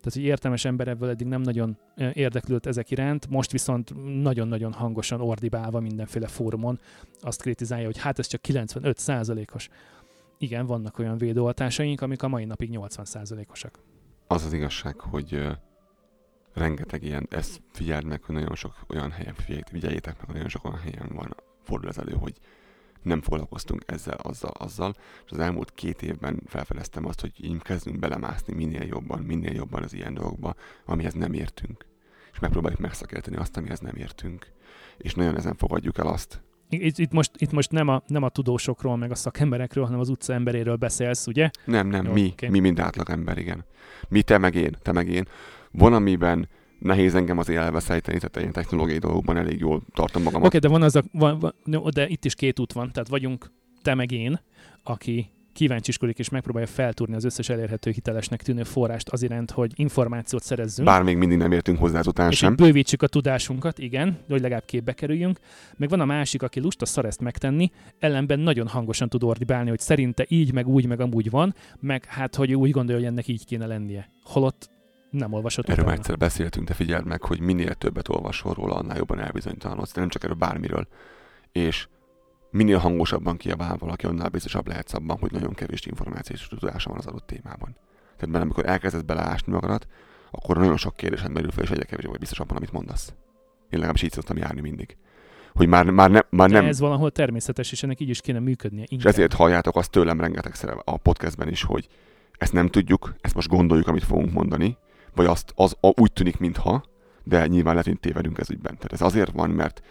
Tehát, 0.00 0.20
hogy 0.20 0.22
értelmes 0.22 0.64
ember 0.64 0.88
ebből 0.88 1.08
eddig 1.08 1.26
nem 1.26 1.40
nagyon 1.40 1.78
érdeklődött 2.12 2.66
ezek 2.66 2.90
iránt, 2.90 3.28
most 3.28 3.52
viszont 3.52 3.94
nagyon-nagyon 4.22 4.72
hangosan 4.72 5.20
ordibálva 5.20 5.80
mindenféle 5.80 6.26
fórumon 6.26 6.78
azt 7.20 7.40
kritizálja, 7.40 7.86
hogy 7.86 7.98
hát 7.98 8.18
ez 8.18 8.26
csak 8.26 8.40
95 8.40 8.98
százalékos. 8.98 9.68
Igen, 10.38 10.66
vannak 10.66 10.98
olyan 10.98 11.18
védőoltásaink, 11.18 12.00
amik 12.00 12.22
a 12.22 12.28
mai 12.28 12.44
napig 12.44 12.70
80 12.70 13.04
százalékosak. 13.04 13.78
Az 14.26 14.44
az 14.44 14.52
igazság, 14.52 15.00
hogy 15.00 15.46
rengeteg 16.56 17.02
ilyen, 17.02 17.26
ezt 17.30 17.60
figyeld 17.72 18.04
meg, 18.04 18.22
hogy 18.22 18.34
nagyon 18.34 18.54
sok 18.54 18.74
olyan 18.88 19.10
helyen, 19.10 19.34
figyeljétek 19.70 20.16
meg, 20.16 20.24
hogy 20.24 20.34
nagyon 20.34 20.48
sok 20.48 20.64
olyan 20.64 20.78
helyen 20.78 21.08
van, 21.14 21.34
fordul 21.62 21.88
ez 21.88 21.98
elő, 21.98 22.12
hogy 22.12 22.34
nem 23.02 23.20
foglalkoztunk 23.20 23.82
ezzel, 23.86 24.16
azzal, 24.16 24.50
azzal, 24.50 24.94
és 25.24 25.30
az 25.30 25.38
elmúlt 25.38 25.74
két 25.74 26.02
évben 26.02 26.42
felfedeztem 26.46 27.06
azt, 27.06 27.20
hogy 27.20 27.32
így 27.44 27.62
kezdünk 27.62 27.98
belemászni 27.98 28.54
minél 28.54 28.82
jobban, 28.82 29.18
minél 29.22 29.52
jobban 29.52 29.82
az 29.82 29.92
ilyen 29.92 30.14
dolgokba, 30.14 30.54
amihez 30.84 31.14
nem 31.14 31.32
értünk. 31.32 31.86
És 32.32 32.38
megpróbáljuk 32.38 32.80
megszakérteni 32.80 33.36
azt, 33.36 33.56
amihez 33.56 33.80
nem 33.80 33.96
értünk. 33.96 34.46
És 34.96 35.14
nagyon 35.14 35.36
ezen 35.36 35.56
fogadjuk 35.56 35.98
el 35.98 36.06
azt, 36.06 36.42
itt, 36.68 36.98
itt, 36.98 37.12
most, 37.12 37.30
itt 37.38 37.52
most 37.52 37.70
nem, 37.70 37.88
a, 37.88 38.02
nem 38.06 38.22
a 38.22 38.28
tudósokról, 38.28 38.96
meg 38.96 39.10
a 39.10 39.14
szakemberekről, 39.14 39.84
hanem 39.84 40.00
az 40.00 40.08
utca 40.08 40.32
emberéről 40.32 40.76
beszélsz, 40.76 41.26
ugye? 41.26 41.50
Nem, 41.64 41.88
nem, 41.88 42.04
Jó, 42.04 42.12
mi, 42.12 42.28
okay. 42.32 42.48
mi 42.48 42.58
mind 42.58 42.78
átlag 42.78 43.10
ember, 43.10 43.38
igen. 43.38 43.64
Mi, 44.08 44.22
te 44.22 44.38
meg 44.38 44.54
én, 44.54 44.76
te 44.82 44.92
meg 44.92 45.08
én. 45.08 45.28
Van, 45.76 45.92
amiben 45.92 46.48
nehéz 46.78 47.14
engem 47.14 47.38
az 47.38 47.48
élve 47.48 47.80
szejteni, 47.80 48.18
tehát 48.18 48.36
ilyen 48.36 48.52
technológiai 48.52 48.98
dolgokban 48.98 49.36
elég 49.36 49.58
jól 49.58 49.82
tartom 49.94 50.22
magam. 50.22 50.42
Oké, 50.42 50.46
okay, 50.46 50.60
de 50.60 50.68
van 50.68 50.82
az 50.82 50.96
a, 50.96 51.02
van, 51.12 51.38
van, 51.38 51.90
de 51.94 52.08
itt 52.08 52.24
is 52.24 52.34
két 52.34 52.58
út 52.58 52.72
van, 52.72 52.92
tehát 52.92 53.08
vagyunk 53.08 53.50
te 53.82 53.94
meg 53.94 54.12
én, 54.12 54.40
aki 54.82 55.30
kíváncsiskodik 55.56 56.18
és 56.18 56.28
megpróbálja 56.28 56.68
feltúrni 56.68 57.14
az 57.14 57.24
összes 57.24 57.48
elérhető 57.48 57.90
hitelesnek 57.90 58.42
tűnő 58.42 58.62
forrást 58.62 59.08
az 59.08 59.22
iránt, 59.22 59.50
hogy 59.50 59.72
információt 59.74 60.42
szerezzünk. 60.42 60.88
Bár 60.88 61.02
még 61.02 61.16
mindig 61.16 61.38
nem 61.38 61.52
értünk 61.52 61.78
hozzá 61.78 62.00
után 62.06 62.30
és 62.30 62.36
sem. 62.36 62.56
bővítsük 62.56 63.02
a 63.02 63.06
tudásunkat, 63.06 63.78
igen, 63.78 64.18
hogy 64.28 64.40
legalább 64.40 64.64
képbe 64.64 64.92
kerüljünk. 64.92 65.38
Meg 65.76 65.88
van 65.88 66.00
a 66.00 66.04
másik, 66.04 66.42
aki 66.42 66.60
lusta 66.60 66.86
szar 66.86 67.04
ezt 67.04 67.20
megtenni, 67.20 67.70
ellenben 67.98 68.38
nagyon 68.38 68.66
hangosan 68.66 69.08
tud 69.08 69.22
ordibálni, 69.22 69.68
hogy 69.68 69.80
szerinte 69.80 70.24
így, 70.28 70.52
meg 70.52 70.68
úgy, 70.68 70.86
meg 70.86 71.00
amúgy 71.00 71.30
van, 71.30 71.54
meg 71.80 72.04
hát, 72.04 72.34
hogy 72.34 72.54
úgy 72.54 72.70
gondolja, 72.70 73.00
hogy 73.00 73.10
ennek 73.10 73.28
így 73.28 73.44
kéne 73.44 73.66
lennie. 73.66 74.10
Holott 74.22 74.70
nem 75.10 75.32
olvasott 75.32 75.68
Erről 75.68 75.84
már 75.84 75.94
egyszer 75.94 76.16
beszéltünk, 76.16 76.66
de 76.66 76.74
figyeld 76.74 77.06
meg, 77.06 77.22
hogy 77.22 77.40
minél 77.40 77.74
többet 77.74 78.08
olvasol 78.08 78.54
róla, 78.54 78.74
annál 78.74 78.96
jobban 78.96 79.20
elbizonytalanodsz, 79.20 79.92
de 79.92 80.00
nem 80.00 80.08
csak 80.08 80.24
erről 80.24 80.36
bármiről. 80.36 80.86
És 81.52 81.88
minél 82.50 82.78
hangosabban 82.78 83.36
kiabál 83.36 83.76
valaki, 83.76 84.06
annál 84.06 84.28
biztosabb 84.28 84.68
lehetsz 84.68 84.94
abban, 84.94 85.18
hogy 85.18 85.32
nagyon 85.32 85.54
kevés 85.54 85.86
információs 85.86 86.48
tudása 86.48 86.90
van 86.90 86.98
az 86.98 87.06
adott 87.06 87.26
témában. 87.26 87.76
Tehát 88.16 88.26
mert 88.26 88.44
amikor 88.44 88.66
elkezdesz 88.66 89.02
beleásni 89.02 89.52
magadat, 89.52 89.86
akkor 90.30 90.56
nagyon 90.56 90.76
sok 90.76 90.96
kérdésed 90.96 91.30
merül 91.30 91.50
fel, 91.50 91.64
és 91.64 91.70
egyre 91.70 91.84
kevésbé 91.84 92.10
vagy 92.10 92.18
biztos 92.18 92.40
abban, 92.40 92.56
amit 92.56 92.72
mondasz. 92.72 93.14
Én 93.62 93.78
legalábbis 93.78 94.02
így 94.02 94.12
szoktam 94.12 94.36
járni 94.36 94.60
mindig. 94.60 94.96
Hogy 95.52 95.68
már, 95.68 95.90
már, 95.90 96.10
ne, 96.10 96.20
már 96.30 96.50
nem... 96.50 96.62
De 96.62 96.68
ez 96.68 96.80
valahol 96.80 97.10
természetes, 97.10 97.72
és 97.72 97.82
ennek 97.82 98.00
így 98.00 98.08
is 98.08 98.20
kéne 98.20 98.38
működnie. 98.38 98.84
Inkább. 98.88 98.98
És 98.98 99.04
ezért 99.04 99.32
halljátok 99.32 99.76
azt 99.76 99.90
tőlem 99.90 100.20
rengetegszer 100.20 100.76
a 100.84 100.96
podcastben 100.96 101.48
is, 101.48 101.62
hogy 101.62 101.88
ezt 102.38 102.52
nem 102.52 102.68
tudjuk, 102.68 103.14
ezt 103.20 103.34
most 103.34 103.48
gondoljuk, 103.48 103.88
amit 103.88 104.04
fogunk 104.04 104.32
mondani, 104.32 104.76
vagy 105.16 105.26
azt 105.26 105.52
az, 105.54 105.76
úgy 105.80 106.12
tűnik, 106.12 106.38
mintha, 106.38 106.84
de 107.24 107.46
nyilván 107.46 107.72
lehet, 107.72 107.88
hogy 107.88 108.00
tévedünk 108.00 108.38
ez 108.38 108.50
ügyben. 108.50 108.74
Tehát 108.74 108.92
ez 108.92 109.00
azért 109.00 109.32
van, 109.32 109.50
mert 109.50 109.82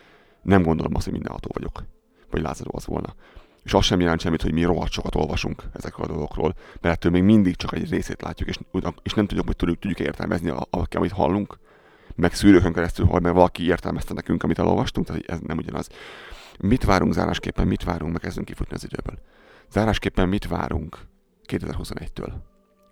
nem 0.42 0.64
gondolom 0.64 0.96
azt, 0.96 1.04
hogy 1.04 1.14
minden 1.14 1.32
autó 1.32 1.50
vagyok, 1.54 1.84
vagy 2.32 2.42
Lázaro 2.42 2.70
az 2.74 2.86
volna. 2.86 3.16
És 3.64 3.74
az 3.74 3.86
sem 3.86 4.00
jelent 4.00 4.20
semmit, 4.20 4.42
hogy 4.42 4.54
mi 4.54 4.64
rohadt 4.64 4.92
sokat 4.92 5.16
olvasunk 5.16 5.64
ezekről 5.74 6.06
a 6.06 6.10
dolgokról, 6.10 6.56
mert 6.82 6.96
ettől 6.96 7.12
még 7.12 7.24
mindig 7.24 7.56
csak 7.56 7.74
egy 7.74 7.90
részét 7.90 8.22
látjuk, 8.22 8.50
és, 8.50 8.60
és 9.04 9.14
nem 9.14 9.26
tudjuk, 9.26 9.46
hogy 9.46 9.56
tudjuk, 9.56 9.80
tudjuk 9.80 10.00
értelmezni, 10.00 10.50
a, 10.50 10.68
a, 10.70 10.84
amit 10.92 11.12
hallunk, 11.12 11.58
meg 12.16 12.34
szűrőkön 12.34 12.74
keresztül, 12.74 13.06
hogy 13.06 13.22
meg 13.22 13.34
valaki 13.34 13.66
értelmezte 13.66 14.14
nekünk, 14.14 14.44
amit 14.44 14.60
elolvastunk, 14.60 15.08
tehát 15.08 15.24
ez 15.26 15.40
nem 15.40 15.58
ugyanaz. 15.58 15.90
Mit 16.60 16.84
várunk 16.84 17.14
zárásképpen, 17.14 17.68
mit 17.68 17.84
várunk, 17.84 18.12
meg 18.12 18.22
kezdünk 18.22 18.48
kifutni 18.48 18.76
az 18.76 18.84
időből. 18.84 19.20
Zárásképpen 19.72 20.30
mit 20.30 20.48
várunk 20.48 21.00
2021-től? 21.48 22.34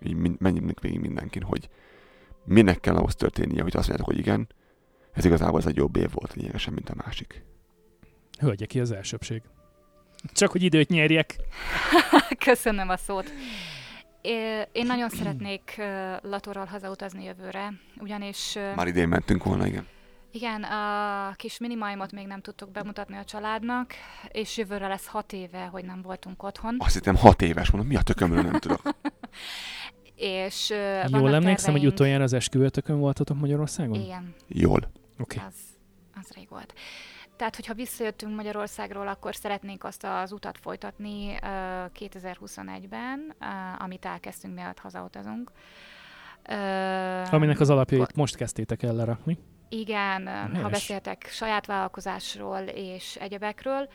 Így 0.01 0.39
menjünk 0.39 0.79
végig 0.79 0.99
mindenkin, 0.99 1.41
hogy 1.41 1.69
minek 2.45 2.79
kell 2.79 2.95
ahhoz 2.95 3.15
történnie, 3.15 3.61
hogy 3.61 3.75
azt 3.75 3.87
mondjátok, 3.87 4.05
hogy 4.05 4.17
igen, 4.17 4.47
ez 5.13 5.25
igazából 5.25 5.59
ez 5.59 5.65
egy 5.65 5.75
jobb 5.75 5.95
év 5.95 6.11
volt 6.11 6.33
lényegesen, 6.33 6.73
mint 6.73 6.89
a 6.89 6.93
másik. 7.05 7.43
Hölgye 8.39 8.65
ki 8.65 8.79
az 8.79 8.91
elsőbség. 8.91 9.41
Csak 10.33 10.51
hogy 10.51 10.63
időt 10.63 10.89
nyerjek. 10.89 11.35
Köszönöm 12.45 12.89
a 12.89 12.97
szót. 12.97 13.33
Én 14.71 14.85
nagyon 14.85 15.09
szeretnék 15.09 15.81
Latorral 16.21 16.65
hazautazni 16.65 17.23
jövőre, 17.23 17.73
ugyanis... 17.99 18.57
Már 18.75 18.87
idén 18.87 19.07
mentünk 19.07 19.43
volna, 19.43 19.65
igen. 19.65 19.87
Igen, 20.31 20.63
a 20.63 21.33
kis 21.35 21.57
minimáimot 21.57 22.11
még 22.11 22.27
nem 22.27 22.41
tudtuk 22.41 22.71
bemutatni 22.71 23.17
a 23.17 23.23
családnak, 23.23 23.93
és 24.27 24.57
jövőre 24.57 24.87
lesz 24.87 25.05
hat 25.07 25.33
éve, 25.33 25.65
hogy 25.65 25.85
nem 25.85 26.01
voltunk 26.01 26.43
otthon. 26.43 26.75
Azt 26.79 26.93
hittem 26.93 27.15
hat 27.15 27.41
éves, 27.41 27.71
mondom, 27.71 27.89
mi 27.89 27.95
a 27.97 28.01
tökömről 28.01 28.41
nem 28.41 28.59
tudok. 28.59 28.81
és 30.23 30.69
uh, 30.69 31.09
Jól 31.09 31.33
emlékszem, 31.33 31.55
terveink... 31.55 31.79
hogy 31.79 31.85
utoljára 31.85 32.23
az 32.23 32.33
esküvőtökön 32.33 32.99
voltatok 32.99 33.39
Magyarországon? 33.39 33.99
Igen. 33.99 34.33
Jól. 34.47 34.91
Oké. 35.19 35.37
Okay. 35.37 35.47
Az, 35.47 35.55
az 36.21 36.31
rég 36.35 36.47
volt. 36.49 36.73
Tehát, 37.35 37.55
hogyha 37.55 37.73
visszajöttünk 37.73 38.35
Magyarországról, 38.35 39.07
akkor 39.07 39.35
szeretnénk 39.35 39.83
azt 39.83 40.03
az 40.03 40.31
utat 40.31 40.57
folytatni 40.57 41.27
uh, 41.27 41.39
2021-ben, 41.99 43.35
uh, 43.41 43.83
amit 43.83 44.05
elkezdtünk, 44.05 44.53
mielőtt 44.53 44.79
hazautazunk. 44.79 45.51
Uh, 46.49 47.33
Aminek 47.33 47.59
az 47.59 47.69
alapjait 47.69 48.15
most 48.15 48.35
kezdtétek 48.35 48.83
el 48.83 48.93
lerakni. 48.93 49.37
Igen, 49.69 50.27
Helyes. 50.27 50.61
ha 50.61 50.69
beszéltek 50.69 51.27
saját 51.29 51.65
vállalkozásról 51.65 52.59
és 52.59 53.15
egyebekről. 53.15 53.89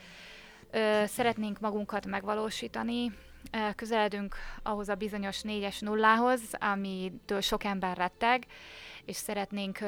Uh, 0.72 1.05
szeretnénk 1.05 1.61
magunkat 1.61 2.07
megvalósítani, 2.07 3.12
közeledünk 3.76 4.36
ahhoz 4.62 4.89
a 4.89 4.95
bizonyos 4.95 5.41
négyes 5.43 5.80
nullához, 5.80 6.41
amitől 6.53 7.41
sok 7.41 7.64
ember 7.64 7.97
retteg, 7.97 8.47
és 9.05 9.16
szeretnénk 9.16 9.78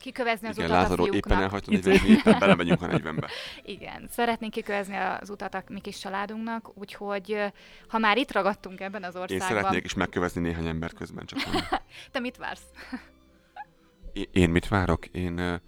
kikövezni 0.00 0.48
az 0.48 0.56
Igen, 0.56 0.70
utat 0.70 0.82
Lázaro 0.82 1.02
a 1.02 1.06
fiúknak. 1.06 1.30
éppen 1.30 1.42
elhagyta 1.42 1.70
40, 1.70 1.98
mi 2.02 2.08
éppen 2.16 2.38
belemegyünk 2.38 2.82
a 2.82 2.86
40-be. 2.86 3.28
Igen, 3.62 4.08
szeretnénk 4.10 4.52
kikövezni 4.52 4.96
az 4.96 5.30
utat 5.30 5.54
a 5.54 5.62
mi 5.68 5.80
kis 5.80 5.98
családunknak, 5.98 6.78
úgyhogy 6.78 7.52
ha 7.88 7.98
már 7.98 8.16
itt 8.16 8.32
ragadtunk 8.32 8.80
ebben 8.80 9.02
az 9.02 9.16
országban... 9.16 9.48
Én 9.48 9.56
szeretnék 9.56 9.84
is 9.84 9.94
megkövezni 9.94 10.40
néhány 10.40 10.66
ember 10.66 10.92
közben, 10.92 11.26
csak 11.26 11.38
Te 12.12 12.18
mit 12.18 12.36
vársz? 12.36 12.70
én, 14.12 14.26
én 14.32 14.50
mit 14.50 14.68
várok? 14.68 15.06
Én 15.06 15.60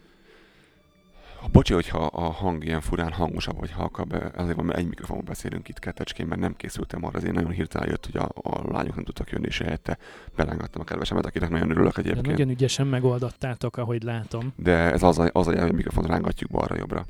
Bocsi, 1.53 1.73
hogyha 1.73 1.99
a 1.99 2.31
hang 2.31 2.65
ilyen 2.65 2.81
furán 2.81 3.13
hangosabb, 3.13 3.59
vagy 3.59 3.71
halkabb, 3.71 4.13
azért 4.35 4.57
van, 4.57 4.65
mert 4.65 4.79
egy 4.79 4.89
mikrofonban 4.89 5.25
beszélünk 5.25 5.69
itt 5.69 5.79
kettecskén, 5.79 6.27
mert 6.27 6.41
nem 6.41 6.57
készültem 6.57 7.05
arra, 7.05 7.19
azért 7.19 7.35
nagyon 7.35 7.51
hirtelen 7.51 7.89
jött, 7.89 8.07
hogy 8.13 8.17
a, 8.17 8.29
a 8.51 8.73
lányok 8.73 8.95
nem 8.95 9.05
tudtak 9.05 9.31
jönni, 9.31 9.47
és 9.47 9.59
helyette 9.59 9.99
belángattam 10.37 10.81
a 10.81 10.85
kedvesemet, 10.85 11.27
akinek 11.27 11.51
nagyon 11.51 11.71
örülök 11.71 11.99
egyébként. 11.99 12.27
De 12.27 12.31
nagyon 12.31 12.51
ügyesen 12.51 12.87
megoldottátok, 12.87 13.77
ahogy 13.77 14.03
látom. 14.03 14.53
De 14.57 14.73
ez 14.93 15.03
az 15.03 15.19
a, 15.19 15.31
az 15.33 15.47
a 15.47 15.53
jel, 15.53 15.63
hogy 15.63 15.71
a 15.71 15.75
mikrofon 15.75 16.05
rángatjuk 16.05 16.51
balra-jobbra, 16.51 17.05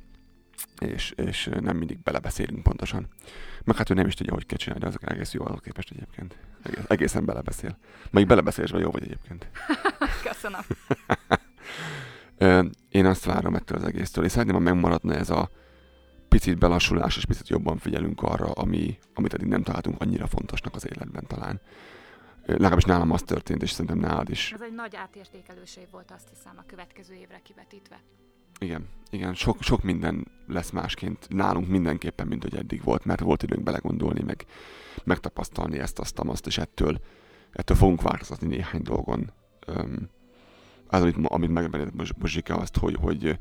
és, 0.79 1.11
és 1.11 1.51
nem 1.61 1.77
mindig 1.77 1.99
belebeszélünk 2.03 2.63
pontosan. 2.63 3.07
Meg 3.65 3.77
hát 3.77 3.91
ő 3.91 3.95
nem 3.95 4.07
is 4.07 4.15
tudja, 4.15 4.33
hogy 4.33 4.47
kell 4.47 4.59
csinálni, 4.59 4.85
azok 4.85 5.11
egész 5.11 5.33
jó 5.33 5.45
ahhoz 5.45 5.61
képest 5.63 5.91
egyébként. 5.91 6.37
Egész, 6.63 6.85
egészen 6.89 7.25
belebeszél. 7.25 7.79
Meg 8.11 8.27
belebeszélésben 8.27 8.81
jó 8.81 8.91
vagy 8.91 9.03
egyébként. 9.03 9.47
Köszönöm. 10.29 10.61
Én 12.89 13.07
azt 13.07 13.25
várom 13.25 13.55
ettől 13.55 13.79
az 13.79 13.85
egésztől, 13.85 14.25
és 14.25 14.31
szeretném, 14.31 14.55
ha 14.55 14.61
megmaradna 14.61 15.15
ez 15.15 15.31
a 15.31 15.51
picit 16.29 16.59
belassulás, 16.59 17.17
és 17.17 17.25
picit 17.25 17.49
jobban 17.49 17.79
figyelünk 17.79 18.23
arra, 18.23 18.51
ami, 18.51 18.99
amit 19.15 19.35
eddig 19.35 19.47
nem 19.47 19.63
találtunk 19.63 20.01
annyira 20.01 20.27
fontosnak 20.27 20.75
az 20.75 20.87
életben 20.87 21.27
talán. 21.27 21.61
Legalábbis 22.47 22.85
nálam 22.85 23.11
az 23.11 23.23
történt, 23.23 23.63
és 23.63 23.71
szerintem 23.71 23.99
nálad 23.99 24.31
is. 24.31 24.53
Ez 24.53 24.61
egy 24.61 24.75
nagy 24.75 24.97
átértékelős 24.97 25.77
év 25.77 25.87
volt, 25.91 26.11
azt 26.11 26.29
hiszem, 26.29 26.53
a 26.57 26.65
következő 26.67 27.15
évre 27.15 27.41
kivetítve. 27.43 28.01
Igen, 28.59 28.89
igen, 29.11 29.35
sok, 29.35 29.63
sok 29.63 29.83
minden 29.83 30.27
lesz 30.47 30.71
másként 30.71 31.27
nálunk 31.29 31.69
mindenképpen, 31.69 32.27
mint 32.27 32.43
hogy 32.43 32.57
eddig 32.57 32.83
volt, 32.83 33.05
mert 33.05 33.21
volt 33.21 33.43
időnk 33.43 33.63
belegondolni, 33.63 34.23
meg 34.23 34.45
megtapasztalni 35.05 35.79
ezt, 35.79 35.99
azt, 35.99 36.19
azt, 36.19 36.47
és 36.47 36.59
ettől, 36.59 37.01
ettől 37.53 37.77
fogunk 37.77 38.03
változtatni 38.03 38.47
néhány 38.47 38.83
dolgon. 38.83 39.33
Um, 39.67 40.11
az, 40.93 41.03
amit, 41.03 41.17
amit 41.23 41.51
megemlített 41.51 42.17
Bozsika 42.19 42.57
azt, 42.57 42.77
hogy, 42.77 42.97
hogy 43.01 43.39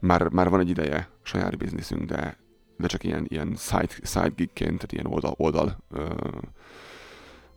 már, 0.00 0.28
már 0.28 0.48
van 0.48 0.60
egy 0.60 0.68
ideje 0.68 1.08
saját 1.22 1.56
bizniszünk, 1.58 2.04
de, 2.04 2.36
de 2.76 2.86
csak 2.86 3.04
ilyen, 3.04 3.24
ilyen 3.28 3.54
side, 3.56 3.94
side 4.02 4.32
gigként, 4.36 4.74
tehát 4.74 4.92
ilyen 4.92 5.06
oldal, 5.06 5.34
oldal 5.36 5.76
uh, 5.90 6.08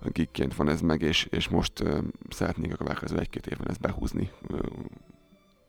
gigként 0.04 0.56
van 0.56 0.70
ez 0.70 0.82
meg, 0.82 1.02
és, 1.02 1.28
és 1.30 1.48
most 1.48 1.80
uh, 1.80 1.98
szeretnénk 2.30 2.74
a 2.74 2.78
következő 2.78 3.18
egy-két 3.18 3.48
évben 3.48 3.70
ezt 3.70 3.82
behúzni 3.82 4.32
uh, 4.50 4.60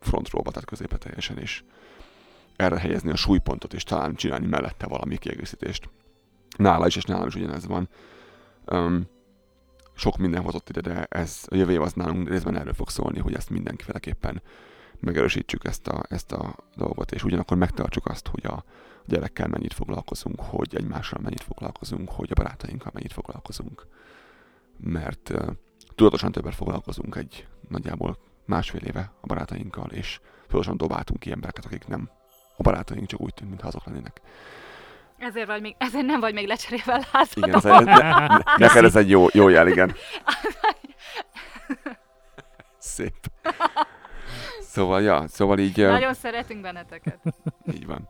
frontróba, 0.00 0.50
tehát 0.50 0.68
középe 0.68 0.96
teljesen, 0.96 1.38
és 1.38 1.62
erre 2.56 2.78
helyezni 2.78 3.10
a 3.10 3.16
súlypontot, 3.16 3.74
és 3.74 3.82
talán 3.82 4.14
csinálni 4.14 4.46
mellette 4.46 4.86
valami 4.86 5.16
kiegészítést. 5.16 5.88
Nála 6.56 6.86
is, 6.86 6.96
és 6.96 7.04
nálam 7.04 7.26
is 7.26 7.34
ugyanez 7.34 7.66
van. 7.66 7.88
Um, 8.66 9.08
sok 10.00 10.16
minden 10.16 10.42
hozott 10.42 10.68
ide, 10.68 10.80
de 10.80 11.04
ez 11.04 11.44
a 11.46 11.54
jövő 11.54 11.72
év 11.72 11.82
az 11.82 11.92
nálunk 11.92 12.28
részben 12.28 12.56
erről 12.56 12.72
fog 12.72 12.88
szólni, 12.88 13.18
hogy 13.18 13.34
ezt 13.34 13.50
mindenféleképpen 13.50 14.42
megerősítsük 15.00 15.64
ezt 15.64 15.88
a, 15.88 16.02
ezt 16.08 16.32
a 16.32 16.56
dolgot, 16.76 17.12
és 17.12 17.24
ugyanakkor 17.24 17.56
megtartsuk 17.56 18.06
azt, 18.06 18.28
hogy 18.28 18.46
a 18.46 18.64
gyerekkel 19.06 19.48
mennyit 19.48 19.74
foglalkozunk, 19.74 20.40
hogy 20.40 20.74
egymással 20.74 21.20
mennyit 21.22 21.42
foglalkozunk, 21.42 22.10
hogy 22.10 22.28
a 22.30 22.34
barátainkkal 22.34 22.90
mennyit 22.94 23.12
foglalkozunk. 23.12 23.86
Mert 24.76 25.30
uh, 25.30 25.46
tudatosan 25.94 26.32
többet 26.32 26.54
foglalkozunk 26.54 27.16
egy 27.16 27.46
nagyjából 27.68 28.18
másfél 28.44 28.80
éve 28.80 29.12
a 29.20 29.26
barátainkkal, 29.26 29.90
és 29.90 30.20
tudatosan 30.42 30.76
dobáltunk 30.76 31.20
ki 31.20 31.30
embereket, 31.30 31.64
akik 31.64 31.86
nem 31.86 32.10
a 32.56 32.62
barátaink, 32.62 33.06
csak 33.06 33.20
úgy 33.20 33.34
tűnt, 33.34 33.48
mintha 33.48 33.68
azok 33.68 33.84
lennének. 33.84 34.20
Ezért, 35.20 35.46
vagy 35.46 35.60
még, 35.60 35.74
ezért 35.78 36.06
nem 36.06 36.20
vagy 36.20 36.34
még 36.34 36.46
lecserélve 36.46 37.06
lázadó. 37.12 37.46
Igen, 37.46 37.54
ez, 37.54 37.64
ez, 37.64 37.84
ne, 37.84 38.38
neked 38.56 38.84
ez 38.84 38.96
egy 38.96 39.10
jó, 39.10 39.26
jó 39.32 39.48
jel, 39.48 39.68
igen. 39.68 39.94
Szép. 42.78 43.14
Szóval, 44.60 45.02
ja, 45.02 45.24
szóval 45.28 45.58
így... 45.58 45.76
Nagyon 45.76 46.10
uh, 46.10 46.16
szeretünk 46.16 46.60
benneteket. 46.60 47.18
Így 47.72 47.86
van. 47.86 48.08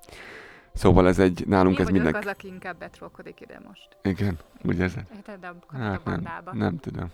Szóval 0.72 1.08
ez 1.08 1.18
egy, 1.18 1.44
nálunk 1.46 1.76
Mi 1.76 1.82
ez 1.82 1.88
minden... 1.88 2.14
az, 2.14 2.26
aki 2.26 2.46
inkább 2.46 2.78
betrolkodik 2.78 3.40
ide 3.40 3.60
most. 3.68 3.88
Igen, 4.02 4.38
úgy 4.62 4.78
érzed? 4.78 5.04
Érted, 5.14 5.44
a, 5.44 5.76
hát 5.76 6.00
a 6.06 6.10
nem, 6.10 6.42
nem 6.52 6.78
tudom. 6.78 7.10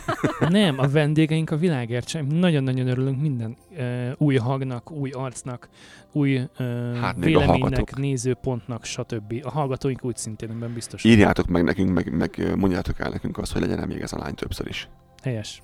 nem, 0.58 0.78
a 0.78 0.88
vendégeink 0.88 1.50
a 1.50 1.56
világért 1.56 2.08
sem. 2.08 2.26
Nagyon-nagyon 2.26 2.88
örülünk 2.88 3.20
minden 3.20 3.56
uh, 3.70 4.10
új 4.16 4.36
hagnak, 4.36 4.90
új 4.90 5.10
arcnak, 5.10 5.68
új 6.12 6.36
uh, 6.58 6.96
hát 6.96 7.16
véleménynek, 7.18 7.96
nézőpontnak, 7.96 8.84
stb. 8.84 9.40
A 9.42 9.50
hallgatóink 9.50 10.04
úgy 10.04 10.16
szintén 10.16 10.50
ebben 10.50 10.72
biztos. 10.72 11.04
Írjátok 11.04 11.46
meg 11.46 11.64
nekünk, 11.64 11.94
meg, 11.94 12.12
meg 12.12 12.56
mondjátok 12.56 12.98
el 12.98 13.10
nekünk 13.10 13.38
azt, 13.38 13.52
hogy 13.52 13.60
legyen 13.60 13.88
még 13.88 14.00
ez 14.00 14.12
a 14.12 14.18
lány 14.18 14.34
többször 14.34 14.66
is. 14.66 14.88
Helyes. 15.22 15.62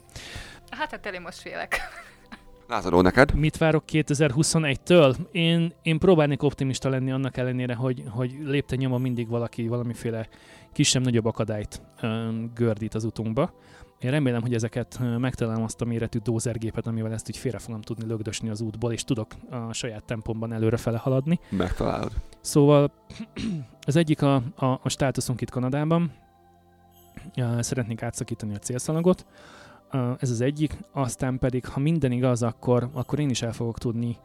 Hát, 0.70 0.90
hát 0.90 1.07
elég 1.07 1.20
most 1.20 1.38
félek. 1.38 1.78
Lázadó 2.69 3.01
neked? 3.01 3.35
Mit 3.35 3.57
várok 3.59 3.85
2021-től? 3.93 5.17
Én, 5.33 5.73
én 5.83 5.99
próbálnék 5.99 6.43
optimista 6.43 6.89
lenni 6.89 7.12
annak 7.12 7.37
ellenére, 7.37 7.75
hogy, 7.75 8.03
hogy 8.09 8.39
lépte 8.43 8.77
nyoma 8.77 8.99
mindig 8.99 9.29
valaki 9.29 9.69
valamiféle 9.69 10.29
kisebb-nagyobb 10.73 11.25
akadályt 11.25 11.83
ö, 12.01 12.29
gördít 12.55 12.95
az 12.95 13.05
utunkba. 13.05 13.55
Én 13.99 14.11
remélem, 14.11 14.41
hogy 14.41 14.55
ezeket 14.55 14.99
megtalálom 15.19 15.62
azt 15.62 15.81
a 15.81 15.85
méretű 15.85 16.19
dózergépet, 16.19 16.87
amivel 16.87 17.12
ezt 17.12 17.29
úgy 17.29 17.37
félre 17.37 17.59
fogom 17.59 17.81
tudni 17.81 18.07
lögdösni 18.07 18.49
az 18.49 18.61
útból, 18.61 18.93
és 18.93 19.05
tudok 19.05 19.27
a 19.51 19.73
saját 19.73 20.05
tempomban 20.05 20.53
előrefele 20.53 20.99
haladni. 20.99 21.41
Megtalálod. 21.51 22.12
Szóval 22.41 22.93
az 23.87 23.97
egyik 23.97 24.23
a, 24.23 24.35
a, 24.57 24.67
a 24.67 24.89
státuszunk 24.89 25.41
itt 25.41 25.51
Kanadában. 25.51 26.12
Szeretnénk 27.59 28.03
átszakítani 28.03 28.55
a 28.55 28.59
célszalagot 28.59 29.27
ez 30.18 30.30
az 30.30 30.40
egyik, 30.40 30.78
aztán 30.92 31.38
pedig, 31.38 31.66
ha 31.66 31.80
minden 31.80 32.12
igaz, 32.12 32.42
akkor, 32.42 32.88
akkor 32.92 33.18
én 33.18 33.30
is 33.30 33.42
el 33.42 33.53
fogok 33.53 33.78
tudni 33.78 34.16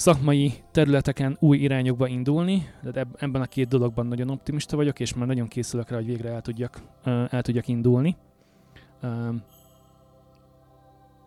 szakmai 0.00 0.52
területeken 0.70 1.36
új 1.40 1.58
irányokba 1.58 2.06
indulni, 2.06 2.66
de 2.92 3.06
ebben 3.18 3.42
a 3.42 3.46
két 3.46 3.68
dologban 3.68 4.06
nagyon 4.06 4.30
optimista 4.30 4.76
vagyok, 4.76 5.00
és 5.00 5.14
már 5.14 5.26
nagyon 5.26 5.48
készülök 5.48 5.90
rá, 5.90 5.96
hogy 5.96 6.06
végre 6.06 6.30
el 6.30 6.40
tudjak, 6.40 6.82
el 7.04 7.42
tudjak 7.42 7.68
indulni. 7.68 8.16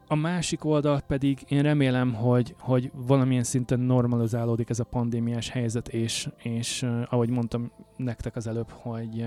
a 0.07 0.15
másik 0.15 0.65
oldal 0.65 1.01
pedig 1.01 1.39
én 1.47 1.61
remélem, 1.61 2.13
hogy, 2.13 2.55
hogy 2.59 2.91
valamilyen 3.07 3.43
szinten 3.43 3.79
normalizálódik 3.79 4.69
ez 4.69 4.79
a 4.79 4.83
pandémiás 4.83 5.49
helyzet, 5.49 5.87
és, 5.87 6.29
és 6.37 6.85
ahogy 7.09 7.29
mondtam 7.29 7.71
nektek 7.97 8.35
az 8.35 8.47
előbb, 8.47 8.69
hogy 8.69 9.25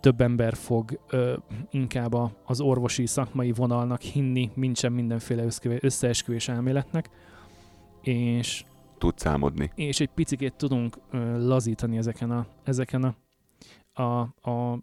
több 0.00 0.20
ember 0.20 0.54
fog 0.54 1.00
uh, 1.12 1.32
inkább 1.70 2.12
a, 2.12 2.32
az 2.44 2.60
orvosi 2.60 3.06
szakmai 3.06 3.52
vonalnak 3.52 4.00
hinni, 4.00 4.50
mint 4.54 4.76
sem 4.76 4.92
mindenféle 4.92 5.44
összeesküvés 5.80 6.48
elméletnek, 6.48 7.10
és 8.02 8.64
tud 8.98 9.18
számodni. 9.18 9.70
És 9.74 10.00
egy 10.00 10.10
picit 10.14 10.54
tudunk 10.56 10.96
uh, 11.12 11.38
lazítani 11.38 11.96
ezeken 11.96 12.30
a, 12.30 12.46
ezeken 12.64 13.02
a, 13.02 13.14
a, 14.02 14.20
a 14.50 14.78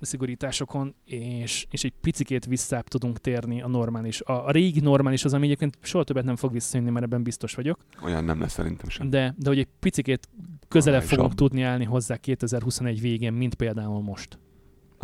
szigorításokon, 0.00 0.94
és, 1.04 1.66
és 1.70 1.84
egy 1.84 1.92
picikét 2.00 2.44
visszább 2.44 2.88
tudunk 2.88 3.18
térni 3.18 3.62
a 3.62 3.68
normális. 3.68 4.20
A, 4.20 4.46
a 4.46 4.50
régi 4.50 4.80
normális 4.80 5.24
az, 5.24 5.34
ami 5.34 5.44
egyébként 5.44 5.78
soha 5.82 6.04
többet 6.04 6.24
nem 6.24 6.36
fog 6.36 6.52
visszajönni, 6.52 6.90
mert 6.90 7.04
ebben 7.04 7.22
biztos 7.22 7.54
vagyok. 7.54 7.78
Olyan 8.02 8.24
nem 8.24 8.40
lesz 8.40 8.52
szerintem 8.52 8.88
sem. 8.88 9.10
De, 9.10 9.34
de 9.38 9.48
hogy 9.48 9.58
egy 9.58 9.68
picikét 9.80 10.28
közelebb 10.68 11.02
fogunk 11.02 11.34
tudni 11.34 11.62
állni 11.62 11.84
hozzá 11.84 12.16
2021 12.16 13.00
végén, 13.00 13.32
mint 13.32 13.54
például 13.54 14.02
most. 14.02 14.38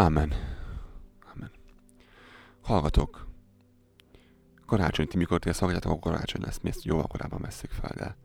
Amen. 0.00 0.32
Amen. 1.34 1.50
Hallgatok. 2.62 3.26
Karácsony, 4.66 5.06
ti 5.06 5.16
mikor 5.16 5.38
ti 5.38 5.48
ezt 5.48 5.58
hallgatjátok, 5.58 5.92
akkor 5.98 6.12
karácsony 6.12 6.42
lesz. 6.42 6.58
Mi 6.62 6.68
ezt 6.68 6.84
jóval 6.84 7.06
korábban 7.06 7.40
veszük 7.40 7.70
fel, 7.70 7.92
de 7.96 8.16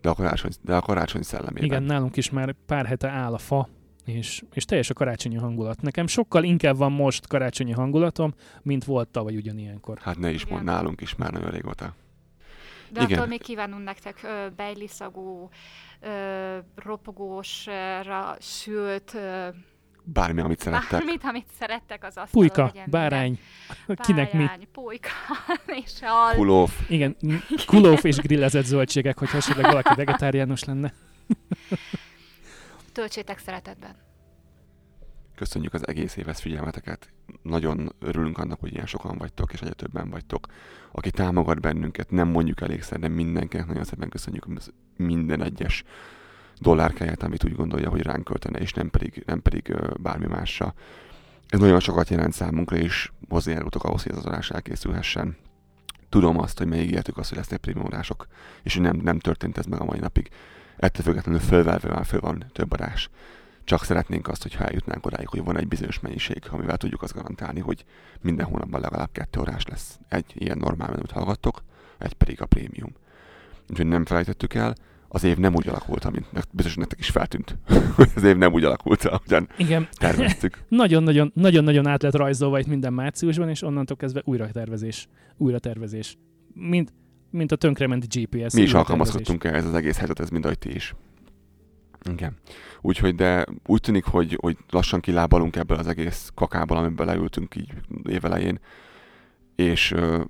de 0.00 0.08
a 0.08 0.14
karácsony, 0.14 0.50
de 0.60 0.76
a 0.76 0.80
karácsony 0.80 1.22
szellemében. 1.22 1.64
Igen, 1.64 1.82
nálunk 1.82 2.16
is 2.16 2.30
már 2.30 2.54
pár 2.66 2.86
hete 2.86 3.08
áll 3.08 3.32
a 3.32 3.38
fa, 3.38 3.68
és, 4.04 4.44
és 4.52 4.64
teljes 4.64 4.90
a 4.90 4.94
karácsonyi 4.94 5.36
hangulat. 5.36 5.82
Nekem 5.82 6.06
sokkal 6.06 6.44
inkább 6.44 6.76
van 6.76 6.92
most 6.92 7.26
karácsonyi 7.26 7.72
hangulatom, 7.72 8.34
mint 8.62 8.84
volt 8.84 9.08
tavaly 9.08 9.36
ugyanilyenkor. 9.36 9.98
Hát 9.98 10.18
ne 10.18 10.30
is 10.30 10.46
mond, 10.46 10.64
nálunk 10.64 11.00
is 11.00 11.14
már 11.14 11.32
nagyon 11.32 11.50
régóta. 11.50 11.94
De 12.90 13.02
Igen. 13.02 13.18
attól 13.18 13.28
még 13.28 13.42
kívánunk 13.42 13.84
nektek 13.84 14.20
ö, 14.24 14.46
bejliszagú, 14.56 15.48
ö, 16.00 16.58
ropogósra 16.74 18.36
sült 18.40 19.14
ö, 19.14 19.48
Bármi, 20.04 20.40
amit 20.40 20.60
szerettek. 20.60 20.90
Bármit, 20.90 21.24
amit 21.24 21.46
szerettek, 21.58 22.04
az 22.04 22.16
azt 22.16 22.30
Pulyka, 22.30 22.72
bárány, 22.86 23.38
kinek 23.96 24.32
mi? 24.32 24.46
pulyka, 24.72 25.08
és 25.84 25.92
hal. 26.00 26.34
Kulóf. 26.34 26.88
Igen, 26.88 27.16
kulóf 27.66 28.04
és 28.04 28.16
grillezett 28.16 28.64
zöldségek, 28.64 29.18
hogy 29.18 29.28
esetleg 29.32 29.64
valaki 29.64 29.94
vegetáriánus 29.94 30.64
lenne. 30.64 30.92
Töltsétek 32.92 33.38
szeretetben. 33.38 33.96
Köszönjük 35.34 35.74
az 35.74 35.88
egész 35.88 36.16
éves 36.16 36.40
figyelmeteket. 36.40 37.08
Nagyon 37.42 37.92
örülünk 37.98 38.38
annak, 38.38 38.60
hogy 38.60 38.72
ilyen 38.72 38.86
sokan 38.86 39.18
vagytok, 39.18 39.52
és 39.52 39.60
egyre 39.60 39.74
többen 39.74 40.10
vagytok. 40.10 40.46
Aki 40.92 41.10
támogat 41.10 41.60
bennünket, 41.60 42.10
nem 42.10 42.28
mondjuk 42.28 42.60
elégszer, 42.60 42.98
de 42.98 43.08
mindenkinek 43.08 43.66
nagyon 43.66 43.84
szépen 43.84 44.08
köszönjük 44.08 44.46
minden 44.96 45.42
egyes 45.42 45.84
dollárkáját, 46.64 47.22
amit 47.22 47.44
úgy 47.44 47.54
gondolja, 47.54 47.88
hogy 47.88 48.02
ránk 48.02 48.24
költene, 48.24 48.58
és 48.58 48.72
nem 48.72 48.90
pedig, 48.90 49.22
nem 49.26 49.42
pedig 49.42 49.74
bármi 49.96 50.26
másra. 50.26 50.74
Ez 51.48 51.60
nagyon 51.60 51.80
sokat 51.80 52.08
jelent 52.08 52.32
számunkra, 52.32 52.76
és 52.76 53.10
hozzájárultok 53.28 53.84
ahhoz, 53.84 54.02
hogy 54.02 54.12
az 54.12 54.26
adás 54.26 54.50
elkészülhessen. 54.50 55.36
Tudom 56.08 56.38
azt, 56.38 56.58
hogy 56.58 56.66
megígértük 56.66 57.18
azt, 57.18 57.28
hogy 57.28 57.38
lesznek 57.38 57.60
prémiumodások, 57.60 58.26
és 58.62 58.74
hogy 58.74 58.82
nem, 58.82 58.96
nem 58.96 59.18
történt 59.18 59.58
ez 59.58 59.66
meg 59.66 59.80
a 59.80 59.84
mai 59.84 59.98
napig. 59.98 60.28
Ettől 60.76 61.04
függetlenül 61.04 61.40
fölvelve 61.40 61.88
már 61.88 62.04
föl 62.04 62.20
van 62.20 62.44
több 62.52 62.72
adás. 62.72 63.10
Csak 63.64 63.84
szeretnénk 63.84 64.28
azt, 64.28 64.42
hogyha 64.42 64.64
eljutnánk 64.64 65.06
odáig, 65.06 65.28
hogy 65.28 65.44
van 65.44 65.58
egy 65.58 65.68
bizonyos 65.68 66.00
mennyiség, 66.00 66.42
amivel 66.50 66.76
tudjuk 66.76 67.02
azt 67.02 67.14
garantálni, 67.14 67.60
hogy 67.60 67.84
minden 68.20 68.46
hónapban 68.46 68.80
legalább 68.80 69.12
kettő 69.12 69.40
órás 69.40 69.64
lesz. 69.64 69.98
Egy 70.08 70.32
ilyen 70.34 70.58
normál 70.58 70.90
menüt 70.90 71.10
hallgattok, 71.10 71.62
egy 71.98 72.14
pedig 72.14 72.40
a 72.42 72.46
prémium. 72.46 72.92
Úgyhogy 73.70 73.86
nem 73.86 74.04
felejtettük 74.04 74.54
el, 74.54 74.74
az 75.14 75.24
év 75.24 75.36
nem 75.36 75.54
úgy 75.54 75.68
alakult, 75.68 76.04
amint 76.04 76.26
biztos 76.50 76.74
nektek 76.74 76.98
is 76.98 77.10
feltűnt, 77.10 77.58
hogy 77.96 78.10
az 78.14 78.22
év 78.22 78.36
nem 78.36 78.52
úgy 78.52 78.64
alakult, 78.64 79.04
ahogyan 79.04 79.48
Igen. 79.56 79.88
terveztük. 79.92 80.58
Nagyon-nagyon, 80.68 81.32
nagyon-nagyon 81.34 81.86
át 81.86 82.02
lett 82.02 82.14
rajzolva 82.14 82.58
itt 82.58 82.66
minden 82.66 82.92
márciusban, 82.92 83.48
és 83.48 83.62
onnantól 83.62 83.96
kezdve 83.96 84.22
újra 84.24 84.50
tervezés. 84.50 85.08
Újra 85.36 85.58
tervezés. 85.58 86.18
Mint, 86.54 86.92
mint 87.30 87.52
a 87.52 87.56
tönkrement 87.56 88.14
GPS. 88.14 88.54
Mi 88.54 88.62
is 88.62 88.74
alkalmazkodtunk 88.74 89.44
ehhez 89.44 89.64
az 89.64 89.74
egész 89.74 89.96
helyzet, 89.96 90.20
ez 90.20 90.28
mind 90.28 90.44
ahogy 90.44 90.58
ti 90.58 90.74
is. 90.74 90.94
Igen. 92.10 92.36
Úgyhogy, 92.80 93.14
de 93.14 93.46
úgy 93.66 93.80
tűnik, 93.80 94.04
hogy, 94.04 94.38
hogy 94.40 94.56
lassan 94.70 95.00
kilábalunk 95.00 95.56
ebből 95.56 95.78
az 95.78 95.86
egész 95.86 96.30
kakából, 96.34 96.76
amiben 96.76 97.06
leültünk 97.06 97.56
így 97.56 97.72
évelején 98.08 98.58
és 99.56 99.90
ö, 99.90 100.22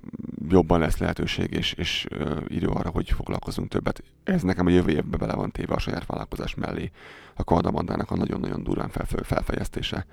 jobban 0.49 0.79
lesz 0.79 0.97
lehetőség 0.97 1.51
és, 1.51 1.73
és 1.73 2.05
ö, 2.09 2.39
idő 2.47 2.67
arra, 2.67 2.89
hogy 2.89 3.09
foglalkozunk 3.09 3.69
többet. 3.69 4.03
Ez 4.23 4.41
nekem 4.41 4.65
a 4.65 4.69
jövő 4.69 4.91
évben 4.91 5.19
bele 5.19 5.33
van 5.33 5.51
téve 5.51 5.73
a 5.73 5.79
saját 5.79 6.05
vállalkozás 6.05 6.55
mellé 6.55 6.91
a 7.33 7.43
Kanadabandának 7.43 8.11
a 8.11 8.15
nagyon-nagyon 8.15 8.63
durván 8.63 8.89
fel, 8.89 9.23
felfejeztése. 9.23 10.05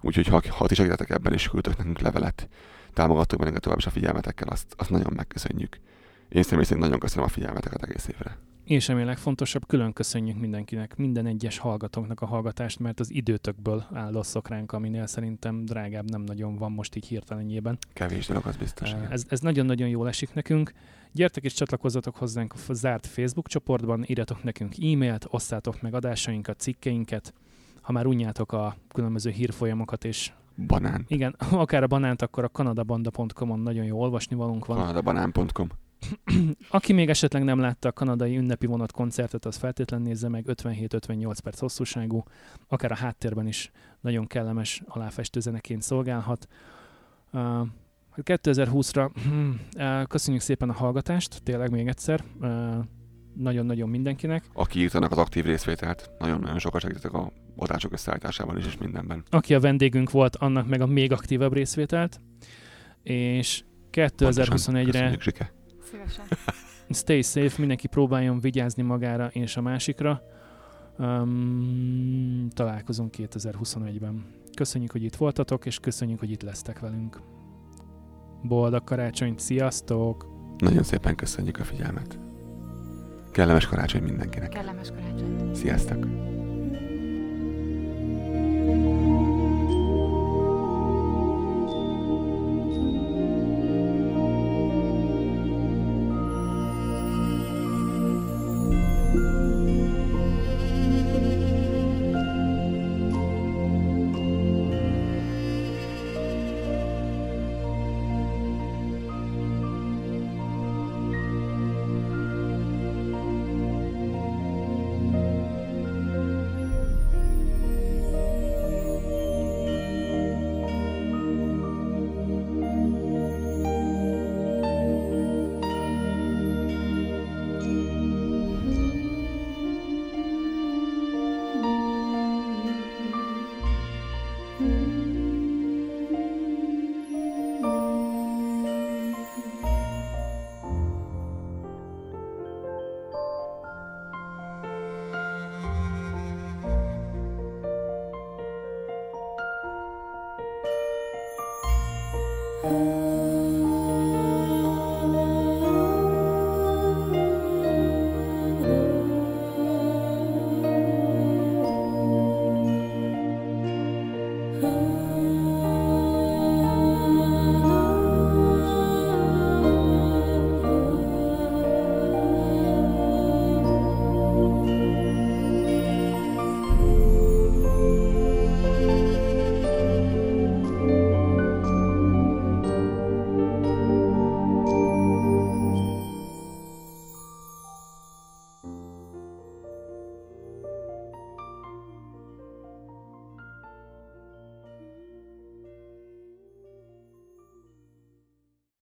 Úgyhogy 0.00 0.26
ha, 0.26 0.42
ha 0.48 0.66
ti 0.66 0.74
segítetek 0.74 1.10
ebben 1.10 1.32
és 1.32 1.48
küldtök 1.48 1.76
nekünk 1.76 1.98
levelet, 1.98 2.48
támogatok 2.92 3.38
bennünket 3.38 3.62
tovább 3.62 3.78
is 3.78 3.86
a 3.86 3.90
figyelmetekkel, 3.90 4.48
azt, 4.48 4.74
azt 4.76 4.90
nagyon 4.90 5.12
megköszönjük. 5.16 5.78
Én 6.28 6.42
személy 6.42 6.64
szerint 6.64 6.84
nagyon 6.84 6.98
köszönöm 6.98 7.24
a 7.24 7.28
figyelmeteket 7.28 7.82
egész 7.82 8.08
évre. 8.08 8.36
És 8.66 8.88
ami 8.88 9.02
a 9.02 9.04
legfontosabb, 9.04 9.66
külön 9.66 9.92
köszönjük 9.92 10.38
mindenkinek, 10.38 10.96
minden 10.96 11.26
egyes 11.26 11.58
hallgatónknak 11.58 12.20
a 12.20 12.26
hallgatást, 12.26 12.78
mert 12.78 13.00
az 13.00 13.12
időtökből 13.12 13.86
áldosszok 13.92 14.48
ránk, 14.48 14.72
aminél 14.72 15.06
szerintem 15.06 15.64
drágább 15.64 16.10
nem 16.10 16.20
nagyon 16.20 16.56
van 16.56 16.72
most 16.72 16.96
így 16.96 17.06
hirtelenjében. 17.06 17.78
Kevés 17.92 18.26
dolog, 18.26 18.46
az 18.46 18.56
biztos. 18.56 18.92
Ez, 19.10 19.24
ez 19.28 19.40
nagyon-nagyon 19.40 19.88
jól 19.88 20.08
esik 20.08 20.34
nekünk. 20.34 20.72
Gyertek 21.12 21.44
és 21.44 21.52
csatlakozzatok 21.52 22.16
hozzánk 22.16 22.54
a 22.68 22.72
zárt 22.72 23.06
Facebook 23.06 23.48
csoportban, 23.48 24.04
írjatok 24.06 24.42
nekünk 24.42 24.74
e-mailt, 24.78 25.26
osszátok 25.30 25.82
meg 25.82 25.94
adásainkat, 25.94 26.60
cikkeinket, 26.60 27.34
ha 27.80 27.92
már 27.92 28.06
unjátok 28.06 28.52
a 28.52 28.76
különböző 28.88 29.30
hírfolyamokat 29.30 30.04
és 30.04 30.32
Banán. 30.66 31.04
Igen, 31.08 31.36
akár 31.50 31.82
a 31.82 31.86
banánt, 31.86 32.22
akkor 32.22 32.44
a 32.44 32.48
kanadabanda.com-on 32.48 33.60
nagyon 33.60 33.84
jó 33.84 34.00
olvasni 34.00 34.36
valunk 34.36 34.66
van. 34.66 34.76
Kanadabanán.com 34.76 35.68
Aki 36.70 36.92
még 36.92 37.08
esetleg 37.08 37.44
nem 37.44 37.58
látta 37.58 37.88
a 37.88 37.92
kanadai 37.92 38.36
ünnepi 38.36 38.66
vonat 38.66 38.92
koncertet, 38.92 39.44
az 39.44 39.56
feltétlen 39.56 40.02
nézze 40.02 40.28
meg, 40.28 40.44
57-58 40.46 41.36
perc 41.42 41.58
hosszúságú, 41.58 42.22
akár 42.68 42.92
a 42.92 42.96
háttérben 42.96 43.46
is 43.46 43.70
nagyon 44.00 44.26
kellemes 44.26 44.82
aláfestő 44.86 45.40
zeneként 45.40 45.82
szolgálhat. 45.82 46.46
Uh, 47.32 47.68
2020-ra 48.16 49.10
uh, 49.76 50.06
köszönjük 50.06 50.42
szépen 50.42 50.68
a 50.68 50.72
hallgatást, 50.72 51.42
tényleg 51.42 51.70
még 51.70 51.86
egyszer. 51.86 52.24
Nagyon-nagyon 53.34 53.88
mindenkinek. 53.88 54.44
Aki 54.52 54.80
írtanak 54.80 55.10
az 55.10 55.18
aktív 55.18 55.44
részvételt, 55.44 56.10
nagyon-nagyon 56.18 56.58
sokat 56.58 56.80
segítettek 56.80 57.12
a 57.12 57.32
adások 57.56 57.92
összeállításában 57.92 58.58
is, 58.58 58.66
és 58.66 58.76
mindenben. 58.78 59.24
Aki 59.30 59.54
a 59.54 59.60
vendégünk 59.60 60.10
volt, 60.10 60.36
annak 60.36 60.68
meg 60.68 60.80
a 60.80 60.86
még 60.86 61.12
aktívabb 61.12 61.52
részvételt. 61.52 62.20
És 63.02 63.64
2021-re 63.92 65.54
Szívesen. 65.90 66.24
Stay 66.90 67.22
safe, 67.22 67.54
mindenki 67.58 67.86
próbáljon 67.86 68.40
vigyázni 68.40 68.82
magára 68.82 69.26
és 69.32 69.56
a 69.56 69.60
másikra. 69.60 70.22
Um, 70.98 72.48
találkozunk 72.54 73.14
2021-ben. 73.18 74.24
Köszönjük, 74.54 74.92
hogy 74.92 75.02
itt 75.02 75.16
voltatok, 75.16 75.66
és 75.66 75.78
köszönjük, 75.78 76.18
hogy 76.18 76.30
itt 76.30 76.42
lesztek 76.42 76.78
velünk. 76.78 77.20
Boldog 78.42 78.84
karácsonyt, 78.84 79.38
sziasztok! 79.38 80.26
Nagyon 80.58 80.82
szépen 80.82 81.14
köszönjük 81.14 81.58
a 81.58 81.64
figyelmet. 81.64 82.18
Kellemes 83.32 83.66
karácsony 83.66 84.02
mindenkinek. 84.02 84.48
Kellemes 84.48 84.88
karácsony. 84.88 85.54
Sziasztok! 85.54 86.34